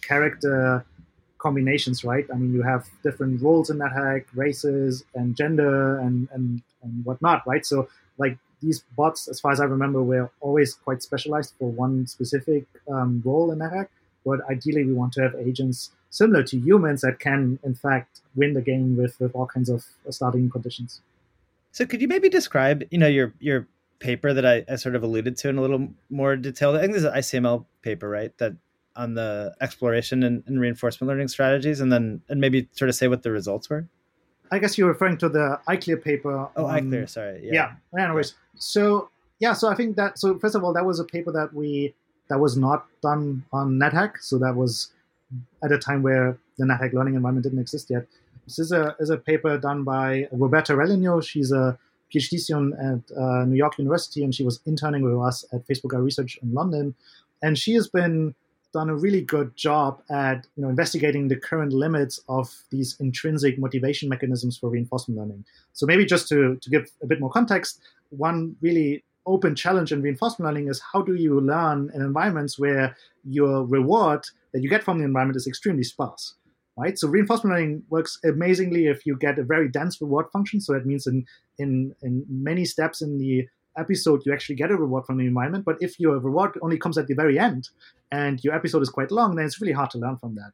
character 0.03 0.85
combinations, 1.38 2.05
right? 2.05 2.27
I 2.33 2.37
mean, 2.37 2.53
you 2.53 2.62
have 2.62 2.88
different 3.03 3.43
roles 3.43 3.71
in 3.71 3.79
NetHack, 3.79 4.25
races 4.35 5.05
and 5.14 5.37
gender 5.37 5.99
and, 5.99 6.29
and, 6.33 6.62
and 6.83 7.05
whatnot, 7.05 7.47
right? 7.47 7.64
So 7.64 7.88
like 8.19 8.38
these 8.61 8.83
bots, 8.97 9.29
as 9.29 9.38
far 9.41 9.53
as 9.53 9.61
I 9.61 9.64
remember, 9.64 10.03
were 10.03 10.31
always 10.41 10.75
quite 10.75 11.03
specialized 11.03 11.55
for 11.59 11.71
one 11.71 12.07
specific 12.07 12.67
um, 12.91 13.23
role 13.25 13.53
in 13.53 13.59
NetHack 13.59 13.88
but 14.25 14.41
ideally 14.51 14.85
we 14.85 14.93
want 14.93 15.13
to 15.15 15.23
have 15.23 15.35
agents 15.35 15.93
similar 16.11 16.43
to 16.43 16.59
humans 16.59 17.03
that 17.03 17.19
can 17.19 17.59
in 17.63 17.75
fact 17.75 18.21
win 18.35 18.55
the 18.55 18.63
game 18.63 18.97
with 18.97 19.19
with 19.21 19.35
all 19.35 19.47
kinds 19.47 19.69
of 19.69 19.85
starting 20.11 20.51
conditions. 20.51 21.01
So 21.73 21.87
could 21.87 22.01
you 22.01 22.09
maybe 22.09 22.29
describe 22.29 22.85
you 22.91 22.99
know 22.99 23.07
your 23.07 23.35
your 23.41 23.67
paper 23.99 24.33
that 24.33 24.47
I, 24.47 24.65
I 24.69 24.77
sort 24.77 24.95
of 24.95 25.03
alluded 25.03 25.37
to 25.39 25.49
in 25.49 25.59
a 25.59 25.61
little 25.61 25.89
more 26.11 26.37
detail? 26.37 26.75
I 26.77 26.81
think 26.81 26.93
this 26.93 27.03
is 27.03 27.05
an 27.05 27.15
icml 27.15 27.65
paper 27.83 28.09
right? 28.09 28.37
That 28.39 28.55
on 28.97 29.15
the 29.15 29.55
exploration 29.61 30.25
and, 30.25 30.43
and 30.47 30.61
reinforcement 30.61 31.09
learning 31.09 31.29
strategies 31.29 31.81
and 31.81 31.93
then 31.93 32.21
and 32.29 32.41
maybe 32.41 32.69
sort 32.73 32.89
of 32.89 32.95
say 32.95 33.09
what 33.09 33.23
the 33.23 33.31
results 33.31 33.71
were? 33.71 33.87
I 34.51 34.59
guess 34.59 34.79
you're 34.79 34.89
referring 34.89 35.19
to 35.19 35.29
the 35.29 35.61
ICLR 35.69 36.03
paper 36.03 36.49
oh 36.57 36.67
um, 36.67 36.91
ICLR 36.91 37.09
sorry. 37.09 37.41
Yeah. 37.45 37.75
Yeah. 37.93 38.05
Anyways 38.05 38.35
so 38.59 39.11
yeah 39.39 39.53
so 39.53 39.69
i 39.69 39.75
think 39.75 39.97
that 39.97 40.19
so 40.19 40.39
first 40.39 40.55
of 40.55 40.65
all 40.65 40.73
that 40.73 40.85
was 40.85 41.01
a 41.01 41.05
paper 41.05 41.33
that 41.33 41.53
we 41.55 41.95
that 42.29 42.41
was 42.41 42.57
not 42.57 42.87
done 43.03 43.45
on 43.53 43.79
NetHack. 43.79 44.19
So 44.21 44.38
that 44.38 44.55
was 44.55 44.93
at 45.62 45.73
a 45.73 45.79
time 45.79 46.03
where 46.03 46.38
the 46.59 46.64
NetHack 46.64 46.93
learning 46.93 47.14
environment 47.14 47.45
didn't 47.45 47.61
exist 47.61 47.91
yet. 47.91 48.07
This 48.47 48.59
is 48.59 48.73
a, 48.73 48.97
is 48.99 49.11
a 49.11 49.17
paper 49.17 49.59
done 49.59 49.85
by 49.85 50.29
Roberta 50.33 50.73
Raileanu. 50.73 51.23
She's 51.23 51.53
a 51.53 51.79
PhD 52.12 52.38
student 52.38 52.75
at 52.75 53.17
uh, 53.17 53.45
New 53.45 53.57
York 53.57 53.79
University, 53.79 54.25
and 54.25 54.35
she 54.35 54.43
was 54.43 54.61
interning 54.67 55.03
with 55.03 55.21
us 55.21 55.45
at 55.53 55.67
Facebook 55.67 55.95
AI 55.95 55.99
Research 55.99 56.38
in 56.43 56.55
London. 56.55 56.95
And 57.43 57.59
she 57.59 57.75
has 57.75 57.88
been 57.88 58.35
done 58.73 58.91
a 58.91 58.95
really 58.95 59.23
good 59.23 59.57
job 59.57 60.03
at 60.11 60.47
you 60.57 60.62
know 60.62 60.69
investigating 60.69 61.29
the 61.29 61.37
current 61.37 61.73
limits 61.73 62.21
of 62.29 62.55
these 62.71 62.97
intrinsic 63.01 63.59
motivation 63.59 64.09
mechanisms 64.09 64.59
for 64.59 64.69
reinforcement 64.69 65.19
learning. 65.19 65.45
So 65.73 65.87
maybe 65.87 66.05
just 66.05 66.29
to, 66.29 66.57
to 66.57 66.71
give 66.71 66.91
a 67.03 67.07
bit 67.07 67.21
more 67.21 67.31
context, 67.31 67.81
one 68.11 68.57
really 68.61 69.05
open 69.29 69.55
challenge 69.55 69.93
in 69.93 70.03
reinforcement 70.03 70.47
learning 70.47 70.69
is 70.69 70.83
how 70.93 71.03
do 71.03 71.14
you 71.14 71.41
learn 71.41 71.91
in 71.95 72.03
environments 72.03 72.59
where 72.59 72.97
your 73.25 73.64
reward 73.67 74.25
that 74.53 74.62
you 74.62 74.69
get 74.69 74.83
from 74.83 74.99
the 74.99 75.05
environment 75.05 75.37
is 75.37 75.47
extremely 75.47 75.85
sparse 75.85 76.35
right? 76.79 76.99
So 76.99 77.09
reinforcement 77.09 77.55
learning 77.55 77.83
works 77.91 78.19
amazingly 78.25 78.87
if 78.87 79.05
you 79.05 79.17
get 79.17 79.38
a 79.38 79.43
very 79.43 79.69
dense 79.69 80.01
reward 80.01 80.27
function. 80.33 80.61
So 80.61 80.73
that 80.73 80.87
means 80.87 81.07
in 81.07 81.27
in 81.59 81.95
in 82.03 82.25
many 82.29 82.64
steps 82.64 83.03
in 83.03 83.19
the 83.19 83.47
episode 83.77 84.23
you 84.25 84.33
actually 84.33 84.57
get 84.57 84.71
a 84.71 84.77
reward 84.77 85.05
from 85.05 85.19
the 85.19 85.27
environment. 85.27 85.64
But 85.64 85.77
if 85.81 86.01
your 86.01 86.19
reward 86.19 86.59
only 86.62 86.79
comes 86.79 86.97
at 86.97 87.07
the 87.07 87.14
very 87.14 87.38
end 87.38 87.69
and 88.11 88.43
your 88.43 88.55
episode 88.55 88.83
is 88.83 88.91
quite 88.91 89.11
long 89.11 89.37
then 89.37 89.45
it's 89.45 89.61
really 89.61 89.73
hard 89.73 89.91
to 89.91 89.99
learn 89.99 90.17
from 90.17 90.35
that 90.37 90.53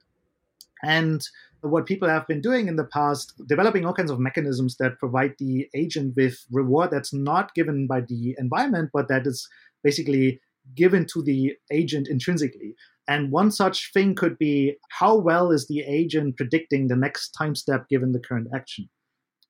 and 0.84 1.26
what 1.60 1.86
people 1.86 2.08
have 2.08 2.26
been 2.26 2.40
doing 2.40 2.68
in 2.68 2.76
the 2.76 2.84
past, 2.84 3.32
developing 3.48 3.86
all 3.86 3.94
kinds 3.94 4.10
of 4.10 4.18
mechanisms 4.20 4.76
that 4.78 4.98
provide 4.98 5.34
the 5.38 5.66
agent 5.74 6.14
with 6.16 6.44
reward 6.50 6.90
that's 6.90 7.12
not 7.12 7.54
given 7.54 7.86
by 7.86 8.02
the 8.02 8.34
environment, 8.38 8.90
but 8.92 9.08
that 9.08 9.26
is 9.26 9.48
basically 9.82 10.40
given 10.74 11.06
to 11.12 11.22
the 11.22 11.52
agent 11.72 12.08
intrinsically. 12.08 12.74
And 13.06 13.30
one 13.30 13.50
such 13.50 13.92
thing 13.92 14.14
could 14.14 14.38
be 14.38 14.76
how 14.90 15.16
well 15.16 15.50
is 15.50 15.66
the 15.66 15.80
agent 15.80 16.36
predicting 16.36 16.88
the 16.88 16.96
next 16.96 17.30
time 17.30 17.54
step 17.54 17.88
given 17.88 18.12
the 18.12 18.20
current 18.20 18.48
action, 18.54 18.88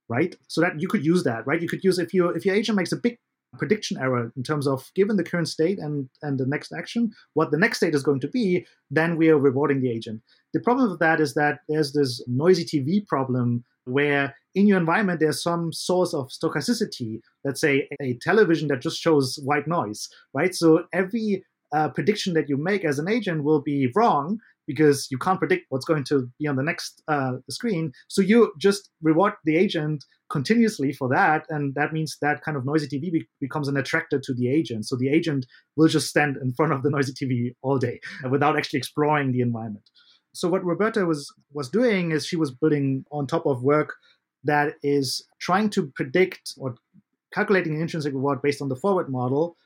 right? 0.09 0.35
So 0.49 0.61
that 0.61 0.81
you 0.81 0.89
could 0.89 1.05
use 1.05 1.23
that, 1.25 1.47
right? 1.47 1.63
You 1.63 1.69
could 1.69 1.85
use 1.85 1.99
if 1.99 2.13
you 2.13 2.29
if 2.31 2.45
your 2.45 2.55
agent 2.55 2.77
makes 2.77 2.93
a 2.93 2.97
big 2.97 3.19
prediction 3.59 3.97
error 3.97 4.33
in 4.37 4.43
terms 4.43 4.67
of 4.67 4.91
given 4.97 5.17
the 5.17 5.23
current 5.23 5.49
state 5.49 5.79
and 5.79 6.09
and 6.23 6.39
the 6.39 6.47
next 6.47 6.73
action, 6.73 7.13
what 7.35 7.53
the 7.53 7.59
next 7.59 7.79
state 7.79 7.95
is 7.95 8.03
going 8.03 8.21
to 8.21 8.29
be, 8.29 8.67
then 8.91 9.17
we 9.17 9.29
are 9.29 9.39
rewarding 9.39 9.81
the 9.81 9.91
agent. 9.91 10.21
The 10.55 10.61
problem 10.61 10.91
with 10.91 11.01
that 11.01 11.21
is 11.21 11.35
that 11.35 11.59
there's 11.69 11.93
this 11.93 12.25
noisy 12.27 12.65
TV 12.65 13.07
problem 13.07 13.65
where 13.87 14.35
in 14.55 14.67
your 14.67 14.79
environment 14.79 15.21
there's 15.21 15.43
some 15.43 15.73
source 15.73 16.15
of 16.15 16.31
stochasticity 16.31 17.21
let's 17.45 17.61
say 17.61 17.87
a 18.01 18.17
television 18.23 18.69
that 18.69 18.81
just 18.81 18.99
shows 18.99 19.39
white 19.45 19.69
noise 19.69 20.09
right 20.33 20.55
so 20.55 20.85
every 20.95 21.45
uh, 21.75 21.89
prediction 21.91 22.33
that 22.33 22.49
you 22.49 22.57
make 22.57 22.83
as 22.85 22.99
an 22.99 23.09
agent 23.09 23.45
will 23.45 23.61
be 23.61 23.91
wrong 23.95 24.39
because 24.67 25.09
you 25.11 25.19
can't 25.19 25.39
predict 25.39 25.67
what's 25.69 25.85
going 25.85 26.05
to 26.05 26.29
be 26.39 26.47
on 26.47 26.57
the 26.57 26.63
next 26.63 27.03
uh, 27.09 27.33
screen. 27.51 27.93
So 28.09 28.23
you 28.23 28.53
just 28.59 28.91
reward 29.03 29.35
the 29.45 29.57
agent 29.57 30.05
continuously 30.31 30.93
for 30.93 31.09
that, 31.09 31.45
and 31.51 31.75
that 31.75 31.93
means 31.93 32.17
that 32.23 32.43
kind 32.43 32.57
of 32.57 32.65
noisy 32.65 32.87
TV 32.87 33.13
be- 33.13 33.29
becomes 33.41 33.69
an 33.69 33.77
attractor 33.77 34.19
to 34.21 34.35
the 34.35 34.49
agent. 34.49 34.87
So 34.87 34.97
the 34.97 35.11
agent 35.11 35.47
will 35.77 35.89
just 35.89 36.09
stand 36.09 36.37
in 36.39 36.53
front 36.55 36.73
of 36.73 36.83
the 36.83 36.91
noisy 36.91 37.13
TV 37.13 37.55
all 37.63 37.79
day 37.79 38.01
without 38.31 38.57
actually 38.57 38.79
exploring 38.79 39.33
the 39.33 39.41
environment. 39.41 39.85
So 40.35 40.49
what 40.49 40.65
Roberta 40.65 41.07
was 41.07 41.33
was 41.53 41.69
doing 41.71 42.11
is 42.11 42.27
she 42.27 42.37
was 42.37 42.51
building 42.51 43.05
on 43.11 43.27
top 43.27 43.47
of 43.47 43.63
work 43.63 43.95
that 44.43 44.75
is 44.83 45.27
trying 45.41 45.71
to 45.71 45.87
predict 45.95 46.53
or 46.59 46.77
calculating 47.33 47.75
an 47.75 47.81
intrinsic 47.81 48.13
reward 48.13 48.43
based 48.43 48.61
on 48.61 48.69
the 48.69 48.77
forward 48.77 49.09
model 49.09 49.57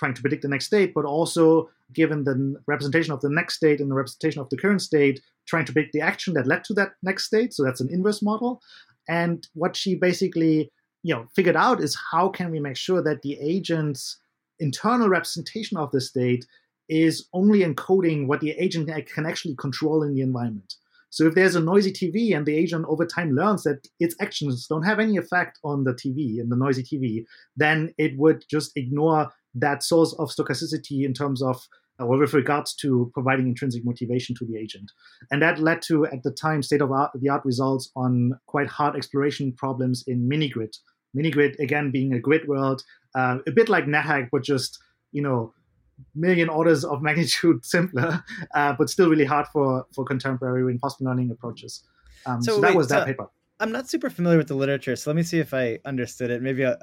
trying 0.00 0.14
to 0.14 0.22
predict 0.22 0.40
the 0.40 0.48
next 0.48 0.64
state, 0.64 0.94
but 0.94 1.04
also 1.04 1.68
given 1.92 2.24
the 2.24 2.56
representation 2.66 3.12
of 3.12 3.20
the 3.20 3.28
next 3.28 3.56
state 3.56 3.80
and 3.80 3.90
the 3.90 3.94
representation 3.94 4.40
of 4.40 4.48
the 4.48 4.56
current 4.56 4.80
state, 4.80 5.20
trying 5.46 5.66
to 5.66 5.72
predict 5.74 5.92
the 5.92 6.00
action 6.00 6.32
that 6.32 6.46
led 6.46 6.64
to 6.64 6.72
that 6.72 6.92
next 7.02 7.24
state. 7.24 7.52
So 7.52 7.62
that's 7.62 7.82
an 7.82 7.92
inverse 7.92 8.22
model. 8.22 8.62
And 9.08 9.46
what 9.52 9.76
she 9.76 9.94
basically, 9.94 10.70
you 11.02 11.14
know, 11.14 11.26
figured 11.36 11.56
out 11.56 11.82
is 11.82 11.98
how 12.12 12.30
can 12.30 12.50
we 12.50 12.60
make 12.60 12.78
sure 12.78 13.02
that 13.02 13.20
the 13.20 13.38
agent's 13.40 14.16
internal 14.58 15.08
representation 15.08 15.76
of 15.76 15.90
the 15.90 16.00
state 16.00 16.46
is 16.90 17.26
only 17.32 17.60
encoding 17.60 18.26
what 18.26 18.40
the 18.40 18.50
agent 18.52 18.90
can 19.06 19.26
actually 19.26 19.54
control 19.56 20.02
in 20.02 20.14
the 20.14 20.20
environment. 20.20 20.74
So 21.10 21.26
if 21.26 21.34
there's 21.34 21.56
a 21.56 21.60
noisy 21.60 21.92
TV 21.92 22.36
and 22.36 22.46
the 22.46 22.56
agent 22.56 22.86
over 22.88 23.04
time 23.04 23.34
learns 23.34 23.64
that 23.64 23.86
its 23.98 24.14
actions 24.20 24.66
don't 24.68 24.84
have 24.84 25.00
any 25.00 25.16
effect 25.16 25.58
on 25.64 25.84
the 25.84 25.92
TV 25.92 26.40
and 26.40 26.50
the 26.50 26.56
noisy 26.56 26.84
TV, 26.84 27.24
then 27.56 27.92
it 27.98 28.16
would 28.16 28.44
just 28.48 28.72
ignore 28.76 29.28
that 29.54 29.82
source 29.82 30.14
of 30.14 30.30
stochasticity 30.30 31.04
in 31.04 31.12
terms 31.12 31.42
of 31.42 31.66
uh, 32.00 32.04
or 32.04 32.18
with 32.18 32.32
regards 32.32 32.74
to 32.74 33.10
providing 33.12 33.48
intrinsic 33.48 33.84
motivation 33.84 34.34
to 34.36 34.46
the 34.46 34.56
agent. 34.56 34.90
And 35.30 35.42
that 35.42 35.58
led 35.58 35.82
to, 35.82 36.06
at 36.06 36.22
the 36.22 36.30
time, 36.30 36.62
state 36.62 36.80
of 36.80 36.88
the 36.88 37.28
art 37.28 37.44
results 37.44 37.90
on 37.94 38.38
quite 38.46 38.68
hard 38.68 38.96
exploration 38.96 39.52
problems 39.52 40.04
in 40.06 40.28
Minigrid. 40.28 40.76
Minigrid, 41.16 41.58
again, 41.58 41.90
being 41.90 42.14
a 42.14 42.20
grid 42.20 42.48
world, 42.48 42.82
uh, 43.14 43.38
a 43.46 43.50
bit 43.50 43.68
like 43.68 43.84
NetHack, 43.84 44.28
but 44.32 44.42
just, 44.42 44.78
you 45.12 45.20
know, 45.20 45.52
million 46.14 46.48
orders 46.48 46.84
of 46.84 47.02
magnitude 47.02 47.64
simpler, 47.64 48.24
uh, 48.54 48.74
but 48.78 48.90
still 48.90 49.08
really 49.08 49.24
hard 49.24 49.46
for, 49.52 49.86
for 49.94 50.04
contemporary 50.04 50.62
reinforcement 50.62 51.08
learning 51.08 51.30
approaches. 51.30 51.82
Um, 52.26 52.42
so, 52.42 52.54
so, 52.54 52.60
that 52.60 52.68
wait, 52.68 52.76
was 52.76 52.88
that 52.88 53.00
so 53.00 53.06
paper. 53.06 53.30
I'm 53.58 53.72
not 53.72 53.88
super 53.88 54.10
familiar 54.10 54.38
with 54.38 54.48
the 54.48 54.54
literature, 54.54 54.96
so 54.96 55.10
let 55.10 55.16
me 55.16 55.22
see 55.22 55.38
if 55.38 55.52
I 55.52 55.78
understood 55.84 56.30
it. 56.30 56.42
Maybe 56.42 56.64
I'll, 56.64 56.76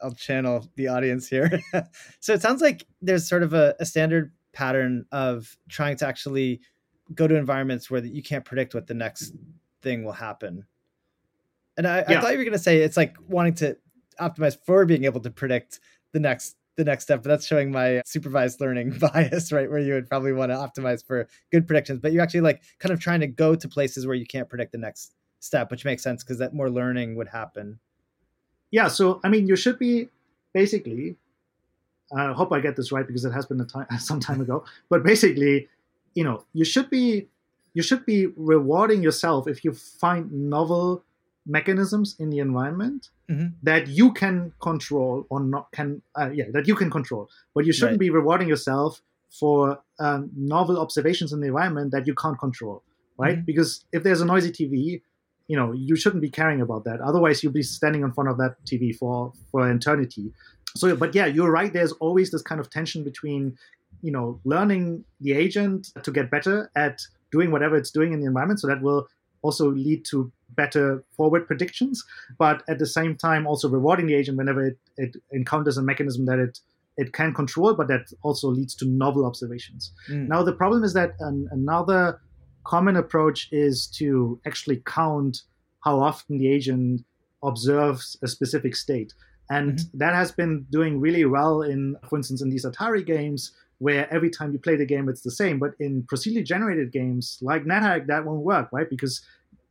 I'll 0.00 0.12
channel 0.12 0.68
the 0.76 0.88
audience 0.88 1.28
here. 1.28 1.60
so 2.20 2.32
it 2.32 2.42
sounds 2.42 2.62
like 2.62 2.86
there's 3.02 3.28
sort 3.28 3.42
of 3.42 3.52
a, 3.52 3.74
a, 3.80 3.86
standard 3.86 4.32
pattern 4.52 5.06
of 5.12 5.56
trying 5.68 5.96
to 5.96 6.06
actually 6.06 6.60
go 7.14 7.26
to 7.26 7.36
environments 7.36 7.90
where 7.90 8.04
you 8.04 8.22
can't 8.22 8.44
predict 8.44 8.74
what 8.74 8.86
the 8.86 8.94
next 8.94 9.32
thing 9.82 10.04
will 10.04 10.12
happen. 10.12 10.64
And 11.76 11.86
I, 11.86 12.04
yeah. 12.08 12.18
I 12.18 12.20
thought 12.20 12.32
you 12.32 12.38
were 12.38 12.44
going 12.44 12.52
to 12.52 12.58
say 12.58 12.78
it's 12.78 12.96
like 12.96 13.16
wanting 13.28 13.54
to 13.54 13.76
optimize 14.20 14.56
for 14.64 14.84
being 14.84 15.04
able 15.04 15.20
to 15.20 15.30
predict 15.30 15.80
the 16.12 16.20
next 16.20 16.56
the 16.80 16.90
next 16.90 17.04
step, 17.04 17.22
but 17.22 17.28
that's 17.28 17.46
showing 17.46 17.70
my 17.70 18.02
supervised 18.04 18.60
learning 18.60 18.98
bias, 19.12 19.52
right? 19.52 19.70
Where 19.70 19.80
you 19.80 19.94
would 19.94 20.08
probably 20.08 20.32
want 20.32 20.50
to 20.50 20.56
optimize 20.56 21.06
for 21.06 21.28
good 21.52 21.66
predictions, 21.66 22.00
but 22.00 22.12
you're 22.12 22.22
actually 22.22 22.40
like 22.40 22.62
kind 22.78 22.92
of 22.92 23.00
trying 23.00 23.20
to 23.20 23.26
go 23.26 23.54
to 23.54 23.68
places 23.68 24.06
where 24.06 24.16
you 24.16 24.26
can't 24.26 24.48
predict 24.48 24.72
the 24.72 24.78
next 24.78 25.14
step, 25.38 25.70
which 25.70 25.84
makes 25.84 26.02
sense 26.02 26.22
because 26.22 26.38
that 26.38 26.54
more 26.54 26.70
learning 26.70 27.16
would 27.16 27.28
happen 27.28 27.78
yeah, 28.70 28.88
so 28.88 29.20
I 29.24 29.28
mean, 29.28 29.46
you 29.46 29.56
should 29.56 29.78
be 29.78 30.08
basically. 30.52 31.16
I 32.12 32.32
hope 32.32 32.52
I 32.52 32.58
get 32.58 32.74
this 32.74 32.90
right 32.90 33.06
because 33.06 33.24
it 33.24 33.30
has 33.30 33.46
been 33.46 33.60
a 33.60 33.64
time 33.64 33.86
some 33.98 34.20
time 34.20 34.40
ago. 34.40 34.64
But 34.88 35.02
basically, 35.02 35.68
you 36.14 36.24
know, 36.24 36.44
you 36.52 36.64
should 36.64 36.90
be 36.90 37.28
you 37.74 37.82
should 37.82 38.04
be 38.04 38.26
rewarding 38.36 39.02
yourself 39.02 39.46
if 39.46 39.64
you 39.64 39.72
find 39.72 40.30
novel 40.32 41.04
mechanisms 41.46 42.16
in 42.18 42.30
the 42.30 42.38
environment 42.38 43.08
mm-hmm. 43.30 43.46
that 43.62 43.88
you 43.88 44.12
can 44.12 44.52
control 44.60 45.26
or 45.30 45.40
not 45.40 45.70
can 45.72 46.02
uh, 46.18 46.30
yeah 46.32 46.44
that 46.52 46.66
you 46.68 46.74
can 46.74 46.90
control 46.90 47.28
but 47.54 47.64
you 47.64 47.72
shouldn't 47.72 47.92
right. 47.92 48.00
be 48.00 48.10
rewarding 48.10 48.48
yourself 48.48 49.00
for 49.30 49.80
um, 50.00 50.30
novel 50.36 50.78
observations 50.78 51.32
in 51.32 51.40
the 51.40 51.46
environment 51.46 51.92
that 51.92 52.06
you 52.06 52.14
can't 52.14 52.38
control 52.38 52.82
right 53.16 53.36
mm-hmm. 53.36 53.44
because 53.44 53.84
if 53.92 54.02
there's 54.02 54.20
a 54.20 54.24
noisy 54.24 54.50
tv 54.50 55.00
you 55.48 55.56
know 55.56 55.72
you 55.72 55.96
shouldn't 55.96 56.22
be 56.22 56.30
caring 56.30 56.60
about 56.60 56.84
that 56.84 57.00
otherwise 57.00 57.42
you'll 57.42 57.52
be 57.52 57.62
standing 57.62 58.02
in 58.02 58.12
front 58.12 58.28
of 58.28 58.36
that 58.36 58.54
tv 58.64 58.94
for 58.94 59.32
for 59.50 59.68
eternity 59.70 60.32
so 60.76 60.94
but 60.94 61.14
yeah 61.14 61.26
you're 61.26 61.50
right 61.50 61.72
there's 61.72 61.92
always 61.92 62.30
this 62.30 62.42
kind 62.42 62.60
of 62.60 62.68
tension 62.68 63.02
between 63.02 63.56
you 64.02 64.12
know 64.12 64.40
learning 64.44 65.04
the 65.20 65.32
agent 65.32 65.88
to 66.02 66.10
get 66.10 66.30
better 66.30 66.70
at 66.76 67.00
doing 67.32 67.50
whatever 67.50 67.76
it's 67.76 67.90
doing 67.90 68.12
in 68.12 68.20
the 68.20 68.26
environment 68.26 68.60
so 68.60 68.66
that 68.66 68.82
will 68.82 69.06
also 69.42 69.70
lead 69.70 70.04
to 70.04 70.30
better 70.56 71.04
forward 71.16 71.46
predictions 71.46 72.04
but 72.38 72.62
at 72.68 72.78
the 72.78 72.86
same 72.86 73.16
time 73.16 73.46
also 73.46 73.68
rewarding 73.68 74.06
the 74.06 74.14
agent 74.14 74.36
whenever 74.38 74.66
it, 74.66 74.78
it 74.96 75.16
encounters 75.32 75.76
a 75.76 75.82
mechanism 75.82 76.26
that 76.26 76.38
it 76.38 76.58
it 76.96 77.12
can 77.12 77.32
control 77.32 77.74
but 77.74 77.88
that 77.88 78.12
also 78.22 78.48
leads 78.48 78.74
to 78.74 78.84
novel 78.86 79.24
observations 79.24 79.92
mm. 80.08 80.26
now 80.28 80.42
the 80.42 80.52
problem 80.52 80.84
is 80.84 80.92
that 80.92 81.12
an, 81.20 81.48
another 81.52 82.20
common 82.64 82.96
approach 82.96 83.48
is 83.52 83.86
to 83.86 84.40
actually 84.46 84.82
count 84.86 85.42
how 85.80 86.00
often 86.00 86.38
the 86.38 86.48
agent 86.48 87.04
observes 87.42 88.16
a 88.22 88.28
specific 88.28 88.76
state. 88.76 89.14
And 89.50 89.78
mm-hmm. 89.78 89.98
that 89.98 90.14
has 90.14 90.30
been 90.30 90.66
doing 90.70 91.00
really 91.00 91.24
well 91.24 91.62
in, 91.62 91.96
for 92.08 92.16
instance, 92.16 92.42
in 92.42 92.50
these 92.50 92.64
Atari 92.64 93.04
games, 93.04 93.52
where 93.78 94.12
every 94.12 94.30
time 94.30 94.52
you 94.52 94.58
play 94.58 94.76
the 94.76 94.84
game, 94.84 95.08
it's 95.08 95.22
the 95.22 95.30
same. 95.30 95.58
But 95.58 95.72
in 95.80 96.02
procedurally 96.02 96.44
generated 96.44 96.92
games 96.92 97.38
like 97.40 97.64
NetHack, 97.64 98.06
that 98.06 98.24
won't 98.24 98.42
work, 98.42 98.68
right? 98.72 98.88
Because 98.88 99.22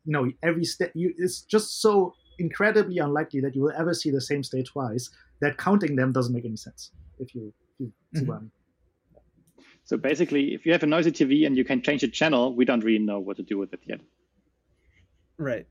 you 0.05 0.13
know 0.13 0.31
every 0.43 0.65
step, 0.65 0.91
it's 0.95 1.41
just 1.41 1.81
so 1.81 2.13
incredibly 2.37 2.97
unlikely 2.99 3.41
that 3.41 3.55
you 3.55 3.61
will 3.61 3.73
ever 3.77 3.93
see 3.93 4.11
the 4.11 4.21
same 4.21 4.43
state 4.43 4.67
twice 4.67 5.09
that 5.41 5.57
counting 5.57 5.95
them 5.95 6.11
doesn't 6.11 6.33
make 6.33 6.45
any 6.45 6.57
sense. 6.57 6.91
If 7.19 7.35
you, 7.35 7.53
if 7.73 7.79
you 7.79 7.91
see 8.13 8.21
mm-hmm. 8.21 8.29
what 8.29 8.37
I 8.37 8.39
mean. 8.41 8.51
So 9.83 9.97
basically, 9.97 10.53
if 10.53 10.65
you 10.65 10.71
have 10.71 10.83
a 10.83 10.85
noisy 10.85 11.11
TV 11.11 11.47
and 11.47 11.57
you 11.57 11.65
can 11.65 11.81
change 11.81 12.01
the 12.01 12.07
channel, 12.07 12.55
we 12.55 12.63
don't 12.63 12.83
really 12.83 13.03
know 13.03 13.19
what 13.19 13.37
to 13.37 13.43
do 13.43 13.57
with 13.57 13.73
it 13.73 13.79
yet. 13.87 13.99
Right. 15.37 15.65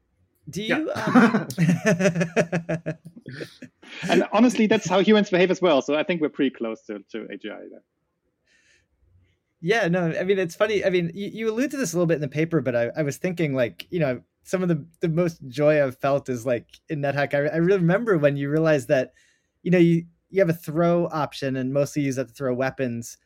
Do 0.51 0.63
you? 0.63 0.91
Yeah. 0.97 1.47
Um... 3.29 4.11
and 4.11 4.25
honestly, 4.33 4.67
that's 4.67 4.89
how 4.89 5.01
humans 5.01 5.29
behave 5.31 5.51
as 5.51 5.61
well. 5.61 5.83
So 5.83 5.95
I 5.95 6.03
think 6.03 6.21
we're 6.21 6.31
pretty 6.31 6.55
close 6.55 6.83
to, 6.87 7.01
to 7.13 7.19
AGI 7.19 7.69
there. 7.71 7.83
Yeah, 9.61 9.89
no, 9.89 10.13
I 10.19 10.23
mean, 10.25 10.39
it's 10.39 10.55
funny. 10.55 10.85
I 10.85 10.91
mean, 10.91 11.11
you, 11.15 11.29
you 11.33 11.51
allude 11.51 11.73
to 11.73 11.77
this 11.77 11.93
a 11.93 11.97
little 11.97 12.07
bit 12.07 12.15
in 12.15 12.21
the 12.21 12.29
paper, 12.29 12.61
but 12.61 12.77
I, 12.77 12.91
I 12.97 13.03
was 13.03 13.17
thinking 13.17 13.55
like, 13.55 13.87
you 13.91 13.99
know, 13.99 14.23
some 14.45 14.63
of 14.63 14.69
the, 14.69 14.87
the 15.01 15.09
most 15.09 15.41
joy 15.49 15.85
I've 15.85 15.99
felt 15.99 16.29
is 16.29 16.47
like 16.47 16.67
in 16.89 17.01
NetHack. 17.01 17.35
I, 17.35 17.55
I 17.55 17.57
remember 17.57 18.17
when 18.19 18.37
you 18.37 18.51
realize 18.51 18.87
that, 18.87 19.13
you 19.63 19.71
know, 19.71 19.79
you, 19.79 20.05
you 20.31 20.41
have 20.41 20.49
a 20.49 20.55
throw 20.55 21.09
option 21.09 21.57
and 21.57 21.73
mostly 21.73 22.03
use 22.03 22.17
that 22.17 22.29
to 22.29 22.35
throw 22.35 22.55
weapons 22.55 23.19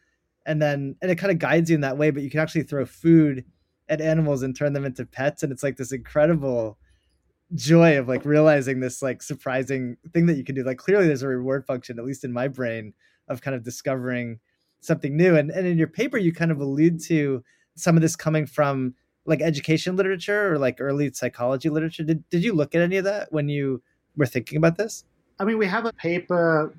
and 0.47 0.61
then 0.61 0.97
and 1.03 1.11
it 1.11 1.17
kind 1.17 1.31
of 1.33 1.39
guides 1.39 1.71
you 1.71 1.75
in 1.75 1.81
that 1.83 1.99
way 1.99 2.11
but 2.11 2.23
you 2.23 2.31
can 2.31 2.41
actually 2.41 2.63
throw 2.63 2.85
food 2.85 3.45
at 3.89 4.01
animals 4.01 4.43
and 4.43 4.57
turn 4.57 4.73
them 4.73 4.85
into 4.85 5.05
pets 5.05 5.43
and 5.43 5.53
it's 5.53 5.63
like 5.63 5.77
this 5.77 5.93
incredible 5.93 6.79
joy 7.55 7.99
of 7.99 8.09
like 8.09 8.25
realizing 8.25 8.81
this 8.81 9.03
like 9.03 9.23
surprising 9.23 9.97
thing 10.13 10.27
that 10.27 10.37
you 10.37 10.45
can 10.45 10.55
do 10.55 10.65
like 10.65 10.79
clearly 10.79 11.07
there's 11.07 11.23
a 11.23 11.29
reward 11.29 11.67
function 11.67 11.99
at 11.99 12.05
least 12.05 12.25
in 12.25 12.33
my 12.33 12.49
brain 12.49 12.95
of 13.29 13.43
kind 13.43 13.55
of 13.55 13.63
discovering 13.63 14.39
something 14.83 15.17
new 15.17 15.37
and, 15.37 15.51
and 15.51 15.67
in 15.67 15.79
your 15.79 15.89
paper 15.89 16.19
you 16.19 16.33
kind 16.33 16.51
of 16.51 16.61
allude 16.61 17.01
to 17.01 17.43
some 17.75 17.97
of 17.97 18.03
this 18.03 18.15
coming 18.15 18.47
from 18.47 18.95
like 19.25 19.41
education 19.41 19.97
literature 19.97 20.53
or 20.53 20.59
like 20.59 20.77
early 20.81 21.11
psychology 21.13 21.71
literature 21.71 22.03
did, 22.03 22.29
did 22.29 22.45
you 22.45 22.53
look 22.53 22.75
at 22.75 22.83
any 22.83 22.97
of 22.97 23.05
that 23.05 23.33
when 23.33 23.49
you 23.49 23.81
were 24.17 24.27
thinking 24.27 24.59
about 24.59 24.77
this 24.77 25.05
i 25.41 25.45
mean 25.45 25.57
we 25.57 25.67
have 25.67 25.87
a 25.87 25.93
paper 25.95 26.75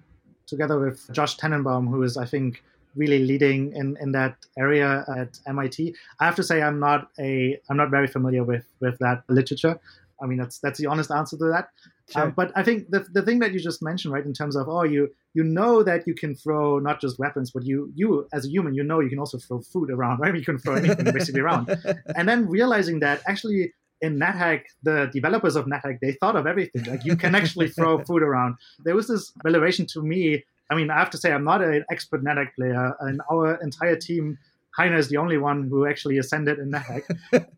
together 0.46 0.80
with 0.80 1.12
josh 1.12 1.38
tenenbaum 1.38 1.90
who 1.90 2.04
is 2.04 2.18
i 2.18 2.26
think 2.26 2.64
really 2.96 3.20
leading 3.20 3.74
in, 3.74 3.98
in 4.00 4.12
that 4.12 4.36
area 4.58 5.06
at 5.16 5.40
MIT. 5.48 5.96
I 6.20 6.26
have 6.26 6.36
to 6.36 6.44
say 6.44 6.62
I'm 6.62 6.80
not 6.80 7.10
a 7.20 7.60
I'm 7.70 7.78
not 7.78 7.90
very 7.90 8.08
familiar 8.08 8.44
with 8.44 8.66
with 8.80 8.98
that 9.00 9.24
literature. 9.30 9.80
I 10.22 10.26
mean 10.26 10.38
that's 10.38 10.60
that's 10.60 10.80
the 10.80 10.88
honest 10.88 11.12
answer 11.12 11.38
to 11.38 11.46
that. 11.46 11.70
Sure. 12.12 12.24
Um, 12.24 12.34
but 12.36 12.52
I 12.56 12.64
think 12.64 12.90
the 12.90 13.06
the 13.12 13.22
thing 13.22 13.40
that 13.40 13.54
you 13.54 13.60
just 13.60 13.82
mentioned, 13.82 14.14
right, 14.14 14.26
in 14.26 14.34
terms 14.34 14.56
of 14.56 14.70
oh 14.70 14.84
you 14.84 15.10
you 15.34 15.44
know 15.44 15.84
that 15.84 16.08
you 16.08 16.14
can 16.14 16.36
throw 16.36 16.80
not 16.80 17.02
just 17.02 17.20
weapons, 17.20 17.52
but 17.52 17.64
you 17.66 17.92
you 17.96 18.28
as 18.34 18.46
a 18.46 18.50
human, 18.50 18.74
you 18.76 18.84
know 18.84 19.00
you 19.00 19.10
can 19.10 19.20
also 19.20 19.38
throw 19.38 19.62
food 19.62 19.90
around, 19.90 20.20
right? 20.24 20.36
You 20.36 20.44
can 20.44 20.58
throw 20.58 20.76
anything 20.76 21.06
basically 21.12 21.42
around. 21.42 21.70
And 22.16 22.28
then 22.30 22.48
realizing 22.48 23.00
that 23.00 23.22
actually 23.28 23.74
in 24.02 24.20
NetHack, 24.20 24.64
the 24.84 25.10
developers 25.14 25.56
of 25.56 25.66
NetHack, 25.66 26.00
they 26.02 26.12
thought 26.14 26.36
of 26.36 26.46
everything. 26.46 26.84
Like 26.84 27.06
you 27.06 27.16
can 27.16 27.36
actually 27.36 27.70
throw 27.70 28.04
food 28.08 28.22
around. 28.22 28.56
There 28.84 28.96
was 28.96 29.08
this 29.08 29.32
revelation 29.44 29.86
to 29.94 30.02
me. 30.02 30.44
I 30.70 30.76
mean, 30.76 30.90
I 30.92 31.00
have 31.00 31.10
to 31.12 31.18
say, 31.18 31.32
I'm 31.32 31.44
not 31.44 31.62
an 31.62 31.86
expert 31.92 32.24
NetHack 32.24 32.56
player, 32.56 32.96
and 33.02 33.22
our 33.32 33.56
entire 33.62 33.96
team, 33.96 34.38
Heiner 34.78 34.98
is 34.98 35.08
the 35.08 35.18
only 35.18 35.38
one 35.38 35.68
who 35.70 35.86
actually 35.86 36.18
ascended 36.18 36.60
in 36.60 36.72
NetHack. 36.72 37.04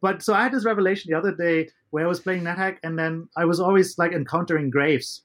but 0.01 0.21
so 0.21 0.33
I 0.33 0.43
had 0.43 0.51
this 0.51 0.65
revelation 0.65 1.11
the 1.11 1.17
other 1.17 1.33
day 1.33 1.69
where 1.91 2.03
I 2.05 2.07
was 2.07 2.19
playing 2.19 2.43
NetHack, 2.43 2.77
and 2.83 2.97
then 2.97 3.27
I 3.35 3.45
was 3.45 3.59
always 3.59 3.97
like 3.97 4.11
encountering 4.11 4.69
graves 4.69 5.21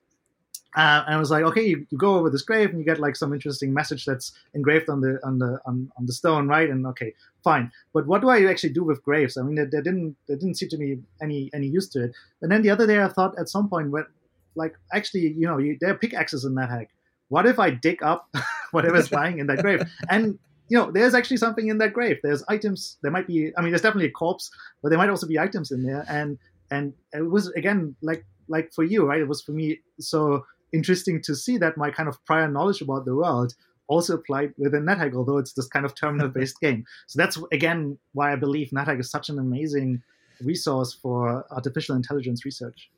uh, 0.76 1.02
and 1.04 1.16
I 1.16 1.18
was 1.18 1.32
like, 1.32 1.42
okay, 1.42 1.66
you, 1.66 1.84
you, 1.90 1.98
go 1.98 2.14
over 2.14 2.30
this 2.30 2.42
grave 2.42 2.70
and 2.70 2.78
you 2.78 2.84
get 2.84 3.00
like 3.00 3.16
some 3.16 3.32
interesting 3.32 3.74
message 3.74 4.04
that's 4.04 4.32
engraved 4.54 4.88
on 4.88 5.00
the 5.00 5.18
on 5.24 5.38
the 5.38 5.58
on, 5.66 5.90
on 5.98 6.06
the 6.06 6.12
stone, 6.12 6.46
right? 6.46 6.70
And 6.70 6.86
okay, 6.86 7.12
fine. 7.42 7.72
But 7.92 8.06
what 8.06 8.20
do 8.20 8.28
I 8.28 8.44
actually 8.44 8.72
do 8.72 8.84
with 8.84 9.02
graves? 9.02 9.36
I 9.36 9.42
mean, 9.42 9.56
there, 9.56 9.68
there 9.68 9.82
didn't 9.82 10.16
there 10.28 10.36
didn't 10.36 10.58
seem 10.58 10.68
to 10.68 10.78
me 10.78 10.98
any 11.20 11.50
any 11.52 11.66
use 11.66 11.88
to 11.90 12.04
it. 12.04 12.12
And 12.40 12.52
then 12.52 12.62
the 12.62 12.70
other 12.70 12.86
day, 12.86 13.02
I 13.02 13.08
thought 13.08 13.36
at 13.36 13.48
some 13.48 13.68
point, 13.68 13.90
when 13.90 14.06
like 14.54 14.74
actually, 14.92 15.32
you 15.32 15.46
know, 15.46 15.58
you, 15.58 15.76
there 15.80 15.90
are 15.90 15.98
pickaxes 15.98 16.44
in 16.44 16.54
NetHack. 16.54 16.86
What 17.28 17.46
if 17.46 17.58
I 17.58 17.70
dig 17.70 18.00
up 18.04 18.28
whatever's 18.70 19.10
lying 19.20 19.40
in 19.40 19.48
that 19.48 19.62
grave? 19.62 19.82
And 20.08 20.38
you 20.68 20.78
know, 20.78 20.92
there's 20.92 21.14
actually 21.14 21.38
something 21.38 21.66
in 21.66 21.78
that 21.78 21.92
grave. 21.92 22.18
There's 22.22 22.44
items. 22.48 22.96
There 23.02 23.10
might 23.10 23.26
be. 23.26 23.50
I 23.56 23.60
mean, 23.60 23.72
there's 23.72 23.82
definitely 23.82 24.08
a 24.08 24.12
corpse, 24.12 24.52
but 24.84 24.90
there 24.90 24.98
might 24.98 25.10
also 25.10 25.26
be 25.26 25.38
items 25.38 25.72
in 25.72 25.82
there. 25.82 26.04
And 26.08 26.38
and 26.70 26.92
it 27.12 27.28
was 27.28 27.48
again 27.54 27.96
like 28.02 28.24
like 28.46 28.72
for 28.72 28.84
you, 28.84 29.04
right? 29.04 29.20
It 29.20 29.26
was 29.28 29.42
for 29.42 29.50
me 29.50 29.80
so 29.98 30.44
interesting 30.72 31.20
to 31.22 31.34
see 31.34 31.58
that 31.58 31.76
my 31.76 31.90
kind 31.90 32.08
of 32.08 32.24
prior 32.24 32.48
knowledge 32.48 32.80
about 32.80 33.04
the 33.04 33.14
world 33.14 33.54
also 33.88 34.14
applied 34.14 34.52
within 34.56 34.84
NetHack, 34.84 35.14
although 35.14 35.38
it's 35.38 35.52
this 35.52 35.66
kind 35.66 35.84
of 35.84 35.94
terminal-based 35.94 36.60
game. 36.62 36.84
So 37.08 37.18
that's 37.18 37.38
again 37.52 37.98
why 38.12 38.32
I 38.32 38.36
believe 38.36 38.70
NetHack 38.70 39.00
is 39.00 39.10
such 39.10 39.28
an 39.28 39.38
amazing 39.38 40.02
resource 40.40 40.94
for 40.94 41.44
artificial 41.50 41.96
intelligence 41.96 42.44
research. 42.44 42.90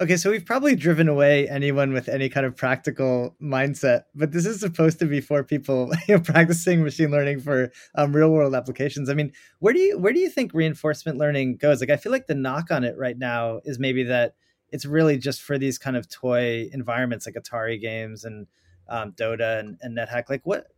Okay, 0.00 0.16
so 0.16 0.30
we've 0.30 0.46
probably 0.46 0.74
driven 0.74 1.10
away 1.10 1.46
anyone 1.46 1.92
with 1.92 2.08
any 2.08 2.30
kind 2.30 2.46
of 2.46 2.56
practical 2.56 3.36
mindset, 3.38 4.04
but 4.14 4.32
this 4.32 4.46
is 4.46 4.58
supposed 4.58 4.98
to 5.00 5.04
be 5.04 5.20
for 5.20 5.44
people 5.44 5.92
you 6.08 6.16
know, 6.16 6.22
practicing 6.22 6.82
machine 6.82 7.10
learning 7.10 7.40
for 7.40 7.70
um, 7.96 8.16
real 8.16 8.30
world 8.30 8.54
applications. 8.54 9.10
I 9.10 9.14
mean, 9.14 9.30
where 9.58 9.74
do 9.74 9.78
you 9.78 9.98
where 9.98 10.14
do 10.14 10.18
you 10.18 10.30
think 10.30 10.54
reinforcement 10.54 11.18
learning 11.18 11.58
goes? 11.58 11.80
Like, 11.80 11.90
I 11.90 11.98
feel 11.98 12.12
like 12.12 12.28
the 12.28 12.34
knock 12.34 12.70
on 12.70 12.82
it 12.82 12.96
right 12.96 13.18
now 13.18 13.60
is 13.66 13.78
maybe 13.78 14.04
that 14.04 14.36
it's 14.72 14.86
really 14.86 15.18
just 15.18 15.42
for 15.42 15.58
these 15.58 15.78
kind 15.78 15.96
of 15.96 16.08
toy 16.08 16.68
environments 16.72 17.26
like 17.26 17.34
Atari 17.34 17.80
games 17.80 18.24
and 18.24 18.46
um, 18.88 19.12
Dota 19.12 19.60
and, 19.60 19.78
and 19.82 19.96
NetHack. 19.96 20.28
Like, 20.28 20.44
what 20.44 20.68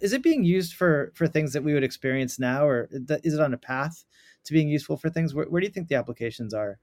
is 0.00 0.12
it 0.12 0.22
being 0.22 0.44
used 0.44 0.74
for 0.74 1.12
for 1.14 1.26
things 1.26 1.52
that 1.52 1.64
we 1.64 1.74
would 1.74 1.84
experience 1.84 2.38
now, 2.38 2.66
or 2.66 2.88
is 2.92 3.34
it 3.34 3.40
on 3.40 3.54
a 3.54 3.58
path 3.58 4.04
to 4.44 4.52
being 4.52 4.68
useful 4.68 4.96
for 4.96 5.10
things? 5.10 5.34
Where, 5.34 5.46
where 5.46 5.60
do 5.60 5.66
you 5.66 5.72
think 5.72 5.88
the 5.88 5.94
applications 5.94 6.54
are? 6.54 6.78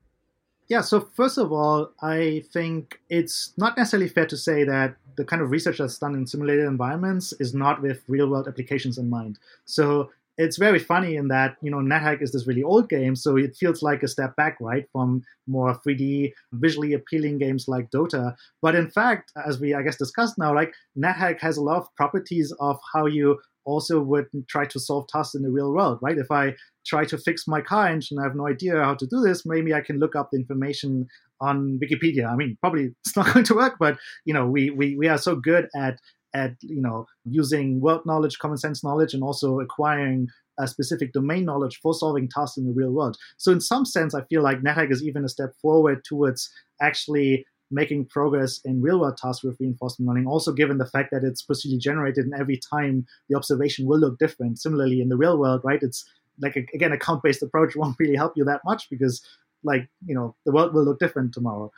Yeah, 0.67 0.81
so 0.81 1.01
first 1.01 1.37
of 1.37 1.51
all, 1.51 1.91
I 2.01 2.43
think 2.51 2.99
it's 3.09 3.53
not 3.57 3.77
necessarily 3.77 4.07
fair 4.07 4.25
to 4.25 4.37
say 4.37 4.63
that 4.63 4.95
the 5.15 5.25
kind 5.25 5.41
of 5.41 5.51
research 5.51 5.77
that's 5.77 5.99
done 5.99 6.15
in 6.15 6.25
simulated 6.25 6.65
environments 6.65 7.33
is 7.33 7.53
not 7.53 7.81
with 7.81 8.01
real 8.07 8.29
world 8.29 8.47
applications 8.47 8.97
in 8.97 9.09
mind. 9.09 9.39
So 9.65 10.11
it's 10.37 10.57
very 10.57 10.79
funny 10.79 11.15
in 11.15 11.27
that 11.27 11.57
you 11.61 11.69
know 11.69 11.77
NetHack 11.77 12.21
is 12.21 12.31
this 12.31 12.47
really 12.47 12.63
old 12.63 12.89
game, 12.89 13.15
so 13.15 13.37
it 13.37 13.55
feels 13.55 13.81
like 13.81 14.03
a 14.03 14.07
step 14.07 14.35
back, 14.35 14.57
right, 14.59 14.85
from 14.91 15.21
more 15.47 15.79
3D, 15.85 16.31
visually 16.53 16.93
appealing 16.93 17.37
games 17.37 17.65
like 17.67 17.91
Dota. 17.91 18.35
But 18.61 18.75
in 18.75 18.89
fact, 18.89 19.31
as 19.45 19.59
we 19.59 19.73
I 19.73 19.81
guess 19.83 19.97
discussed 19.97 20.37
now, 20.37 20.53
like 20.53 20.73
NetHack 20.97 21.39
has 21.41 21.57
a 21.57 21.61
lot 21.61 21.77
of 21.77 21.87
properties 21.95 22.53
of 22.59 22.79
how 22.93 23.05
you 23.05 23.39
also 23.65 24.01
would 24.01 24.25
try 24.49 24.65
to 24.65 24.79
solve 24.79 25.07
tasks 25.07 25.35
in 25.35 25.43
the 25.43 25.51
real 25.51 25.71
world, 25.71 25.99
right? 26.01 26.17
If 26.17 26.31
I 26.31 26.53
try 26.85 27.05
to 27.05 27.17
fix 27.17 27.47
my 27.47 27.61
car 27.61 27.87
engine, 27.87 28.19
I 28.19 28.23
have 28.23 28.35
no 28.35 28.47
idea 28.47 28.83
how 28.83 28.95
to 28.95 29.07
do 29.07 29.21
this. 29.21 29.45
Maybe 29.45 29.73
I 29.73 29.81
can 29.81 29.99
look 29.99 30.15
up 30.15 30.29
the 30.31 30.37
information 30.37 31.07
on 31.39 31.79
Wikipedia. 31.81 32.29
I 32.29 32.35
mean, 32.35 32.57
probably 32.61 32.91
it's 33.05 33.15
not 33.15 33.33
going 33.33 33.45
to 33.45 33.55
work, 33.55 33.75
but 33.79 33.97
you 34.25 34.33
know, 34.33 34.47
we 34.47 34.69
we 34.69 34.95
we 34.97 35.07
are 35.07 35.17
so 35.17 35.35
good 35.35 35.69
at 35.75 35.99
at 36.33 36.55
you 36.61 36.81
know 36.81 37.05
using 37.25 37.79
world 37.81 38.05
knowledge, 38.05 38.39
common 38.39 38.57
sense 38.57 38.83
knowledge, 38.83 39.13
and 39.13 39.23
also 39.23 39.59
acquiring 39.59 40.27
a 40.59 40.67
specific 40.67 41.13
domain 41.13 41.45
knowledge 41.45 41.79
for 41.81 41.93
solving 41.93 42.29
tasks 42.29 42.57
in 42.57 42.65
the 42.65 42.73
real 42.73 42.91
world. 42.91 43.17
So 43.37 43.51
in 43.51 43.61
some 43.61 43.85
sense, 43.85 44.13
I 44.13 44.21
feel 44.23 44.43
like 44.43 44.61
NetHack 44.61 44.91
is 44.91 45.03
even 45.03 45.25
a 45.25 45.29
step 45.29 45.53
forward 45.61 46.03
towards 46.05 46.49
actually 46.81 47.45
making 47.71 48.05
progress 48.05 48.59
in 48.65 48.81
real 48.81 48.99
world 48.99 49.17
tasks 49.17 49.43
with 49.43 49.59
reinforcement 49.59 50.07
learning. 50.07 50.27
Also, 50.27 50.53
given 50.53 50.77
the 50.77 50.85
fact 50.85 51.09
that 51.11 51.23
it's 51.23 51.43
procedurally 51.43 51.79
generated, 51.79 52.25
and 52.25 52.39
every 52.39 52.57
time 52.57 53.05
the 53.29 53.35
observation 53.35 53.87
will 53.87 53.99
look 53.99 54.19
different. 54.19 54.59
Similarly, 54.59 55.01
in 55.01 55.09
the 55.09 55.17
real 55.17 55.37
world, 55.37 55.61
right? 55.63 55.81
It's 55.81 56.05
like 56.39 56.55
a, 56.55 56.65
again, 56.73 56.91
a 56.91 56.97
count 56.97 57.23
based 57.23 57.43
approach 57.43 57.75
won't 57.75 57.97
really 57.99 58.15
help 58.15 58.33
you 58.35 58.45
that 58.45 58.61
much 58.65 58.89
because, 58.89 59.25
like 59.63 59.89
you 60.05 60.15
know, 60.15 60.35
the 60.45 60.51
world 60.51 60.73
will 60.73 60.83
look 60.83 60.99
different 60.99 61.33
tomorrow. 61.33 61.71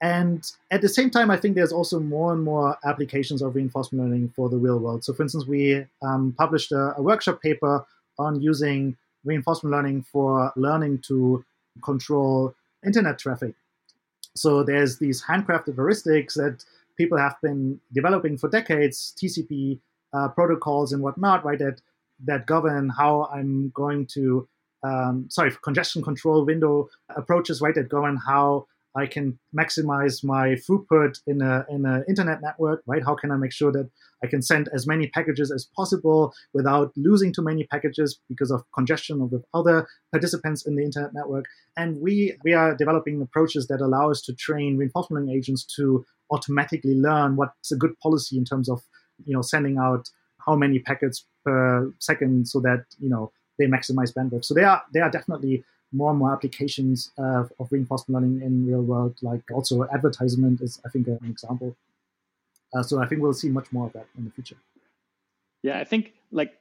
And 0.00 0.50
at 0.70 0.80
the 0.80 0.88
same 0.88 1.10
time, 1.10 1.30
I 1.30 1.36
think 1.36 1.54
there's 1.54 1.72
also 1.72 2.00
more 2.00 2.32
and 2.32 2.42
more 2.42 2.78
applications 2.84 3.42
of 3.42 3.54
reinforcement 3.54 4.02
learning 4.02 4.32
for 4.34 4.48
the 4.48 4.56
real 4.56 4.78
world. 4.78 5.04
So, 5.04 5.12
for 5.12 5.22
instance, 5.22 5.46
we 5.46 5.84
um, 6.02 6.34
published 6.38 6.72
a, 6.72 6.94
a, 6.96 7.02
workshop 7.02 7.42
paper 7.42 7.84
on 8.18 8.40
using 8.40 8.96
reinforcement 9.24 9.74
learning 9.74 10.02
for 10.10 10.52
learning 10.56 11.00
to 11.08 11.44
control 11.84 12.54
internet 12.84 13.18
traffic. 13.18 13.54
So, 14.34 14.62
there's 14.62 14.98
these 14.98 15.22
handcrafted 15.22 15.74
heuristics 15.74 16.32
that 16.34 16.64
people 16.96 17.18
have 17.18 17.36
been 17.42 17.78
developing 17.92 18.38
for 18.38 18.48
decades, 18.48 19.14
TCP 19.18 19.80
uh, 20.14 20.28
protocols 20.28 20.92
and 20.94 21.02
whatnot, 21.02 21.44
right? 21.44 21.58
That 21.58 21.82
that 22.24 22.46
govern 22.46 22.88
how 22.88 23.28
I'm 23.32 23.70
going 23.70 24.06
to, 24.06 24.46
um, 24.82 25.26
sorry, 25.30 25.52
congestion 25.62 26.02
control 26.02 26.44
window 26.44 26.88
approaches, 27.16 27.60
right? 27.60 27.74
That 27.74 27.88
govern 27.88 28.16
how 28.16 28.66
I 28.96 29.06
can 29.06 29.38
maximize 29.56 30.24
my 30.24 30.56
throughput 30.56 31.20
in 31.26 31.42
a 31.42 31.64
in 31.70 31.86
an 31.86 32.04
internet 32.08 32.42
network, 32.42 32.82
right? 32.86 33.02
How 33.04 33.14
can 33.14 33.30
I 33.30 33.36
make 33.36 33.52
sure 33.52 33.70
that 33.72 33.88
I 34.22 34.26
can 34.26 34.42
send 34.42 34.68
as 34.74 34.86
many 34.86 35.06
packages 35.08 35.50
as 35.50 35.68
possible 35.76 36.32
without 36.52 36.92
losing 36.96 37.32
too 37.32 37.42
many 37.42 37.64
packages 37.64 38.20
because 38.28 38.50
of 38.50 38.64
congestion 38.74 39.28
with 39.30 39.44
other 39.54 39.86
participants 40.12 40.66
in 40.66 40.74
the 40.76 40.84
internet 40.84 41.14
network? 41.14 41.44
And 41.76 42.00
we 42.00 42.36
we 42.44 42.52
are 42.52 42.74
developing 42.74 43.22
approaches 43.22 43.68
that 43.68 43.80
allow 43.80 44.10
us 44.10 44.20
to 44.22 44.34
train 44.34 44.76
reinforcement 44.76 45.26
learning 45.26 45.36
agents 45.36 45.64
to 45.76 46.04
automatically 46.30 46.94
learn 46.94 47.36
what's 47.36 47.72
a 47.72 47.76
good 47.76 47.98
policy 48.00 48.36
in 48.38 48.44
terms 48.44 48.68
of 48.68 48.82
you 49.24 49.34
know 49.34 49.42
sending 49.42 49.78
out 49.78 50.08
how 50.46 50.56
many 50.56 50.78
packets 50.78 51.26
per 51.44 51.92
second 51.98 52.48
so 52.48 52.60
that 52.60 52.84
you 52.98 53.08
know 53.08 53.30
they 53.58 53.66
maximize 53.66 54.12
bandwidth. 54.12 54.44
So 54.44 54.54
they 54.54 54.64
are 54.64 54.82
they 54.92 55.00
are 55.00 55.10
definitely 55.10 55.64
more 55.92 56.10
and 56.10 56.18
more 56.18 56.32
applications 56.32 57.10
uh, 57.18 57.44
of 57.58 57.70
reinforcement 57.70 58.22
learning 58.22 58.42
in 58.46 58.66
real 58.66 58.82
world, 58.82 59.18
like 59.22 59.42
also 59.52 59.86
advertisement 59.92 60.60
is, 60.60 60.80
I 60.84 60.88
think, 60.88 61.06
an 61.08 61.18
example. 61.28 61.76
Uh, 62.74 62.82
so 62.82 63.02
I 63.02 63.06
think 63.06 63.20
we'll 63.20 63.32
see 63.32 63.48
much 63.48 63.72
more 63.72 63.86
of 63.86 63.92
that 63.94 64.06
in 64.16 64.24
the 64.24 64.30
future. 64.30 64.56
Yeah, 65.62 65.78
I 65.78 65.84
think 65.84 66.12
like 66.30 66.52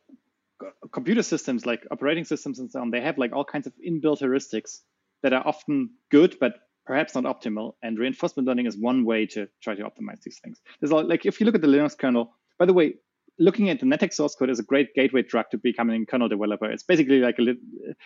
computer 0.91 1.23
systems, 1.23 1.65
like 1.65 1.86
operating 1.91 2.25
systems 2.25 2.59
and 2.59 2.71
so 2.71 2.82
on, 2.82 2.91
they 2.91 3.01
have 3.01 3.17
like 3.17 3.32
all 3.34 3.45
kinds 3.45 3.67
of 3.67 3.73
inbuilt 3.86 4.21
heuristics 4.21 4.82
that 5.21 5.34
are 5.34 5.45
often 5.45 5.91
good, 6.09 6.38
but 6.39 6.55
perhaps 6.86 7.13
not 7.13 7.23
optimal. 7.25 7.73
And 7.84 7.99
reinforcement 7.99 8.47
learning 8.47 8.65
is 8.65 8.75
one 8.75 9.05
way 9.05 9.25
to 9.27 9.47
try 9.61 9.75
to 9.75 9.84
optimize 9.84 10.21
these 10.21 10.39
things. 10.43 10.59
There's 10.80 10.91
all, 10.91 11.03
like 11.07 11.25
if 11.25 11.39
you 11.39 11.45
look 11.45 11.55
at 11.55 11.61
the 11.61 11.67
Linux 11.67 11.97
kernel, 11.97 12.34
by 12.57 12.65
the 12.65 12.73
way, 12.73 12.95
looking 13.39 13.69
at 13.69 13.79
the 13.79 13.85
NetHack 13.85 14.13
source 14.13 14.35
code 14.35 14.49
is 14.49 14.59
a 14.59 14.63
great 14.63 14.93
gateway 14.93 15.23
drug 15.23 15.45
to 15.51 15.57
becoming 15.57 16.03
a 16.03 16.05
kernel 16.05 16.27
developer. 16.27 16.69
It's 16.69 16.83
basically 16.83 17.19
like 17.19 17.39
a, 17.39 17.55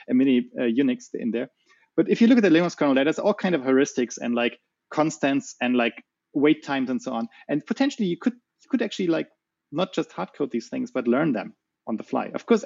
a 0.10 0.14
mini 0.14 0.50
uh, 0.58 0.64
Unix 0.64 1.10
in 1.14 1.32
there. 1.32 1.50
But 1.96 2.10
if 2.10 2.22
you 2.22 2.28
look 2.28 2.38
at 2.38 2.44
the 2.44 2.50
Linux 2.50 2.78
kernel, 2.78 2.96
there's 2.96 3.20
all 3.20 3.34
kind 3.34 3.56
of 3.56 3.62
heuristics 3.62 4.18
and 4.22 4.34
like 4.34 4.60
constants 4.90 5.56
and 5.62 5.76
like 5.76 6.04
wait 6.34 6.64
times 6.64 6.90
and 6.90 7.02
so 7.02 7.14
on. 7.14 7.28
And 7.50 7.66
potentially 7.66 8.08
you 8.08 8.18
could 8.18 8.34
you 8.34 8.70
could 8.70 8.82
actually 8.82 9.08
like 9.08 9.28
not 9.72 9.94
just 9.94 10.12
hard 10.12 10.30
code 10.38 10.52
these 10.52 10.70
things, 10.70 10.92
but 10.92 11.08
learn 11.08 11.34
them 11.34 11.56
on 11.88 11.98
the 11.98 12.04
fly. 12.04 12.32
Of 12.34 12.46
course, 12.46 12.64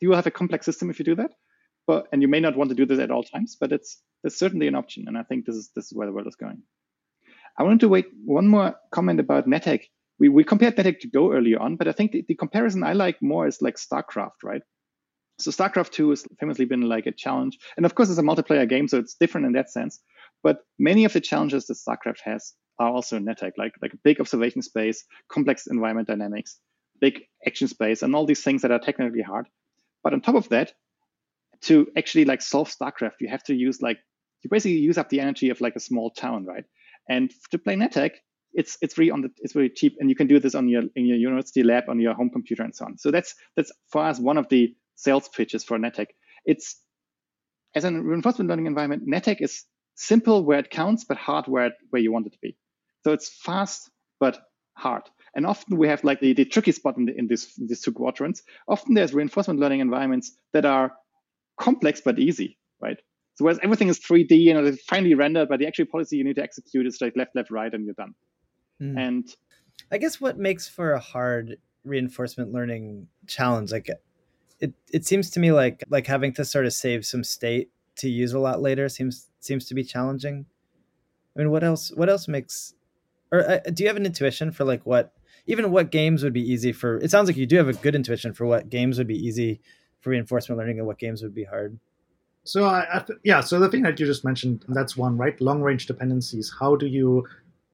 you 0.00 0.08
will 0.08 0.16
have 0.16 0.26
a 0.26 0.30
complex 0.30 0.66
system 0.66 0.90
if 0.90 0.98
you 0.98 1.04
do 1.04 1.14
that, 1.16 1.32
but 1.86 2.08
and 2.12 2.22
you 2.22 2.28
may 2.28 2.40
not 2.40 2.56
want 2.56 2.70
to 2.70 2.76
do 2.76 2.86
this 2.86 2.98
at 2.98 3.10
all 3.10 3.22
times. 3.22 3.56
But 3.60 3.72
it's 3.72 4.02
it's 4.24 4.38
certainly 4.38 4.66
an 4.66 4.74
option, 4.74 5.04
and 5.08 5.16
I 5.16 5.22
think 5.22 5.46
this 5.46 5.56
is 5.56 5.70
this 5.76 5.86
is 5.86 5.92
where 5.94 6.06
the 6.06 6.12
world 6.12 6.26
is 6.26 6.36
going. 6.36 6.62
I 7.58 7.64
wanted 7.64 7.80
to 7.80 7.88
wait 7.88 8.06
one 8.24 8.48
more 8.48 8.74
comment 8.90 9.20
about 9.20 9.46
NetHack 9.46 9.84
we, 10.22 10.28
we 10.28 10.44
compared 10.44 10.76
NetHack 10.76 11.00
to 11.00 11.08
Go 11.08 11.32
earlier 11.32 11.58
on, 11.58 11.74
but 11.74 11.88
I 11.88 11.92
think 11.92 12.12
the, 12.12 12.24
the 12.28 12.36
comparison 12.36 12.84
I 12.84 12.92
like 12.92 13.20
more 13.20 13.48
is 13.48 13.60
like 13.60 13.74
StarCraft, 13.74 14.44
right? 14.44 14.62
So 15.40 15.50
StarCraft 15.50 15.90
2 15.90 16.10
has 16.10 16.24
famously 16.38 16.64
been 16.64 16.82
like 16.82 17.06
a 17.06 17.12
challenge. 17.12 17.58
And 17.76 17.84
of 17.84 17.96
course, 17.96 18.08
it's 18.08 18.20
a 18.20 18.22
multiplayer 18.22 18.68
game, 18.68 18.86
so 18.86 18.98
it's 18.98 19.16
different 19.18 19.48
in 19.48 19.52
that 19.54 19.72
sense. 19.72 19.98
But 20.44 20.58
many 20.78 21.04
of 21.04 21.12
the 21.12 21.20
challenges 21.20 21.66
that 21.66 21.76
StarCraft 21.76 22.20
has 22.22 22.54
are 22.78 22.88
also 22.88 23.16
in 23.16 23.24
NetHack, 23.24 23.54
like, 23.58 23.72
like 23.82 23.94
a 23.94 24.02
big 24.04 24.20
observation 24.20 24.62
space, 24.62 25.04
complex 25.28 25.66
environment 25.66 26.06
dynamics, 26.06 26.60
big 27.00 27.22
action 27.44 27.66
space, 27.66 28.02
and 28.02 28.14
all 28.14 28.24
these 28.24 28.44
things 28.44 28.62
that 28.62 28.70
are 28.70 28.78
technically 28.78 29.22
hard. 29.22 29.48
But 30.04 30.12
on 30.12 30.20
top 30.20 30.36
of 30.36 30.48
that, 30.50 30.72
to 31.62 31.88
actually 31.98 32.26
like 32.26 32.42
solve 32.42 32.70
StarCraft, 32.70 33.18
you 33.20 33.28
have 33.28 33.42
to 33.44 33.56
use 33.56 33.82
like, 33.82 33.98
you 34.44 34.50
basically 34.50 34.78
use 34.78 34.98
up 34.98 35.08
the 35.08 35.18
energy 35.18 35.50
of 35.50 35.60
like 35.60 35.74
a 35.74 35.80
small 35.80 36.10
town, 36.10 36.44
right? 36.44 36.64
And 37.08 37.32
to 37.50 37.58
play 37.58 37.74
NetHack, 37.74 38.12
it's 38.54 38.78
it's 38.82 38.94
free 38.94 39.10
on 39.10 39.22
the 39.22 39.30
it's 39.38 39.52
very 39.52 39.70
cheap, 39.70 39.96
and 39.98 40.08
you 40.08 40.16
can 40.16 40.26
do 40.26 40.38
this 40.38 40.54
on 40.54 40.68
your 40.68 40.82
in 40.94 41.06
your 41.06 41.16
university 41.16 41.62
lab 41.62 41.84
on 41.88 42.00
your 42.00 42.14
home 42.14 42.30
computer 42.30 42.62
and 42.62 42.74
so 42.74 42.84
on. 42.84 42.98
So 42.98 43.10
that's 43.10 43.34
that's 43.56 43.72
for 43.88 44.02
us 44.04 44.18
one 44.18 44.38
of 44.38 44.48
the 44.48 44.74
sales 44.96 45.28
pitches 45.28 45.64
for 45.64 45.78
NetHack. 45.78 46.08
It's 46.44 46.80
as 47.74 47.84
a 47.84 47.92
reinforcement 47.92 48.50
learning 48.50 48.66
environment, 48.66 49.08
NetHack 49.08 49.40
is 49.40 49.64
simple 49.94 50.44
where 50.44 50.58
it 50.58 50.70
counts, 50.70 51.04
but 51.04 51.16
hard 51.16 51.46
where 51.46 51.66
it, 51.66 51.74
where 51.90 52.02
you 52.02 52.12
want 52.12 52.26
it 52.26 52.32
to 52.32 52.38
be. 52.40 52.56
So 53.04 53.12
it's 53.12 53.28
fast 53.28 53.90
but 54.20 54.42
hard. 54.74 55.02
And 55.34 55.46
often 55.46 55.78
we 55.78 55.88
have 55.88 56.04
like 56.04 56.20
the, 56.20 56.34
the 56.34 56.44
tricky 56.44 56.72
spot 56.72 56.96
in, 56.98 57.06
the, 57.06 57.16
in, 57.16 57.26
this, 57.26 57.56
in 57.58 57.66
these 57.66 57.80
two 57.80 57.92
quadrants. 57.92 58.42
Often 58.68 58.94
there's 58.94 59.14
reinforcement 59.14 59.60
learning 59.60 59.80
environments 59.80 60.32
that 60.52 60.66
are 60.66 60.92
complex 61.58 62.02
but 62.04 62.18
easy, 62.18 62.58
right? 62.80 62.98
So 63.34 63.44
whereas 63.44 63.58
everything 63.62 63.88
is 63.88 63.98
3D, 63.98 64.30
you 64.32 64.52
know, 64.52 64.64
it's 64.64 64.82
finely 64.84 65.14
rendered, 65.14 65.48
but 65.48 65.58
the 65.58 65.66
actual 65.66 65.86
policy 65.86 66.16
you 66.16 66.24
need 66.24 66.36
to 66.36 66.42
execute 66.42 66.86
is 66.86 66.98
like 67.00 67.14
left, 67.16 67.34
left, 67.34 67.50
right, 67.50 67.72
and 67.72 67.86
you're 67.86 67.94
done. 67.94 68.14
Mm. 68.82 68.98
And 68.98 69.36
I 69.90 69.98
guess 69.98 70.20
what 70.20 70.38
makes 70.38 70.68
for 70.68 70.92
a 70.92 71.00
hard 71.00 71.58
reinforcement 71.84 72.52
learning 72.52 73.06
challenge, 73.26 73.70
like 73.70 73.88
it, 74.60 74.74
it 74.92 75.06
seems 75.06 75.30
to 75.30 75.40
me 75.40 75.52
like 75.52 75.84
like 75.88 76.06
having 76.06 76.32
to 76.34 76.44
sort 76.44 76.66
of 76.66 76.72
save 76.72 77.06
some 77.06 77.24
state 77.24 77.70
to 77.96 78.08
use 78.08 78.32
a 78.32 78.38
lot 78.38 78.60
later 78.60 78.88
seems 78.88 79.28
seems 79.40 79.66
to 79.66 79.74
be 79.74 79.84
challenging. 79.84 80.46
I 81.34 81.38
mean, 81.38 81.50
what 81.50 81.64
else? 81.64 81.92
What 81.94 82.08
else 82.08 82.28
makes? 82.28 82.74
Or 83.30 83.48
uh, 83.48 83.60
do 83.72 83.82
you 83.82 83.88
have 83.88 83.96
an 83.96 84.06
intuition 84.06 84.50
for 84.50 84.64
like 84.64 84.84
what 84.84 85.12
even 85.46 85.70
what 85.70 85.90
games 85.90 86.22
would 86.22 86.32
be 86.32 86.42
easy 86.42 86.72
for? 86.72 86.98
It 86.98 87.10
sounds 87.10 87.28
like 87.28 87.36
you 87.36 87.46
do 87.46 87.56
have 87.56 87.68
a 87.68 87.72
good 87.72 87.94
intuition 87.94 88.32
for 88.32 88.46
what 88.46 88.68
games 88.68 88.98
would 88.98 89.06
be 89.06 89.16
easy 89.16 89.60
for 90.00 90.10
reinforcement 90.10 90.58
learning 90.58 90.78
and 90.78 90.86
what 90.86 90.98
games 90.98 91.22
would 91.22 91.34
be 91.34 91.44
hard. 91.44 91.78
So 92.44 92.64
I, 92.64 92.98
I 92.98 93.04
yeah, 93.22 93.40
so 93.40 93.60
the 93.60 93.68
thing 93.68 93.82
that 93.82 93.98
you 94.00 94.06
just 94.06 94.24
mentioned, 94.24 94.64
that's 94.68 94.96
one, 94.96 95.16
right? 95.16 95.40
Long 95.40 95.62
range 95.62 95.86
dependencies. 95.86 96.52
How 96.58 96.76
do 96.76 96.86
you 96.86 97.26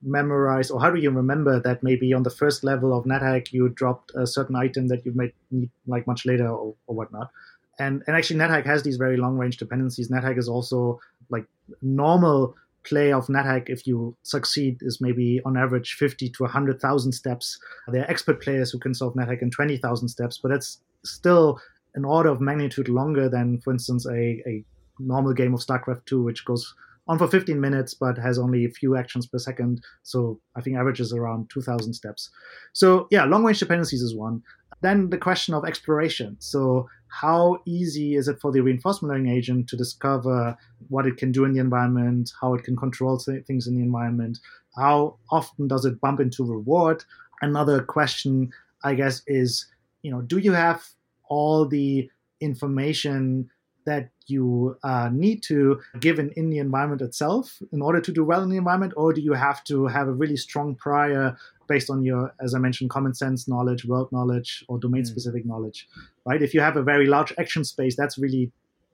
memorize 0.03 0.71
or 0.71 0.81
how 0.81 0.91
do 0.91 1.01
you 1.01 1.11
remember 1.11 1.61
that 1.61 1.83
maybe 1.83 2.13
on 2.13 2.23
the 2.23 2.31
first 2.31 2.63
level 2.63 2.97
of 2.97 3.05
NetHack 3.05 3.53
you 3.53 3.69
dropped 3.71 4.13
a 4.15 4.27
certain 4.27 4.55
item 4.55 4.89
that 4.89 5.05
you 5.05 5.13
might 5.13 5.35
need 5.51 5.71
like 5.87 6.07
much 6.07 6.25
later 6.25 6.49
or, 6.49 6.75
or 6.87 6.95
whatnot? 6.95 7.31
And 7.79 8.03
and 8.07 8.17
actually 8.17 8.41
NetHack 8.41 8.67
has 8.67 8.83
these 8.83 8.97
very 8.97 9.17
long 9.17 9.37
range 9.37 9.57
dependencies. 9.57 10.11
NetHack 10.11 10.39
is 10.39 10.49
also 10.49 11.01
like 11.31 11.47
normal 11.83 12.55
play 12.85 13.13
of 13.13 13.27
NetHack, 13.27 13.69
if 13.69 13.87
you 13.87 14.17
succeed, 14.23 14.79
is 14.81 15.01
maybe 15.01 15.41
on 15.45 15.57
average 15.57 15.95
50 15.95 16.31
to 16.31 16.43
100,000 16.45 17.13
steps. 17.13 17.59
There 17.89 18.03
are 18.03 18.11
expert 18.11 18.41
players 18.41 18.71
who 18.71 18.79
can 18.79 18.95
solve 18.95 19.15
NetHack 19.15 19.43
in 19.43 19.51
20,000 19.51 20.09
steps, 20.09 20.39
but 20.39 20.51
that's 20.51 20.81
still 21.05 21.61
an 21.95 22.05
order 22.05 22.31
of 22.31 22.41
magnitude 22.41 22.89
longer 22.89 23.29
than, 23.29 23.61
for 23.61 23.73
instance, 23.73 24.07
a, 24.07 24.43
a 24.47 24.65
normal 24.99 25.35
game 25.35 25.55
of 25.55 25.61
StarCraft 25.61 26.07
2, 26.07 26.23
which 26.23 26.45
goes 26.45 26.75
on 27.09 27.19
for 27.19 27.27
15 27.27 27.61
minutes 27.61 27.95
but 27.95 28.19
has 28.19 28.39
only 28.39 28.65
a 28.65 28.71
few 28.71 28.97
actions 28.97 29.27
per 29.27 29.39
second. 29.39 29.83
So 30.03 30.41
I 30.57 30.61
think 30.61 30.77
averages 30.77 31.13
around 31.13 31.51
2,000 31.51 31.93
steps. 31.95 32.31
So 32.73 33.09
yeah, 33.11 33.25
long 33.25 33.45
range 33.45 33.59
dependencies 33.59 34.03
is 34.03 34.15
one. 34.15 34.43
Then 34.81 35.11
the 35.11 35.19
question 35.19 35.55
of 35.55 35.65
exploration. 35.65 36.37
So 36.39 36.89
how 37.09 37.59
easy 37.67 38.15
is 38.15 38.29
it 38.29 38.41
for 38.41 38.53
the 38.53 38.61
reinforcement 38.61 39.13
learning 39.13 39.35
agent 39.35 39.69
to 39.69 39.77
discover 39.77 40.57
what 40.89 41.07
it 41.07 41.17
can 41.17 41.33
do 41.33 41.45
in 41.45 41.53
the 41.53 41.61
environment, 41.61 42.31
how 42.41 42.55
it 42.55 42.65
can 42.65 42.77
control 42.77 43.19
things 43.19 43.67
in 43.67 43.77
the 43.77 43.83
environment? 43.83 44.39
How 44.77 45.17
often 45.31 45.67
does 45.67 45.85
it 45.85 46.01
bump 46.01 46.21
into 46.21 46.45
reward? 46.45 47.05
Another 47.41 47.83
question, 47.83 48.53
I 48.85 48.95
guess, 48.95 49.23
is 49.27 49.67
you 50.03 50.11
know, 50.11 50.21
do 50.21 50.39
you 50.39 50.53
have 50.53 50.85
all 51.29 51.67
the 51.67 52.09
information 52.41 53.51
that 53.89 54.11
you 54.27 54.77
uh, 54.83 55.09
need 55.25 55.43
to 55.51 55.81
given 56.01 56.31
in 56.37 56.51
the 56.51 56.59
environment 56.59 57.03
itself 57.03 57.45
in 57.73 57.81
order 57.81 58.01
to 58.01 58.13
do 58.13 58.23
well 58.25 58.43
in 58.43 58.51
the 58.51 58.61
environment, 58.65 58.93
or 58.97 59.13
do 59.13 59.21
you 59.21 59.33
have 59.33 59.65
to 59.65 59.87
have 59.87 60.09
a 60.09 60.13
really 60.13 60.37
strong 60.37 60.75
prior 60.75 61.37
based 61.69 61.91
on 61.91 62.03
your, 62.03 62.33
as 62.41 62.55
I 62.55 62.59
mentioned, 62.59 62.91
common 62.91 63.15
sense 63.15 63.49
knowledge, 63.49 63.85
world 63.85 64.09
knowledge, 64.13 64.65
or 64.69 64.79
domain 64.79 65.05
specific 65.05 65.45
mm. 65.45 65.49
knowledge, 65.49 65.89
right? 66.27 66.43
If 66.43 66.55
you 66.55 66.61
have 66.61 66.77
a 66.77 66.83
very 66.83 67.07
large 67.07 67.33
action 67.39 67.65
space, 67.65 67.95
that's 67.97 68.19
really 68.19 68.53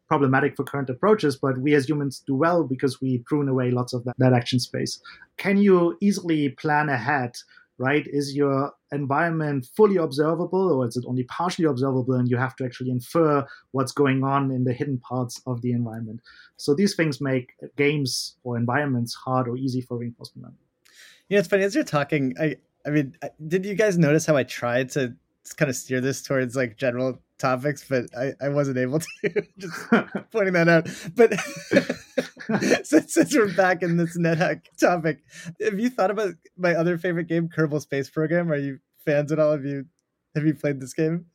problematic 0.08 0.54
for 0.56 0.64
current 0.64 0.90
approaches, 0.90 1.36
but 1.36 1.58
we 1.58 1.74
as 1.74 1.88
humans 1.88 2.22
do 2.26 2.34
well 2.34 2.64
because 2.64 3.00
we 3.00 3.18
prune 3.26 3.48
away 3.48 3.70
lots 3.70 3.92
of 3.92 4.04
that, 4.04 4.14
that 4.18 4.32
action 4.32 4.60
space. 4.60 5.00
Can 5.38 5.56
you 5.56 5.96
easily 6.00 6.50
plan 6.50 6.88
ahead 6.88 7.32
right? 7.78 8.06
Is 8.06 8.34
your 8.34 8.72
environment 8.92 9.66
fully 9.76 9.96
observable 9.96 10.72
or 10.72 10.86
is 10.86 10.96
it 10.96 11.04
only 11.06 11.24
partially 11.24 11.64
observable 11.64 12.14
and 12.14 12.28
you 12.28 12.36
have 12.36 12.54
to 12.56 12.64
actually 12.64 12.90
infer 12.90 13.44
what's 13.72 13.92
going 13.92 14.22
on 14.22 14.50
in 14.50 14.64
the 14.64 14.72
hidden 14.72 14.98
parts 14.98 15.40
of 15.46 15.60
the 15.62 15.72
environment? 15.72 16.20
So 16.56 16.74
these 16.74 16.94
things 16.94 17.20
make 17.20 17.52
games 17.76 18.36
or 18.44 18.56
environments 18.56 19.14
hard 19.14 19.48
or 19.48 19.56
easy 19.56 19.80
for 19.80 19.98
reinforcement 19.98 20.44
learning. 20.44 20.58
Yeah, 21.28 21.38
it's 21.40 21.48
funny 21.48 21.64
as 21.64 21.74
you're 21.74 21.84
talking. 21.84 22.34
I, 22.38 22.56
I 22.86 22.90
mean, 22.90 23.16
did 23.48 23.64
you 23.64 23.74
guys 23.74 23.98
notice 23.98 24.26
how 24.26 24.36
I 24.36 24.44
tried 24.44 24.90
to 24.90 25.14
kind 25.56 25.68
of 25.68 25.76
steer 25.76 26.00
this 26.00 26.22
towards 26.22 26.54
like 26.54 26.76
general 26.76 27.18
topics, 27.38 27.84
but 27.88 28.06
I, 28.16 28.32
I 28.40 28.48
wasn't 28.48 28.78
able 28.78 29.00
to. 29.00 29.46
Just 29.58 29.90
pointing 30.32 30.54
that 30.54 30.68
out. 30.68 30.88
But 31.14 31.38
since, 32.86 33.14
since 33.14 33.36
we're 33.36 33.54
back 33.54 33.82
in 33.82 33.96
this 33.96 34.16
NetHack 34.16 34.62
topic, 34.78 35.22
have 35.60 35.78
you 35.78 35.90
thought 35.90 36.10
about 36.10 36.34
my 36.56 36.74
other 36.74 36.98
favorite 36.98 37.28
game, 37.28 37.48
Kerbal 37.48 37.80
Space 37.80 38.10
Program? 38.10 38.50
Are 38.50 38.56
you 38.56 38.78
fans 39.04 39.32
at 39.32 39.38
all? 39.38 39.52
Have 39.52 39.64
you 39.64 39.86
have 40.34 40.44
you 40.44 40.54
played 40.54 40.80
this 40.80 40.94
game? 40.94 41.26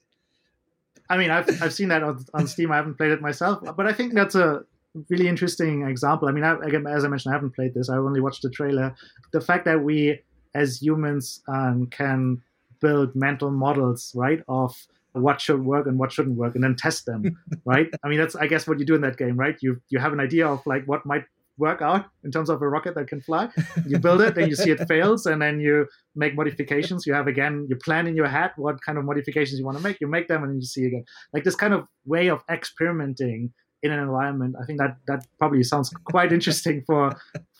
I 1.09 1.17
mean, 1.17 1.31
I've 1.31 1.61
I've 1.61 1.73
seen 1.73 1.89
that 1.89 2.03
on, 2.03 2.25
on 2.33 2.47
Steam. 2.47 2.71
I 2.71 2.77
haven't 2.77 2.95
played 2.95 3.11
it 3.11 3.21
myself, 3.21 3.63
but 3.75 3.87
I 3.87 3.93
think 3.93 4.13
that's 4.13 4.35
a 4.35 4.63
really 5.09 5.27
interesting 5.27 5.87
example. 5.87 6.27
I 6.27 6.31
mean, 6.31 6.43
I, 6.43 6.53
again, 6.59 6.85
as 6.87 7.05
I 7.05 7.07
mentioned, 7.07 7.33
I 7.33 7.35
haven't 7.37 7.55
played 7.55 7.73
this. 7.73 7.89
I 7.89 7.97
only 7.97 8.21
watched 8.21 8.41
the 8.41 8.49
trailer. 8.49 8.95
The 9.31 9.41
fact 9.41 9.65
that 9.65 9.83
we, 9.83 10.19
as 10.53 10.81
humans, 10.81 11.41
um, 11.47 11.87
can 11.87 12.41
build 12.79 13.15
mental 13.15 13.51
models, 13.51 14.13
right, 14.15 14.41
of 14.47 14.75
what 15.13 15.41
should 15.41 15.63
work 15.63 15.87
and 15.87 15.97
what 15.97 16.11
shouldn't 16.11 16.37
work 16.37 16.55
and 16.55 16.63
then 16.63 16.75
test 16.75 17.05
them 17.05 17.37
right? 17.65 17.87
I 18.03 18.07
mean 18.07 18.19
that's 18.19 18.35
i 18.35 18.47
guess 18.47 18.67
what 18.67 18.79
you 18.79 18.85
do 18.85 18.95
in 18.95 19.01
that 19.01 19.17
game 19.17 19.37
right? 19.37 19.57
You 19.61 19.81
you 19.89 19.99
have 19.99 20.13
an 20.13 20.19
idea 20.19 20.47
of 20.47 20.65
like 20.65 20.85
what 20.85 21.05
might 21.05 21.25
work 21.57 21.81
out 21.81 22.05
in 22.23 22.31
terms 22.31 22.49
of 22.49 22.61
a 22.61 22.69
rocket 22.69 22.95
that 22.95 23.07
can 23.07 23.21
fly. 23.21 23.49
You 23.85 23.99
build 23.99 24.21
it 24.21 24.33
then 24.35 24.47
you 24.47 24.55
see 24.55 24.71
it 24.71 24.79
fails 24.87 25.25
and 25.25 25.41
then 25.41 25.59
you 25.59 25.87
make 26.15 26.35
modifications. 26.35 27.05
You 27.05 27.13
have 27.13 27.27
again 27.27 27.67
you 27.69 27.75
plan 27.75 28.07
in 28.07 28.15
your 28.15 28.27
head 28.27 28.51
what 28.55 28.81
kind 28.81 28.97
of 28.97 29.03
modifications 29.05 29.59
you 29.59 29.65
want 29.65 29.77
to 29.77 29.83
make. 29.83 29.99
You 29.99 30.07
make 30.07 30.27
them 30.27 30.43
and 30.43 30.55
you 30.55 30.65
see 30.65 30.85
again. 30.85 31.03
Like 31.33 31.43
this 31.43 31.55
kind 31.55 31.73
of 31.73 31.85
way 32.05 32.29
of 32.29 32.41
experimenting 32.49 33.53
in 33.81 33.91
an 33.91 33.99
environment 33.99 34.55
i 34.61 34.65
think 34.65 34.77
that 34.77 34.97
that 35.07 35.25
probably 35.37 35.63
sounds 35.63 35.89
quite 36.03 36.33
interesting 36.33 36.83
for 36.85 37.15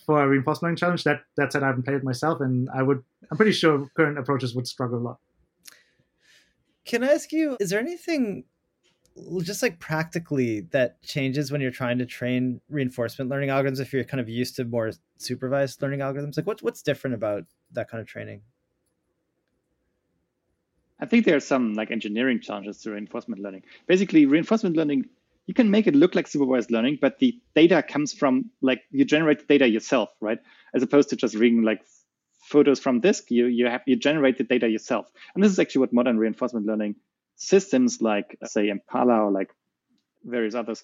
for 0.05 0.23
a 0.23 0.27
reinforcement 0.27 0.77
challenge. 0.77 1.03
That 1.03 1.21
that 1.37 1.53
said 1.53 1.63
i 1.63 1.67
haven't 1.67 1.83
played 1.83 1.97
it 1.97 2.03
myself 2.03 2.41
and 2.41 2.69
i 2.75 2.81
would 2.83 3.03
i'm 3.31 3.37
pretty 3.37 3.51
sure 3.51 3.87
current 3.95 4.17
approaches 4.17 4.55
would 4.55 4.67
struggle 4.67 4.99
a 4.99 5.03
lot 5.09 5.17
can 6.89 7.03
I 7.03 7.13
ask 7.13 7.31
you, 7.31 7.55
is 7.59 7.69
there 7.69 7.79
anything 7.79 8.45
just 9.43 9.61
like 9.61 9.79
practically 9.79 10.61
that 10.71 11.01
changes 11.03 11.51
when 11.51 11.61
you're 11.61 11.69
trying 11.69 11.99
to 11.99 12.05
train 12.05 12.61
reinforcement 12.67 13.29
learning 13.29 13.49
algorithms 13.49 13.79
if 13.79 13.93
you're 13.93 14.03
kind 14.03 14.19
of 14.19 14.27
used 14.27 14.55
to 14.55 14.65
more 14.65 14.91
supervised 15.17 15.83
learning 15.83 15.99
algorithms? 15.99 16.35
Like 16.35 16.47
what's 16.47 16.63
what's 16.63 16.81
different 16.81 17.13
about 17.13 17.43
that 17.73 17.89
kind 17.91 18.01
of 18.01 18.07
training? 18.07 18.41
I 20.99 21.05
think 21.05 21.25
there 21.25 21.35
are 21.35 21.39
some 21.53 21.75
like 21.75 21.91
engineering 21.91 22.41
challenges 22.41 22.81
to 22.81 22.91
reinforcement 22.91 23.39
learning. 23.39 23.63
Basically, 23.85 24.25
reinforcement 24.25 24.75
learning 24.75 25.05
you 25.45 25.53
can 25.53 25.69
make 25.69 25.85
it 25.85 25.95
look 25.95 26.15
like 26.15 26.27
supervised 26.27 26.71
learning, 26.71 26.97
but 27.01 27.19
the 27.19 27.39
data 27.55 27.83
comes 27.83 28.13
from 28.13 28.49
like 28.61 28.81
you 28.89 29.05
generate 29.05 29.39
the 29.39 29.45
data 29.45 29.67
yourself, 29.67 30.09
right? 30.21 30.39
As 30.73 30.81
opposed 30.81 31.09
to 31.09 31.15
just 31.15 31.35
reading 31.35 31.61
like 31.61 31.81
photos 32.49 32.79
from 32.79 32.99
disk, 32.99 33.29
you 33.29 33.45
you 33.45 33.67
have 33.67 33.81
you 33.85 33.95
generate 33.95 34.37
the 34.37 34.43
data 34.43 34.67
yourself. 34.67 35.05
And 35.33 35.43
this 35.43 35.51
is 35.51 35.59
actually 35.59 35.81
what 35.81 35.93
modern 35.93 36.17
reinforcement 36.17 36.65
learning 36.65 36.95
systems 37.35 38.01
like 38.01 38.37
uh, 38.43 38.47
say 38.47 38.69
Impala 38.69 39.25
or 39.25 39.31
like 39.31 39.51
various 40.23 40.55
others 40.55 40.83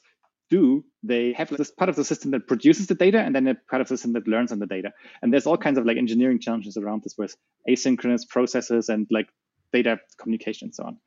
do. 0.50 0.86
They 1.04 1.34
have 1.34 1.50
this 1.50 1.72
part 1.72 1.90
of 1.90 1.96
the 1.96 2.06
system 2.06 2.32
that 2.32 2.48
produces 2.48 2.88
the 2.88 2.96
data 2.96 3.20
and 3.20 3.36
then 3.36 3.48
a 3.48 3.56
part 3.70 3.82
of 3.82 3.88
the 3.88 3.98
system 3.98 4.14
that 4.14 4.28
learns 4.28 4.52
on 4.52 4.60
the 4.60 4.68
data. 4.68 4.92
And 5.22 5.34
there's 5.34 5.48
all 5.48 5.58
kinds 5.58 5.78
of 5.78 5.86
like 5.86 5.98
engineering 5.98 6.40
challenges 6.40 6.78
around 6.78 7.04
this 7.04 7.16
with 7.18 7.36
asynchronous 7.70 8.28
processes 8.30 8.90
and 8.90 9.08
like 9.10 9.28
data 9.74 10.00
communication 10.20 10.68
and 10.68 10.76
so 10.76 10.84
on. 10.86 10.98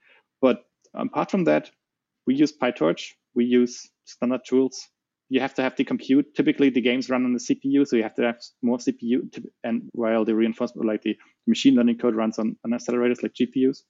But 0.40 0.64
apart 0.94 1.30
from 1.30 1.44
that, 1.44 1.70
we 2.26 2.34
use 2.34 2.52
PyTorch, 2.52 3.12
we 3.34 3.44
use 3.44 3.88
standard 4.04 4.40
tools 4.44 4.88
you 5.28 5.40
have 5.40 5.54
to 5.54 5.62
have 5.62 5.76
the 5.76 5.84
compute. 5.84 6.34
Typically, 6.34 6.70
the 6.70 6.80
games 6.80 7.10
run 7.10 7.24
on 7.24 7.34
the 7.34 7.38
CPU, 7.38 7.86
so 7.86 7.96
you 7.96 8.02
have 8.02 8.14
to 8.14 8.22
have 8.22 8.40
more 8.62 8.78
CPU. 8.78 9.30
To, 9.32 9.42
and 9.62 9.88
while 9.92 10.24
the 10.24 10.34
reinforcement, 10.34 10.86
like 10.86 11.02
the 11.02 11.16
machine 11.46 11.74
learning 11.74 11.98
code, 11.98 12.14
runs 12.14 12.38
on, 12.38 12.56
on 12.64 12.70
accelerators 12.70 13.22
like 13.22 13.34
GPUs. 13.34 13.82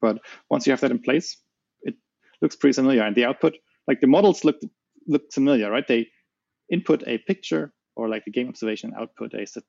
But 0.00 0.18
once 0.48 0.66
you 0.66 0.72
have 0.72 0.80
that 0.80 0.90
in 0.90 1.00
place, 1.00 1.38
it 1.82 1.96
looks 2.40 2.56
pretty 2.56 2.74
familiar. 2.74 3.02
And 3.02 3.16
the 3.16 3.24
output, 3.24 3.54
like 3.88 4.00
the 4.00 4.06
models 4.06 4.44
look 4.44 4.56
look 5.08 5.32
familiar, 5.32 5.70
right? 5.70 5.86
They 5.86 6.08
input 6.70 7.02
a 7.06 7.18
picture 7.18 7.72
or 7.96 8.08
like 8.08 8.24
the 8.24 8.30
game 8.30 8.48
observation, 8.48 8.92
output 8.98 9.34
a 9.34 9.46
set 9.46 9.64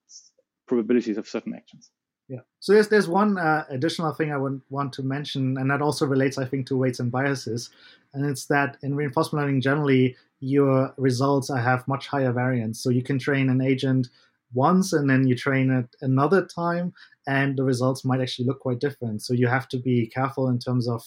probabilities 0.67 1.17
of 1.17 1.27
certain 1.27 1.55
actions. 1.55 1.89
Yeah. 2.27 2.39
So 2.59 2.73
there's 2.73 2.89
there's 2.89 3.07
one 3.07 3.37
uh, 3.37 3.65
additional 3.69 4.13
thing 4.13 4.31
I 4.31 4.37
would 4.37 4.61
want 4.69 4.91
to 4.93 5.03
mention, 5.03 5.57
and 5.57 5.71
that 5.71 5.81
also 5.81 6.05
relates, 6.05 6.37
I 6.37 6.45
think, 6.45 6.67
to 6.67 6.77
weights 6.77 6.99
and 6.99 7.11
biases, 7.11 7.69
and 8.13 8.25
it's 8.25 8.45
that 8.45 8.77
in 8.81 8.95
reinforcement 8.95 9.45
learning 9.45 9.61
generally, 9.61 10.15
your 10.39 10.93
results 10.97 11.49
have 11.49 11.87
much 11.87 12.07
higher 12.07 12.31
variance. 12.33 12.81
So 12.81 12.89
you 12.89 13.01
can 13.01 13.17
train 13.17 13.49
an 13.49 13.61
agent 13.61 14.09
once 14.53 14.93
and 14.93 15.09
then 15.09 15.27
you 15.27 15.35
train 15.35 15.69
it 15.71 15.95
another 16.01 16.45
time 16.45 16.93
and 17.27 17.57
the 17.57 17.63
results 17.63 18.05
might 18.05 18.21
actually 18.21 18.45
look 18.45 18.59
quite 18.59 18.79
different 18.79 19.21
so 19.21 19.33
you 19.33 19.47
have 19.47 19.67
to 19.67 19.77
be 19.77 20.07
careful 20.07 20.47
in 20.47 20.57
terms 20.57 20.87
of 20.87 21.03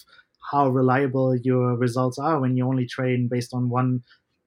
how 0.50 0.68
reliable 0.68 1.34
your 1.36 1.76
results 1.76 2.18
are 2.18 2.40
when 2.40 2.56
you 2.56 2.66
only 2.66 2.86
train 2.86 3.28
based 3.28 3.54
on 3.54 3.68
one 3.68 4.02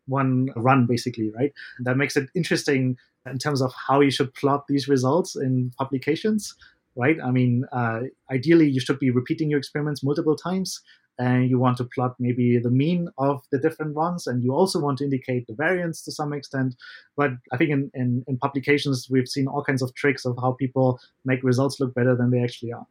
one 0.08 0.50
run 0.56 0.86
basically 0.86 1.32
right? 1.36 1.54
That 1.80 1.98
makes 1.98 2.16
it 2.18 2.30
interesting 2.36 2.98
in 3.26 3.38
terms 3.38 3.62
of 3.62 3.74
how 3.88 4.02
you 4.02 4.12
should 4.12 4.34
plot 4.34 4.66
these 4.68 4.88
results 4.88 5.36
in 5.36 5.72
publications 5.78 6.56
right? 6.96 7.18
I 7.24 7.32
mean 7.32 7.66
uh, 7.72 8.02
ideally 8.32 8.70
you 8.70 8.80
should 8.80 9.00
be 9.00 9.10
repeating 9.10 9.50
your 9.50 9.60
experiments 9.60 10.04
multiple 10.04 10.36
times 10.36 10.82
and 11.20 11.50
you 11.50 11.60
want 11.60 11.78
to 11.78 11.84
plot 11.84 12.16
maybe 12.20 12.58
the 12.58 12.72
mean 12.72 13.08
of 13.18 13.44
the 13.52 13.60
different 13.60 13.96
runs 13.96 14.26
and 14.26 14.44
you 14.44 14.54
also 14.54 14.80
want 14.80 14.98
to 14.98 15.04
indicate 15.04 15.46
the 15.48 15.54
variance 15.54 16.02
to 16.04 16.12
some 16.12 16.34
extent. 16.34 16.76
But 17.16 17.32
i 17.52 17.58
think 17.58 17.70
in, 17.70 17.92
in, 17.94 18.24
in, 18.28 18.38
publications 18.38 19.08
we've 19.10 19.28
seen 19.28 19.48
all 19.48 19.64
kinds 19.64 19.82
of 19.82 19.94
tricks 19.94 20.26
of 20.26 20.38
how 20.42 20.54
people 20.54 21.00
make 21.26 21.44
results 21.44 21.80
look 21.80 21.94
better 21.94 22.16
than 22.16 22.32
they 22.32 22.44
actually 22.44 22.74
are. 22.74 22.88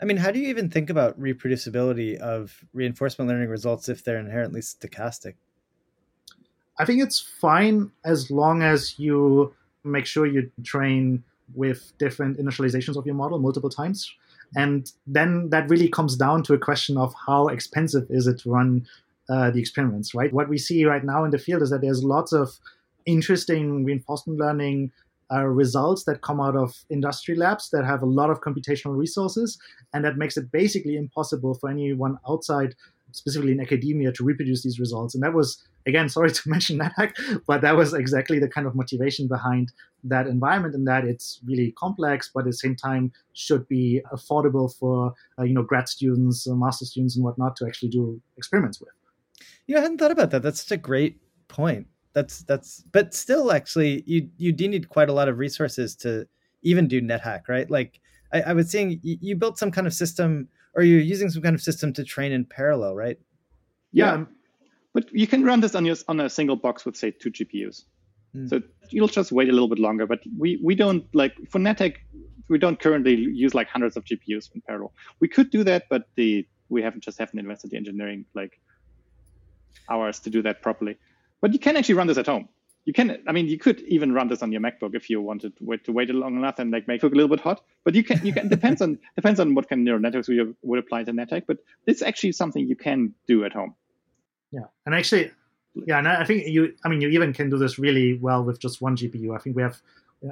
I 0.00 0.04
mean 0.04 0.18
how 0.18 0.30
do 0.30 0.38
you 0.38 0.48
even 0.48 0.68
think 0.68 0.90
about 0.90 1.18
reproducibility 1.18 2.16
of 2.18 2.64
reinforcement 2.72 3.28
learning 3.28 3.48
results 3.48 3.88
if 3.88 4.04
they're 4.04 4.18
inherently 4.18 4.60
stochastic 4.60 5.34
i 6.78 6.84
think 6.84 7.02
it's 7.02 7.20
fine 7.20 7.90
as 8.04 8.30
long 8.30 8.62
as 8.62 8.98
you 8.98 9.52
make 9.84 10.06
sure 10.06 10.26
you 10.26 10.50
train 10.64 11.22
with 11.54 11.92
different 11.98 12.38
initializations 12.38 12.96
of 12.96 13.04
your 13.04 13.14
model 13.14 13.38
multiple 13.38 13.70
times 13.70 14.14
and 14.54 14.92
then 15.06 15.48
that 15.50 15.68
really 15.68 15.88
comes 15.88 16.16
down 16.16 16.42
to 16.44 16.54
a 16.54 16.58
question 16.58 16.96
of 16.96 17.14
how 17.26 17.48
expensive 17.48 18.06
is 18.10 18.26
it 18.26 18.40
to 18.40 18.50
run 18.50 18.86
uh, 19.28 19.50
the 19.50 19.60
experiments, 19.60 20.14
right? 20.14 20.32
What 20.32 20.48
we 20.48 20.58
see 20.58 20.84
right 20.84 21.04
now 21.04 21.24
in 21.24 21.30
the 21.30 21.38
field 21.38 21.62
is 21.62 21.70
that 21.70 21.80
there's 21.80 22.04
lots 22.04 22.32
of 22.32 22.58
interesting 23.06 23.84
reinforcement 23.84 24.38
learning 24.38 24.92
uh, 25.32 25.46
results 25.46 26.04
that 26.04 26.20
come 26.20 26.40
out 26.40 26.56
of 26.56 26.74
industry 26.90 27.34
labs 27.34 27.70
that 27.70 27.84
have 27.86 28.02
a 28.02 28.06
lot 28.06 28.28
of 28.28 28.40
computational 28.40 28.96
resources, 28.96 29.58
and 29.94 30.04
that 30.04 30.18
makes 30.18 30.36
it 30.36 30.52
basically 30.52 30.96
impossible 30.96 31.54
for 31.54 31.70
anyone 31.70 32.18
outside 32.28 32.74
specifically 33.12 33.52
in 33.52 33.60
academia 33.60 34.12
to 34.12 34.24
reproduce 34.24 34.62
these 34.62 34.78
results. 34.80 35.14
And 35.14 35.22
that 35.22 35.32
was, 35.32 35.62
again, 35.86 36.08
sorry 36.08 36.30
to 36.32 36.42
mention 36.48 36.78
NetHack, 36.78 37.40
but 37.46 37.60
that 37.62 37.76
was 37.76 37.94
exactly 37.94 38.38
the 38.38 38.48
kind 38.48 38.66
of 38.66 38.74
motivation 38.74 39.28
behind 39.28 39.72
that 40.04 40.26
environment 40.26 40.74
and 40.74 40.86
that 40.86 41.04
it's 41.04 41.40
really 41.46 41.72
complex, 41.78 42.30
but 42.32 42.40
at 42.40 42.46
the 42.46 42.52
same 42.52 42.74
time 42.74 43.12
should 43.34 43.66
be 43.68 44.02
affordable 44.12 44.74
for, 44.76 45.14
uh, 45.38 45.44
you 45.44 45.54
know, 45.54 45.62
grad 45.62 45.88
students, 45.88 46.46
uh, 46.46 46.54
master 46.54 46.84
students 46.84 47.16
and 47.16 47.24
whatnot 47.24 47.56
to 47.56 47.66
actually 47.66 47.88
do 47.88 48.20
experiments 48.36 48.80
with. 48.80 48.90
You 49.66 49.74
know, 49.74 49.80
I 49.80 49.82
hadn't 49.82 49.98
thought 49.98 50.10
about 50.10 50.30
that. 50.30 50.42
That's 50.42 50.62
such 50.62 50.72
a 50.72 50.80
great 50.80 51.20
point. 51.48 51.86
That's, 52.14 52.42
that's, 52.42 52.84
but 52.92 53.14
still 53.14 53.52
actually 53.52 54.02
you, 54.06 54.28
you 54.36 54.52
do 54.52 54.68
need 54.68 54.88
quite 54.88 55.08
a 55.08 55.12
lot 55.12 55.28
of 55.28 55.38
resources 55.38 55.96
to 55.96 56.26
even 56.62 56.88
do 56.88 57.00
NetHack, 57.00 57.48
right? 57.48 57.70
Like 57.70 58.00
I, 58.32 58.42
I 58.42 58.52
was 58.52 58.70
seeing 58.70 59.00
you 59.02 59.36
built 59.36 59.58
some 59.58 59.70
kind 59.70 59.86
of 59.86 59.94
system 59.94 60.48
or 60.74 60.82
you're 60.82 61.00
using 61.00 61.30
some 61.30 61.42
kind 61.42 61.54
of 61.54 61.62
system 61.62 61.92
to 61.94 62.04
train 62.04 62.32
in 62.32 62.44
parallel, 62.44 62.94
right? 62.94 63.18
Yeah, 63.92 64.18
yeah. 64.18 64.24
but 64.92 65.12
you 65.12 65.26
can 65.26 65.44
run 65.44 65.60
this 65.60 65.74
on 65.74 65.84
your 65.84 65.96
on 66.08 66.20
a 66.20 66.30
single 66.30 66.56
box 66.56 66.84
with 66.84 66.96
say 66.96 67.10
two 67.10 67.30
GPUs. 67.30 67.84
Mm. 68.34 68.48
So 68.48 68.62
you'll 68.88 69.08
just 69.08 69.32
wait 69.32 69.48
a 69.48 69.52
little 69.52 69.68
bit 69.68 69.78
longer. 69.78 70.06
But 70.06 70.20
we 70.38 70.58
we 70.62 70.74
don't 70.74 71.04
like 71.14 71.34
for 71.50 71.58
NetHack, 71.58 71.96
we 72.48 72.58
don't 72.58 72.78
currently 72.80 73.14
use 73.14 73.54
like 73.54 73.68
hundreds 73.68 73.96
of 73.96 74.04
GPUs 74.04 74.54
in 74.54 74.62
parallel. 74.62 74.92
We 75.20 75.28
could 75.28 75.50
do 75.50 75.64
that, 75.64 75.84
but 75.90 76.08
the 76.16 76.46
we 76.68 76.82
haven't 76.82 77.02
just 77.02 77.18
haven't 77.18 77.38
invested 77.38 77.70
the 77.70 77.76
engineering 77.76 78.24
like 78.34 78.60
hours 79.90 80.20
to 80.20 80.30
do 80.30 80.42
that 80.42 80.62
properly. 80.62 80.96
But 81.40 81.52
you 81.52 81.58
can 81.58 81.76
actually 81.76 81.96
run 81.96 82.06
this 82.06 82.18
at 82.18 82.26
home 82.26 82.48
you 82.84 82.92
can 82.92 83.22
i 83.28 83.32
mean 83.32 83.46
you 83.46 83.58
could 83.58 83.80
even 83.82 84.12
run 84.12 84.28
this 84.28 84.42
on 84.42 84.50
your 84.52 84.60
macbook 84.60 84.94
if 84.94 85.08
you 85.08 85.20
wanted 85.20 85.56
to 85.56 85.64
wait, 85.64 85.84
to 85.84 85.92
wait 85.92 86.10
long 86.10 86.36
enough 86.36 86.58
and 86.58 86.70
like 86.70 86.88
make 86.88 87.02
it 87.02 87.12
a 87.12 87.14
little 87.14 87.28
bit 87.28 87.40
hot. 87.40 87.62
But 87.84 87.94
you 87.94 88.02
can 88.02 88.24
you 88.26 88.32
can 88.32 88.48
depends 88.56 88.82
on 88.82 88.98
depends 89.16 89.40
on 89.40 89.54
what 89.54 89.68
kind 89.68 89.80
of 89.80 89.84
neural 89.84 90.00
networks 90.00 90.28
you 90.28 90.56
would 90.62 90.78
apply 90.78 91.04
to 91.04 91.12
NetHack 91.12 91.44
but 91.46 91.58
it's 91.86 92.02
actually 92.02 92.32
something 92.32 92.66
you 92.66 92.76
can 92.76 93.14
do 93.26 93.44
at 93.44 93.52
home. 93.52 93.74
Yeah. 94.50 94.66
And 94.86 94.94
actually 94.94 95.30
yeah 95.74 95.98
and 95.98 96.08
i 96.08 96.24
think 96.24 96.46
you 96.46 96.74
i 96.84 96.88
mean 96.88 97.00
you 97.00 97.08
even 97.08 97.32
can 97.32 97.48
do 97.48 97.58
this 97.58 97.78
really 97.78 98.18
well 98.18 98.44
with 98.44 98.60
just 98.60 98.82
one 98.82 98.96
gpu 98.96 99.34
i 99.34 99.38
think 99.38 99.56
we 99.56 99.62
have 99.62 99.80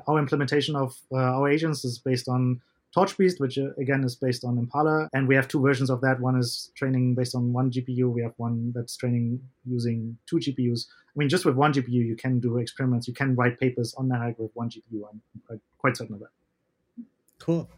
our 0.06 0.18
implementation 0.18 0.76
of 0.76 0.96
uh, 1.12 1.16
our 1.16 1.48
agents 1.48 1.84
is 1.84 1.98
based 1.98 2.28
on 2.28 2.60
TorchBeast, 2.96 3.38
which 3.38 3.58
uh, 3.58 3.68
again 3.78 4.02
is 4.02 4.16
based 4.16 4.44
on 4.44 4.58
Impala, 4.58 5.08
and 5.12 5.28
we 5.28 5.34
have 5.34 5.46
two 5.46 5.60
versions 5.60 5.90
of 5.90 6.00
that. 6.00 6.20
One 6.20 6.36
is 6.36 6.72
training 6.74 7.14
based 7.14 7.34
on 7.34 7.52
one 7.52 7.70
GPU. 7.70 8.10
We 8.12 8.22
have 8.22 8.34
one 8.36 8.72
that's 8.74 8.96
training 8.96 9.40
using 9.64 10.16
two 10.26 10.36
GPUs. 10.36 10.86
I 10.88 11.14
mean, 11.16 11.28
just 11.28 11.44
with 11.44 11.54
one 11.54 11.72
GPU, 11.72 11.88
you 11.88 12.16
can 12.16 12.40
do 12.40 12.58
experiments. 12.58 13.06
You 13.06 13.14
can 13.14 13.36
write 13.36 13.60
papers 13.60 13.94
on 13.94 14.08
NetHack 14.08 14.38
with 14.38 14.50
one 14.54 14.70
GPU. 14.70 15.02
I'm 15.10 15.20
quite, 15.46 15.60
quite 15.78 15.96
certain 15.96 16.14
of 16.14 16.20
that. 16.20 17.04
Cool, 17.38 17.70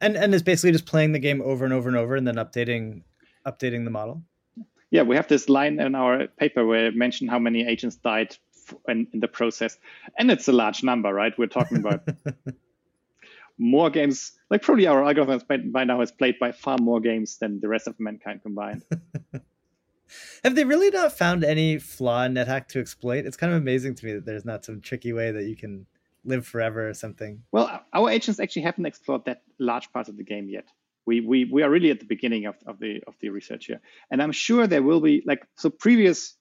and 0.00 0.16
and 0.16 0.34
it's 0.34 0.42
basically 0.42 0.72
just 0.72 0.86
playing 0.86 1.12
the 1.12 1.18
game 1.18 1.42
over 1.42 1.64
and 1.64 1.74
over 1.74 1.88
and 1.88 1.98
over, 1.98 2.16
and 2.16 2.26
then 2.26 2.36
updating 2.36 3.02
updating 3.46 3.84
the 3.84 3.90
model. 3.90 4.22
Yeah, 4.90 5.02
we 5.02 5.16
have 5.16 5.28
this 5.28 5.48
line 5.48 5.80
in 5.80 5.94
our 5.94 6.28
paper 6.38 6.64
where 6.64 6.86
it 6.86 6.96
mentioned 6.96 7.28
how 7.28 7.38
many 7.38 7.66
agents 7.66 7.96
died 7.96 8.36
in, 8.88 9.06
in 9.12 9.20
the 9.20 9.28
process, 9.28 9.76
and 10.18 10.30
it's 10.30 10.48
a 10.48 10.52
large 10.52 10.82
number, 10.82 11.12
right? 11.12 11.36
We're 11.36 11.48
talking 11.48 11.78
about 11.78 12.08
more 13.58 13.90
games. 13.90 14.32
Like 14.50 14.62
probably 14.62 14.86
our 14.86 15.04
algorithm 15.04 15.72
by, 15.72 15.84
now 15.84 16.00
has 16.00 16.12
played 16.12 16.38
by 16.38 16.52
far 16.52 16.78
more 16.78 17.00
games 17.00 17.38
than 17.38 17.60
the 17.60 17.68
rest 17.68 17.86
of 17.86 17.98
mankind 17.98 18.42
combined. 18.42 18.84
Have 20.44 20.54
they 20.54 20.64
really 20.64 20.90
not 20.90 21.12
found 21.12 21.44
any 21.44 21.78
flaw 21.78 22.24
in 22.24 22.34
NetHack 22.34 22.68
to 22.68 22.80
exploit? 22.80 23.24
It's 23.24 23.36
kind 23.36 23.52
of 23.52 23.60
amazing 23.60 23.94
to 23.96 24.06
me 24.06 24.12
that 24.12 24.26
there's 24.26 24.44
not 24.44 24.64
some 24.64 24.80
tricky 24.80 25.12
way 25.12 25.30
that 25.32 25.44
you 25.44 25.56
can 25.56 25.86
live 26.24 26.46
forever 26.46 26.88
or 26.88 26.94
something. 26.94 27.42
Well, 27.52 27.82
our 27.92 28.10
agents 28.10 28.38
actually 28.40 28.62
haven't 28.62 28.86
explored 28.86 29.24
that 29.24 29.42
large 29.58 29.92
part 29.92 30.08
of 30.08 30.16
the 30.16 30.24
game 30.24 30.48
yet. 30.48 30.66
We, 31.06 31.20
we, 31.20 31.44
we 31.44 31.62
are 31.62 31.70
really 31.70 31.90
at 31.90 32.00
the 32.00 32.06
beginning 32.06 32.46
of, 32.46 32.56
of 32.66 32.78
the 32.78 33.02
of 33.06 33.14
the 33.20 33.28
research 33.28 33.66
here, 33.66 33.80
and 34.10 34.22
I'm 34.22 34.32
sure 34.32 34.66
there 34.66 34.82
will 34.82 35.02
be 35.02 35.22
like 35.26 35.46
so 35.54 35.68
previous 35.68 36.34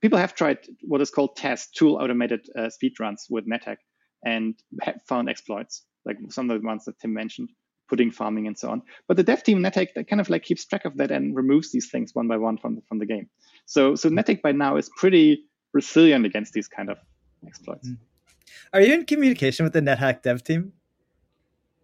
people 0.00 0.18
have 0.18 0.34
tried 0.34 0.58
what 0.82 1.00
is 1.00 1.10
called 1.10 1.36
test 1.36 1.74
tool 1.74 1.96
automated 1.96 2.48
uh, 2.56 2.68
speed 2.68 2.98
runs 2.98 3.26
with 3.30 3.46
NetHack 3.46 3.78
and 4.24 4.54
have 4.82 5.00
found 5.06 5.28
exploits 5.28 5.84
like 6.04 6.16
some 6.30 6.50
of 6.50 6.60
the 6.60 6.66
ones 6.66 6.84
that 6.84 6.98
Tim 6.98 7.12
mentioned, 7.12 7.50
pudding 7.88 8.10
farming 8.10 8.46
and 8.46 8.58
so 8.58 8.70
on. 8.70 8.82
But 9.08 9.16
the 9.16 9.22
dev 9.22 9.42
team 9.42 9.58
NetHack 9.58 10.08
kind 10.08 10.20
of 10.20 10.30
like 10.30 10.42
keeps 10.42 10.64
track 10.64 10.84
of 10.84 10.96
that 10.96 11.10
and 11.10 11.36
removes 11.36 11.72
these 11.72 11.90
things 11.90 12.14
one 12.14 12.28
by 12.28 12.36
one 12.36 12.56
from 12.56 12.76
the, 12.76 12.82
from 12.88 12.98
the 12.98 13.06
game. 13.06 13.28
So 13.66 13.94
so 13.94 14.08
NetHack 14.08 14.42
by 14.42 14.52
now 14.52 14.76
is 14.76 14.90
pretty 14.96 15.44
resilient 15.72 16.26
against 16.26 16.52
these 16.52 16.68
kind 16.68 16.90
of 16.90 16.98
exploits. 17.46 17.88
Hmm. 17.88 17.94
Are 18.72 18.80
you 18.80 18.94
in 18.94 19.04
communication 19.04 19.64
with 19.64 19.72
the 19.72 19.80
NetHack 19.80 20.22
dev 20.22 20.42
team? 20.42 20.72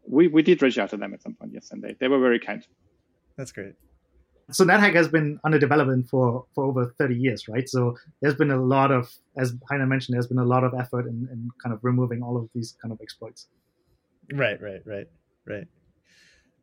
We 0.08 0.28
we 0.28 0.42
did 0.42 0.62
reach 0.62 0.78
out 0.78 0.90
to 0.90 0.96
them 0.96 1.12
at 1.14 1.22
some 1.22 1.34
point, 1.34 1.52
yes, 1.52 1.70
and 1.72 1.82
they, 1.82 1.96
they 1.98 2.08
were 2.08 2.20
very 2.20 2.38
kind. 2.38 2.64
That's 3.36 3.52
great. 3.52 3.74
So 4.52 4.64
NetHack 4.64 4.94
has 4.94 5.08
been 5.08 5.40
under 5.42 5.58
development 5.58 6.08
for, 6.08 6.46
for 6.54 6.64
over 6.64 6.94
30 6.98 7.16
years, 7.16 7.48
right? 7.48 7.68
So 7.68 7.96
there's 8.22 8.36
been 8.36 8.52
a 8.52 8.62
lot 8.62 8.92
of, 8.92 9.12
as 9.36 9.52
Heiner 9.70 9.88
mentioned, 9.88 10.14
there's 10.14 10.28
been 10.28 10.38
a 10.38 10.44
lot 10.44 10.62
of 10.62 10.72
effort 10.78 11.06
in, 11.06 11.28
in 11.32 11.50
kind 11.60 11.74
of 11.74 11.80
removing 11.82 12.22
all 12.22 12.36
of 12.36 12.48
these 12.54 12.76
kind 12.80 12.92
of 12.92 13.00
exploits. 13.02 13.48
Right, 14.32 14.60
right, 14.60 14.82
right, 14.84 15.06
right. 15.46 15.66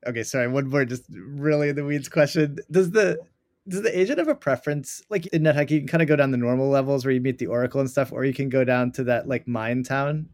Okay, 0.06 0.24
sorry. 0.24 0.48
One 0.48 0.70
more, 0.70 0.86
just 0.86 1.06
really 1.10 1.70
in 1.70 1.76
the 1.76 1.86
weeds 1.86 2.10
question. 2.10 2.58
Does 2.70 2.92
the 2.92 3.20
does 3.68 3.82
the 3.82 3.98
agent 3.98 4.20
have 4.20 4.28
a 4.28 4.36
preference? 4.36 5.02
Like 5.10 5.28
in 5.28 5.44
NetHack, 5.44 5.70
you 5.70 5.80
can 5.80 5.88
kind 5.88 6.02
of 6.02 6.10
go 6.10 6.16
down 6.16 6.32
the 6.32 6.38
normal 6.38 6.70
levels 6.70 7.06
where 7.06 7.14
you 7.14 7.22
meet 7.22 7.38
the 7.38 7.48
Oracle 7.48 7.80
and 7.80 7.90
stuff, 7.90 8.12
or 8.12 8.26
you 8.26 8.34
can 8.34 8.50
go 8.50 8.64
down 8.66 8.92
to 8.94 9.04
that 9.06 9.28
like 9.28 9.48
mine 9.48 9.84
town. 9.84 10.28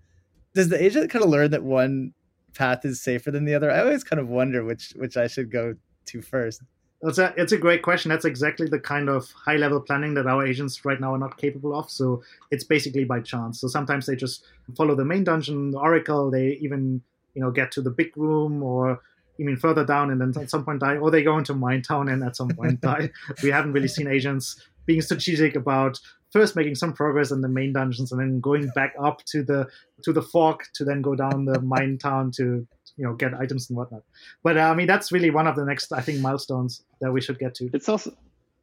Does 0.56 0.70
the 0.70 0.84
agent 0.84 1.12
kind 1.12 1.24
of 1.24 1.30
learn 1.30 1.52
that 1.52 1.64
one 1.64 2.14
path 2.56 2.84
is 2.86 3.02
safer 3.02 3.30
than 3.30 3.46
the 3.46 3.54
other? 3.54 3.70
I 3.70 3.82
always 3.82 4.04
kind 4.04 4.20
of 4.20 4.28
wonder 4.28 4.64
which 4.64 4.94
which 4.96 5.16
I 5.18 5.28
should 5.28 5.52
go 5.52 5.76
to 6.08 6.22
first. 6.22 6.64
It's 7.02 7.18
a, 7.18 7.34
it's 7.38 7.54
a 7.54 7.58
great 7.58 7.82
question. 7.82 8.10
That's 8.10 8.26
exactly 8.26 8.68
the 8.68 8.80
kind 8.80 9.08
of 9.08 9.32
high 9.32 9.56
level 9.56 9.80
planning 9.80 10.16
that 10.16 10.28
our 10.28 10.46
agents 10.46 10.84
right 10.84 11.00
now 11.00 11.14
are 11.14 11.18
not 11.18 11.38
capable 11.38 11.74
of. 11.74 11.90
So 11.90 12.24
it's 12.52 12.66
basically 12.66 13.06
by 13.06 13.22
chance. 13.22 13.62
So 13.62 13.70
sometimes 13.70 14.06
they 14.06 14.18
just 14.18 14.44
follow 14.76 14.96
the 14.96 15.06
main 15.06 15.24
dungeon, 15.24 15.72
the 15.72 15.80
Oracle. 15.80 16.30
They 16.30 16.60
even 16.62 17.02
you 17.34 17.42
know 17.42 17.52
get 17.52 17.72
to 17.74 17.82
the 17.82 17.90
big 17.92 18.16
room 18.18 18.64
or 18.64 19.00
even 19.40 19.56
further 19.56 19.86
down 19.86 20.12
and 20.12 20.20
then 20.20 20.34
at 20.42 20.50
some 20.50 20.66
point 20.66 20.82
die 20.82 20.98
or 20.98 21.10
they 21.10 21.24
go 21.24 21.38
into 21.38 21.54
mine 21.54 21.82
town 21.82 22.10
and 22.10 22.24
at 22.24 22.36
some 22.36 22.50
point 22.50 22.82
die. 22.82 23.10
We 23.44 23.50
haven't 23.50 23.74
really 23.74 23.88
seen 23.88 24.08
agents 24.08 24.62
being 24.86 25.02
strategic 25.02 25.56
about 25.56 26.00
first 26.32 26.56
making 26.56 26.76
some 26.76 26.94
progress 26.94 27.32
in 27.32 27.42
the 27.42 27.48
main 27.48 27.74
dungeons 27.74 28.12
and 28.12 28.20
then 28.20 28.40
going 28.40 28.70
back 28.76 28.94
up 29.02 29.24
to 29.26 29.44
the 29.44 29.68
to 30.04 30.14
the 30.14 30.22
fork 30.22 30.68
to 30.76 30.84
then 30.84 31.02
go 31.02 31.16
down 31.16 31.46
the 31.46 31.62
mine 31.62 31.98
town 31.98 32.32
to 32.32 32.68
you 32.98 33.06
know 33.06 33.14
get 33.14 33.34
items 33.34 33.70
and 33.70 33.78
whatnot. 33.78 34.04
But 34.44 34.58
uh, 34.58 34.62
i 34.62 34.76
mean 34.76 34.88
that's 34.88 35.12
really 35.12 35.30
one 35.30 35.48
of 35.48 35.56
the 35.56 35.66
next 35.66 35.92
i 35.94 36.02
think 36.02 36.20
milestones 36.20 36.84
that 37.02 37.12
we 37.12 37.22
should 37.22 37.40
get 37.40 37.56
to. 37.56 37.70
It's 37.74 37.90
also 37.90 38.14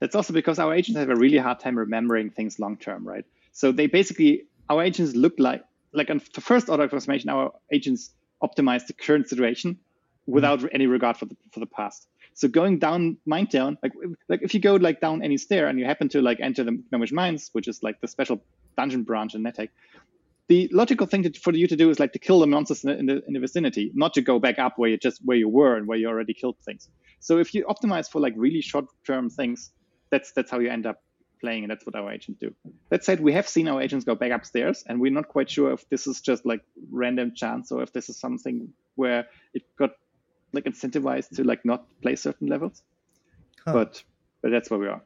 it's 0.01 0.15
also 0.15 0.33
because 0.33 0.59
our 0.59 0.75
agents 0.75 0.99
have 0.99 1.09
a 1.09 1.17
really 1.17 1.39
hard 1.39 1.59
time 1.59 1.79
remembering 1.79 2.31
things 2.31 2.59
long 2.59 2.77
term 2.77 3.07
right? 3.07 3.25
So 3.53 3.73
they 3.73 3.87
basically 3.87 4.43
our 4.69 4.83
agents 4.83 5.15
look 5.15 5.35
like 5.39 5.65
like 5.93 6.11
on 6.11 6.21
the 6.35 6.41
first 6.41 6.69
order 6.69 6.83
of 6.83 6.89
approximation 6.89 7.31
our 7.31 7.53
agents 7.73 8.11
optimize 8.43 8.87
the 8.87 8.93
current 8.93 9.29
situation 9.29 9.79
without 10.27 10.59
mm-hmm. 10.59 10.69
any 10.73 10.87
regard 10.87 11.17
for 11.17 11.27
the 11.27 11.37
for 11.53 11.61
the 11.61 11.67
past. 11.67 12.09
So 12.35 12.49
going 12.49 12.79
down 12.79 13.17
mine 13.25 13.47
town, 13.47 13.79
like 13.83 13.93
like 14.29 14.43
if 14.43 14.53
you 14.53 14.61
go 14.61 14.75
like 14.77 15.01
down 15.01 15.23
any 15.23 15.39
stair 15.39 15.69
and 15.69 15.79
you 15.79 15.87
happen 15.87 16.09
to 16.11 16.21
like 16.21 16.39
enter 16.41 16.65
the 16.65 16.83
Gnomish 16.93 17.13
Mines, 17.13 17.51
which 17.53 17.69
is 17.69 17.83
like 17.83 18.01
the 18.01 18.09
special 18.09 18.43
dungeon 18.77 19.05
branch 19.05 19.35
in 19.35 19.43
NetHack, 19.43 19.71
the 20.49 20.69
logical 20.73 21.07
thing 21.07 21.23
to, 21.23 21.33
for 21.41 21.53
you 21.55 21.67
to 21.67 21.77
do 21.77 21.89
is 21.91 21.99
like 21.99 22.13
to 22.13 22.19
kill 22.19 22.41
the 22.41 22.47
monsters 22.47 22.85
in 22.85 23.07
the, 23.07 23.23
in 23.27 23.33
the 23.33 23.41
vicinity, 23.41 23.91
not 23.95 24.15
to 24.15 24.21
go 24.21 24.39
back 24.39 24.59
up 24.59 24.75
where 24.77 24.91
you 24.91 24.99
just 24.99 25.21
where 25.25 25.37
you 25.37 25.49
were 25.49 25.77
and 25.77 25.87
where 25.87 25.99
you 25.99 26.09
already 26.09 26.35
killed 26.35 26.57
things. 26.65 26.89
So 27.21 27.39
if 27.39 27.55
you 27.55 27.65
optimize 27.65 28.11
for 28.11 28.21
like 28.21 28.35
really 28.37 28.61
short 28.61 28.87
term 29.07 29.31
things, 29.31 29.73
that's 30.11 30.33
that's 30.33 30.51
how 30.51 30.59
you 30.59 30.71
end 30.71 30.87
up 30.87 31.03
playing, 31.41 31.65
and 31.65 31.71
that's 31.71 31.87
what 31.87 31.95
our 31.95 32.13
agents 32.13 32.41
do. 32.41 32.55
That 32.91 33.05
said, 33.05 33.21
we 33.21 33.33
have 33.33 33.49
seen 33.49 33.69
our 33.69 33.81
agents 33.81 34.05
go 34.05 34.15
back 34.15 34.33
upstairs, 34.33 34.85
and 34.87 35.01
we're 35.01 35.13
not 35.13 35.29
quite 35.29 35.51
sure 35.51 35.73
if 35.73 35.89
this 35.89 36.07
is 36.07 36.21
just 36.21 36.47
like 36.47 36.63
random 36.91 37.33
chance 37.35 37.73
or 37.73 37.83
if 37.83 37.93
this 37.93 38.09
is 38.09 38.19
something 38.19 38.73
where 38.95 39.27
it 39.55 39.63
got 39.79 39.91
like 40.53 40.65
incentivized 40.65 41.37
to 41.37 41.45
like 41.45 41.65
not 41.65 41.87
play 42.03 42.17
certain 42.17 42.49
levels. 42.49 42.83
Huh. 43.65 43.73
But 43.73 44.03
but 44.43 44.51
that's 44.51 44.71
where 44.71 44.81
we 44.81 44.87
are. 44.87 45.03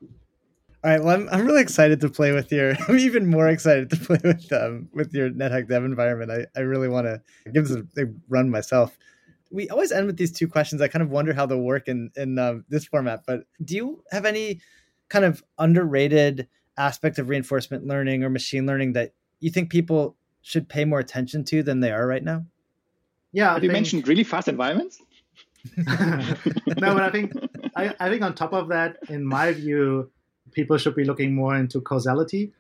All 0.83 0.91
right. 0.91 1.03
Well, 1.03 1.15
I'm, 1.15 1.29
I'm 1.31 1.47
really 1.47 1.61
excited 1.61 2.01
to 2.01 2.09
play 2.09 2.33
with 2.33 2.51
your. 2.51 2.75
I'm 2.89 2.99
even 2.99 3.27
more 3.27 3.49
excited 3.49 3.91
to 3.91 3.97
play 3.97 4.19
with 4.25 4.51
um 4.53 4.89
with 4.95 5.13
your 5.13 5.31
NetHack 5.31 5.69
Dev 5.69 5.85
environment. 5.85 6.31
I, 6.31 6.59
I 6.59 6.63
really 6.63 6.89
want 6.89 7.07
to 7.07 7.21
give 7.53 7.69
this 7.69 7.77
a, 7.77 8.03
a, 8.03 8.07
run 8.29 8.51
myself. 8.51 8.97
We 9.51 9.69
always 9.69 9.93
end 9.93 10.07
with 10.07 10.17
these 10.17 10.33
two 10.33 10.49
questions. 10.49 10.81
I 10.81 10.89
kind 10.89 11.03
of 11.03 11.11
wonder 11.11 11.35
how 11.35 11.45
they'll 11.45 11.59
work 11.59 11.89
in 11.89 12.11
in 12.17 12.39
uh, 12.39 12.61
this 12.69 12.87
format. 12.87 13.25
But 13.27 13.45
do 13.63 13.77
you 13.77 14.05
have 14.11 14.25
any 14.25 14.61
kind 15.11 15.25
of 15.25 15.43
underrated 15.59 16.49
aspect 16.79 17.19
of 17.19 17.29
reinforcement 17.29 17.87
learning 17.87 18.25
or 18.25 18.31
machine 18.31 18.67
learning 18.67 18.95
that 18.95 19.13
you 19.41 19.51
think 19.51 19.71
people 19.71 20.17
should 20.41 20.69
pay 20.69 20.85
more 20.87 20.99
attention 20.99 21.45
to 21.45 21.63
than 21.63 21.81
they 21.81 21.91
are 21.91 22.07
right 22.07 22.25
now? 22.25 22.47
Yeah, 23.33 23.53
have 23.53 23.63
you 23.63 23.71
mentioned 23.71 24.09
really 24.09 24.25
fast 24.25 24.49
environments? 24.49 25.01
no, 25.77 25.85
but 26.67 27.03
I 27.03 27.11
think 27.11 27.33
I, 27.77 27.95
I 28.01 28.09
think 28.09 28.23
on 28.23 28.35
top 28.35 28.53
of 28.53 28.69
that, 28.69 28.97
in 29.09 29.25
my 29.25 29.53
view, 29.53 30.11
people 30.53 30.79
should 30.79 30.97
be 30.97 31.05
looking 31.05 31.35
more 31.35 31.55
into 31.55 31.81
causality. 31.81 32.53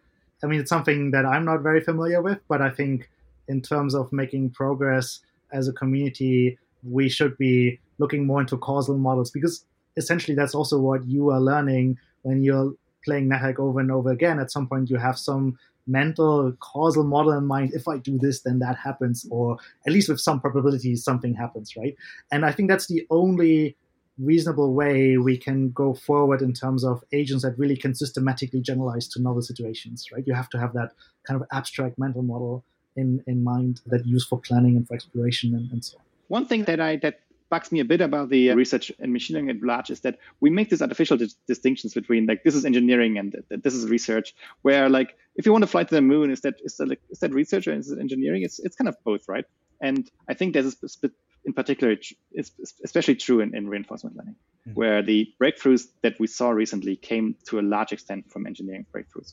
I 0.42 0.46
mean, 0.46 0.60
it's 0.60 0.68
something 0.68 1.10
that 1.12 1.24
I'm 1.24 1.44
not 1.44 1.62
very 1.62 1.80
familiar 1.80 2.22
with, 2.22 2.38
but 2.48 2.60
I 2.60 2.70
think 2.70 3.10
in 3.48 3.62
terms 3.62 3.94
of 3.94 4.12
making 4.12 4.50
progress 4.50 5.20
as 5.52 5.66
a 5.66 5.72
community, 5.72 6.58
we 6.82 7.08
should 7.08 7.36
be 7.36 7.80
looking 7.98 8.26
more 8.26 8.40
into 8.40 8.56
causal 8.56 8.96
models 8.96 9.30
because 9.30 9.64
essentially 9.96 10.34
that's 10.34 10.54
also 10.54 10.78
what 10.78 11.06
you 11.06 11.30
are 11.30 11.40
learning 11.40 11.98
when 12.22 12.42
you're 12.42 12.74
playing 13.04 13.28
NetHack 13.28 13.58
over 13.58 13.80
and 13.80 13.90
over 13.90 14.10
again. 14.10 14.38
At 14.38 14.50
some 14.50 14.68
point, 14.68 14.90
you 14.90 14.96
have 14.96 15.18
some 15.18 15.58
mental 15.86 16.52
causal 16.60 17.04
model 17.04 17.32
in 17.32 17.46
mind. 17.46 17.72
If 17.74 17.88
I 17.88 17.98
do 17.98 18.18
this, 18.18 18.42
then 18.42 18.58
that 18.60 18.76
happens, 18.76 19.26
or 19.30 19.58
at 19.86 19.92
least 19.92 20.08
with 20.08 20.20
some 20.20 20.40
probability, 20.40 20.96
something 20.96 21.34
happens, 21.34 21.76
right? 21.76 21.96
And 22.30 22.44
I 22.44 22.52
think 22.52 22.68
that's 22.68 22.86
the 22.86 23.06
only 23.10 23.76
reasonable 24.18 24.74
way 24.74 25.16
we 25.16 25.36
can 25.36 25.70
go 25.70 25.94
forward 25.94 26.42
in 26.42 26.52
terms 26.52 26.84
of 26.84 27.02
agents 27.12 27.42
that 27.42 27.58
really 27.58 27.76
can 27.76 27.94
systematically 27.94 28.60
generalize 28.60 29.08
to 29.08 29.22
novel 29.22 29.40
situations, 29.40 30.06
right? 30.12 30.26
You 30.26 30.34
have 30.34 30.50
to 30.50 30.58
have 30.58 30.74
that 30.74 30.92
kind 31.26 31.40
of 31.40 31.46
abstract 31.52 31.98
mental 31.98 32.22
model 32.22 32.62
in, 32.96 33.22
in 33.26 33.42
mind 33.42 33.80
that 33.86 34.04
you 34.04 34.12
use 34.12 34.26
for 34.26 34.38
planning 34.38 34.76
and 34.76 34.86
for 34.86 34.94
exploration 34.94 35.54
and, 35.54 35.70
and 35.72 35.84
so 35.84 35.96
on. 35.96 36.04
One 36.28 36.46
thing 36.46 36.64
that 36.64 36.80
I 36.80 36.96
that 36.96 37.20
bugs 37.50 37.70
me 37.72 37.80
a 37.80 37.84
bit 37.84 38.00
about 38.00 38.30
the 38.30 38.50
research 38.50 38.90
and 38.98 39.12
machine 39.12 39.36
learning 39.36 39.56
at 39.56 39.62
large 39.62 39.90
is 39.90 40.00
that 40.00 40.18
we 40.40 40.50
make 40.50 40.70
these 40.70 40.80
artificial 40.80 41.16
dis- 41.16 41.34
distinctions 41.46 41.92
between 41.92 42.26
like 42.26 42.44
this 42.44 42.54
is 42.54 42.64
engineering 42.64 43.18
and 43.18 43.36
this 43.50 43.74
is 43.74 43.86
research. 43.88 44.34
Where 44.62 44.88
like 44.88 45.16
if 45.36 45.44
you 45.46 45.52
want 45.52 45.62
to 45.62 45.68
fly 45.68 45.84
to 45.84 45.94
the 45.94 46.00
moon, 46.00 46.30
is 46.30 46.40
that 46.42 46.54
is 46.64 46.76
that 46.76 46.88
like, 46.88 47.00
is 47.10 47.18
that 47.18 47.34
research 47.34 47.66
or 47.66 47.74
is 47.74 47.90
it 47.90 47.98
engineering? 47.98 48.42
It's 48.42 48.58
it's 48.60 48.76
kind 48.76 48.88
of 48.88 48.96
both, 49.04 49.28
right? 49.28 49.44
And 49.80 50.10
I 50.28 50.34
think 50.34 50.54
there's 50.54 50.66
a 50.66 50.88
sp- 50.88 51.12
in 51.44 51.52
particular, 51.54 51.96
it's 52.32 52.52
especially 52.84 53.14
true 53.14 53.40
in, 53.40 53.54
in 53.56 53.68
reinforcement 53.68 54.16
learning, 54.16 54.36
mm-hmm. 54.68 54.74
where 54.74 55.02
the 55.02 55.32
breakthroughs 55.40 55.86
that 56.02 56.18
we 56.20 56.26
saw 56.26 56.50
recently 56.50 56.96
came 56.96 57.34
to 57.46 57.58
a 57.58 57.62
large 57.62 57.92
extent 57.92 58.30
from 58.30 58.46
engineering 58.46 58.84
breakthroughs. 58.94 59.32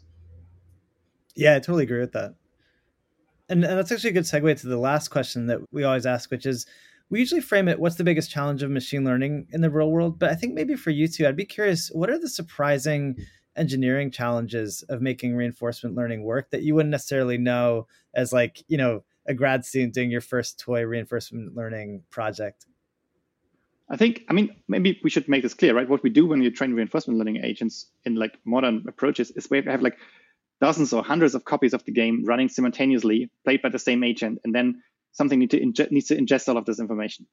Yeah, 1.36 1.56
I 1.56 1.60
totally 1.60 1.84
agree 1.84 2.00
with 2.00 2.14
that. 2.14 2.36
And, 3.50 3.64
and 3.64 3.78
that's 3.78 3.92
actually 3.92 4.12
a 4.12 4.14
good 4.14 4.24
segue 4.24 4.60
to 4.62 4.68
the 4.68 4.78
last 4.78 5.10
question 5.10 5.48
that 5.48 5.62
we 5.72 5.84
always 5.84 6.06
ask, 6.06 6.32
which 6.32 6.46
is 6.46 6.66
we 7.10 7.20
usually 7.20 7.42
frame 7.42 7.68
it 7.68 7.80
what's 7.80 7.96
the 7.96 8.04
biggest 8.04 8.30
challenge 8.30 8.64
of 8.64 8.70
machine 8.70 9.04
learning 9.04 9.48
in 9.52 9.62
the 9.62 9.70
real 9.70 9.92
world? 9.92 10.20
But 10.20 10.32
I 10.32 10.36
think 10.36 10.54
maybe 10.54 10.76
for 10.76 10.92
you 10.92 11.08
two, 11.08 11.28
I'd 11.28 11.36
be 11.36 11.46
curious 11.46 11.90
what 11.94 12.10
are 12.10 12.20
the 12.20 12.30
surprising 12.30 13.14
hmm. 13.14 13.24
engineering 13.56 14.12
challenges 14.12 14.84
of 14.90 15.02
making 15.02 15.36
reinforcement 15.36 15.96
learning 15.96 16.24
work 16.24 16.52
that 16.52 16.64
you 16.64 16.76
wouldn't 16.76 16.92
necessarily 16.92 17.38
know 17.38 17.88
as 18.14 18.34
like, 18.34 18.64
you 18.68 18.78
know, 18.78 19.04
a 19.28 19.34
grad 19.34 19.66
student 19.66 19.94
doing 19.94 20.10
your 20.10 20.22
first 20.22 20.60
toy 20.60 20.84
reinforcement 20.84 21.56
learning 21.56 22.04
project? 22.10 22.66
I 23.90 23.96
think, 23.96 24.24
I 24.30 24.34
mean, 24.34 24.56
maybe 24.68 25.00
we 25.04 25.10
should 25.10 25.30
make 25.30 25.44
this 25.44 25.54
clear, 25.54 25.74
right? 25.74 25.88
What 25.88 26.04
we 26.04 26.10
do 26.10 26.26
when 26.26 26.42
you 26.42 26.52
train 26.52 26.74
reinforcement 26.74 27.18
learning 27.18 27.42
agents 27.44 27.90
in 28.04 28.16
like 28.16 28.38
modern 28.46 28.84
approaches 28.88 29.32
is 29.32 29.50
we 29.50 29.62
have 29.62 29.82
like 29.82 29.98
dozens 30.60 30.92
or 30.92 31.04
hundreds 31.04 31.36
of 31.36 31.46
copies 31.46 31.74
of 31.74 31.84
the 31.86 31.92
game 31.92 32.26
running 32.26 32.50
simultaneously, 32.50 33.30
played 33.46 33.62
by 33.62 33.70
the 33.70 33.80
same 33.80 34.04
agent, 34.04 34.40
and 34.44 34.54
then 34.54 34.82
something 35.18 35.40
need 35.40 35.52
to 35.52 35.62
inge- 35.62 35.92
needs 35.92 36.08
to 36.08 36.16
ingest 36.16 36.48
all 36.48 36.58
of 36.58 36.66
this 36.66 36.80
information. 36.80 37.26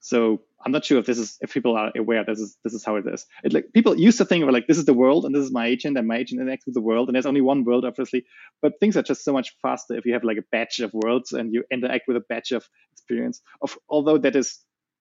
So 0.00 0.42
I'm 0.64 0.72
not 0.72 0.84
sure 0.84 0.98
if 0.98 1.06
this 1.06 1.18
is 1.18 1.38
if 1.42 1.52
people 1.52 1.76
are 1.76 1.92
aware 1.96 2.24
this 2.24 2.40
is 2.40 2.56
this 2.64 2.74
is 2.74 2.84
how 2.84 2.96
it 2.96 3.04
is. 3.06 3.24
It, 3.44 3.52
like 3.52 3.72
people 3.72 3.96
used 3.96 4.18
to 4.18 4.24
think 4.24 4.42
of 4.42 4.50
like 4.50 4.66
this 4.66 4.78
is 4.78 4.84
the 4.84 4.94
world 4.94 5.24
and 5.24 5.34
this 5.34 5.44
is 5.44 5.52
my 5.52 5.66
agent 5.66 5.96
and 5.96 6.08
my 6.08 6.16
agent 6.16 6.40
interacts 6.40 6.66
with 6.66 6.74
the 6.74 6.80
world 6.80 7.08
and 7.08 7.14
there's 7.14 7.26
only 7.26 7.40
one 7.40 7.64
world 7.64 7.84
obviously, 7.84 8.24
but 8.60 8.80
things 8.80 8.96
are 8.96 9.02
just 9.02 9.24
so 9.24 9.32
much 9.32 9.54
faster 9.62 9.94
if 9.94 10.04
you 10.04 10.12
have 10.12 10.24
like 10.24 10.38
a 10.38 10.44
batch 10.50 10.80
of 10.80 10.92
worlds 10.92 11.32
and 11.32 11.52
you 11.52 11.62
interact 11.70 12.08
with 12.08 12.16
a 12.16 12.24
batch 12.28 12.50
of 12.50 12.68
experience. 12.92 13.40
Of 13.60 13.78
although 13.88 14.18
that 14.18 14.34
is 14.34 14.58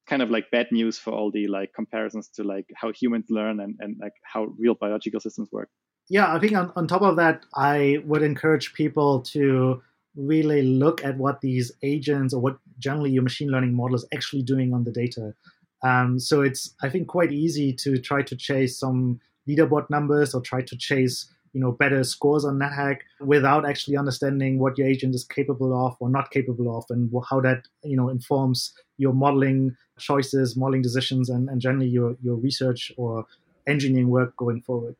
kind 0.07 0.21
of 0.21 0.29
like 0.29 0.51
bad 0.51 0.67
news 0.71 0.99
for 0.99 1.13
all 1.13 1.31
the 1.31 1.47
like 1.47 1.73
comparisons 1.73 2.27
to 2.35 2.43
like 2.43 2.65
how 2.75 2.91
humans 2.91 3.25
learn 3.29 3.59
and, 3.59 3.75
and 3.79 3.97
like 3.99 4.13
how 4.23 4.45
real 4.57 4.75
biological 4.75 5.19
systems 5.19 5.49
work. 5.51 5.69
Yeah, 6.09 6.33
I 6.33 6.39
think 6.39 6.53
on, 6.53 6.73
on 6.75 6.87
top 6.87 7.01
of 7.01 7.15
that, 7.15 7.45
I 7.55 7.99
would 8.05 8.21
encourage 8.21 8.73
people 8.73 9.21
to 9.33 9.81
really 10.15 10.61
look 10.61 11.03
at 11.03 11.17
what 11.17 11.41
these 11.41 11.71
agents 11.83 12.33
or 12.33 12.41
what 12.41 12.57
generally 12.79 13.11
your 13.11 13.23
machine 13.23 13.49
learning 13.49 13.73
model 13.73 13.95
is 13.95 14.05
actually 14.13 14.43
doing 14.43 14.73
on 14.73 14.83
the 14.83 14.91
data. 14.91 15.33
Um, 15.83 16.19
so 16.19 16.41
it's 16.41 16.75
I 16.81 16.89
think 16.89 17.07
quite 17.07 17.31
easy 17.31 17.73
to 17.73 17.97
try 17.97 18.21
to 18.23 18.35
chase 18.35 18.77
some 18.77 19.19
leaderboard 19.47 19.89
numbers 19.89 20.33
or 20.33 20.41
try 20.41 20.61
to 20.61 20.77
chase 20.77 21.31
you 21.53 21.59
know 21.59 21.71
better 21.71 22.03
scores 22.03 22.45
on 22.45 22.59
NetHack 22.59 22.99
without 23.19 23.67
actually 23.67 23.97
understanding 23.97 24.59
what 24.59 24.77
your 24.77 24.87
agent 24.87 25.15
is 25.15 25.23
capable 25.23 25.73
of 25.85 25.95
or 25.99 26.09
not 26.09 26.31
capable 26.31 26.77
of 26.77 26.85
and 26.89 27.11
how 27.29 27.41
that 27.41 27.67
you 27.83 27.97
know 27.97 28.09
informs 28.09 28.73
your 28.97 29.13
modeling 29.13 29.75
choices, 29.97 30.55
modeling 30.55 30.81
decisions, 30.81 31.29
and, 31.29 31.49
and 31.49 31.61
generally 31.61 31.87
your 31.87 32.15
your 32.21 32.35
research 32.35 32.91
or 32.97 33.25
engineering 33.67 34.09
work 34.09 34.35
going 34.37 34.61
forward. 34.61 34.95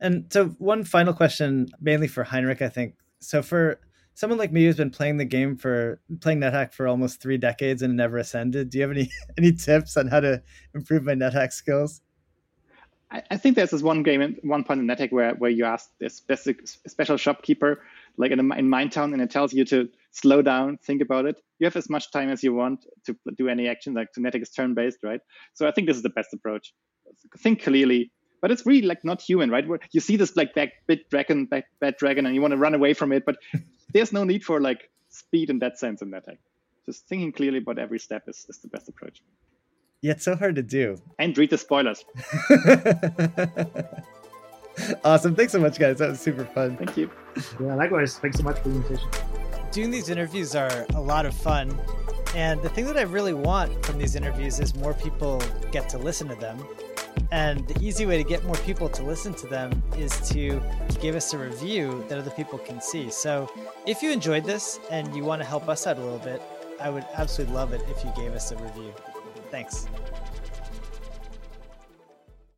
And 0.00 0.26
so 0.30 0.48
one 0.58 0.84
final 0.84 1.12
question, 1.12 1.68
mainly 1.80 2.08
for 2.08 2.24
Heinrich, 2.24 2.62
I 2.62 2.68
think. 2.68 2.94
So 3.20 3.42
for 3.42 3.78
someone 4.14 4.38
like 4.38 4.52
me 4.52 4.64
who's 4.64 4.76
been 4.76 4.90
playing 4.90 5.16
the 5.16 5.24
game 5.24 5.56
for 5.56 6.00
playing 6.20 6.40
NetHack 6.40 6.72
for 6.72 6.86
almost 6.86 7.20
three 7.20 7.38
decades 7.38 7.82
and 7.82 7.96
never 7.96 8.18
ascended, 8.18 8.70
do 8.70 8.78
you 8.78 8.82
have 8.82 8.90
any 8.90 9.10
any 9.38 9.52
tips 9.52 9.96
on 9.96 10.08
how 10.08 10.20
to 10.20 10.42
improve 10.74 11.04
my 11.04 11.14
NetHack 11.14 11.52
skills? 11.52 12.00
I, 13.10 13.22
I 13.30 13.36
think 13.36 13.56
there's 13.56 13.70
this 13.70 13.82
one 13.82 14.02
game, 14.02 14.36
one 14.42 14.64
point 14.64 14.80
in 14.80 14.86
NetHack 14.86 15.12
where 15.12 15.34
where 15.34 15.50
you 15.50 15.64
ask 15.64 15.90
this 15.98 16.14
specific, 16.14 16.66
special 16.66 17.16
shopkeeper, 17.16 17.82
like 18.16 18.30
in, 18.30 18.38
in 18.38 18.68
Minetown, 18.68 19.12
and 19.12 19.22
it 19.22 19.30
tells 19.30 19.52
you 19.52 19.64
to 19.66 19.88
slow 20.12 20.42
down, 20.42 20.78
think 20.78 21.02
about 21.02 21.26
it. 21.26 21.40
You 21.58 21.66
have 21.66 21.76
as 21.76 21.90
much 21.90 22.10
time 22.10 22.30
as 22.30 22.42
you 22.42 22.54
want 22.54 22.86
to 23.06 23.16
do 23.36 23.48
any 23.48 23.68
action. 23.68 23.94
Like 23.94 24.08
NetHack 24.18 24.42
is 24.42 24.50
turn 24.50 24.74
based, 24.74 24.98
right? 25.02 25.20
So 25.54 25.66
I 25.66 25.70
think 25.70 25.86
this 25.86 25.96
is 25.96 26.02
the 26.02 26.10
best 26.10 26.32
approach. 26.32 26.72
Think 27.38 27.62
clearly, 27.62 28.12
but 28.40 28.50
it's 28.50 28.66
really 28.66 28.86
like 28.86 29.04
not 29.04 29.20
human, 29.20 29.50
right? 29.50 29.66
Where 29.66 29.80
you 29.92 30.00
see 30.00 30.16
this 30.16 30.36
like 30.36 30.54
bad, 30.54 30.72
big 30.86 31.08
dragon, 31.10 31.46
bad, 31.46 31.64
bad 31.80 31.96
dragon, 31.96 32.26
and 32.26 32.34
you 32.34 32.40
want 32.40 32.52
to 32.52 32.58
run 32.58 32.74
away 32.74 32.94
from 32.94 33.12
it, 33.12 33.24
but 33.24 33.36
there's 33.92 34.12
no 34.12 34.24
need 34.24 34.44
for 34.44 34.60
like 34.60 34.90
speed 35.08 35.50
in 35.50 35.58
that 35.60 35.78
sense 35.78 36.02
in 36.02 36.10
that 36.10 36.26
NetHack. 36.26 36.38
Just 36.86 37.06
thinking 37.06 37.32
clearly 37.32 37.58
about 37.58 37.78
every 37.78 37.98
step 37.98 38.24
is, 38.26 38.46
is 38.48 38.58
the 38.58 38.68
best 38.68 38.88
approach. 38.88 39.22
Yeah, 40.00 40.12
it's 40.12 40.24
so 40.24 40.34
hard 40.34 40.54
to 40.54 40.62
do. 40.62 40.96
And 41.18 41.36
read 41.36 41.50
the 41.50 41.58
spoilers. 41.58 42.04
awesome. 45.04 45.36
Thanks 45.36 45.52
so 45.52 45.60
much, 45.60 45.78
guys. 45.78 45.98
That 45.98 46.10
was 46.10 46.20
super 46.20 46.46
fun. 46.46 46.78
Thank 46.78 46.96
you. 46.96 47.10
Yeah, 47.60 47.74
likewise. 47.74 48.16
Thanks 48.16 48.38
so 48.38 48.42
much 48.42 48.58
for 48.60 48.70
the 48.70 48.76
invitation. 48.76 49.08
Doing 49.72 49.90
these 49.90 50.08
interviews 50.08 50.56
are 50.56 50.86
a 50.94 51.00
lot 51.00 51.26
of 51.26 51.34
fun. 51.34 51.78
And 52.34 52.62
the 52.62 52.70
thing 52.70 52.86
that 52.86 52.96
I 52.96 53.02
really 53.02 53.34
want 53.34 53.84
from 53.84 53.98
these 53.98 54.14
interviews 54.14 54.58
is 54.58 54.74
more 54.74 54.94
people 54.94 55.42
get 55.70 55.88
to 55.90 55.98
listen 55.98 56.28
to 56.28 56.34
them 56.36 56.64
and 57.32 57.66
the 57.68 57.80
easy 57.84 58.06
way 58.06 58.16
to 58.16 58.28
get 58.28 58.44
more 58.44 58.56
people 58.56 58.88
to 58.88 59.02
listen 59.02 59.34
to 59.34 59.46
them 59.46 59.82
is 59.96 60.10
to 60.30 60.60
give 61.00 61.14
us 61.14 61.32
a 61.32 61.38
review 61.38 62.04
that 62.08 62.18
other 62.18 62.30
people 62.30 62.58
can 62.58 62.80
see. 62.80 63.10
So 63.10 63.48
if 63.86 64.02
you 64.02 64.10
enjoyed 64.10 64.44
this 64.44 64.80
and 64.90 65.14
you 65.14 65.24
want 65.24 65.40
to 65.40 65.46
help 65.46 65.68
us 65.68 65.86
out 65.86 65.98
a 65.98 66.00
little 66.00 66.18
bit, 66.18 66.42
I 66.80 66.90
would 66.90 67.04
absolutely 67.14 67.54
love 67.54 67.72
it 67.72 67.82
if 67.88 68.04
you 68.04 68.12
gave 68.16 68.34
us 68.34 68.50
a 68.52 68.56
review. 68.56 68.92
Thanks. 69.50 69.86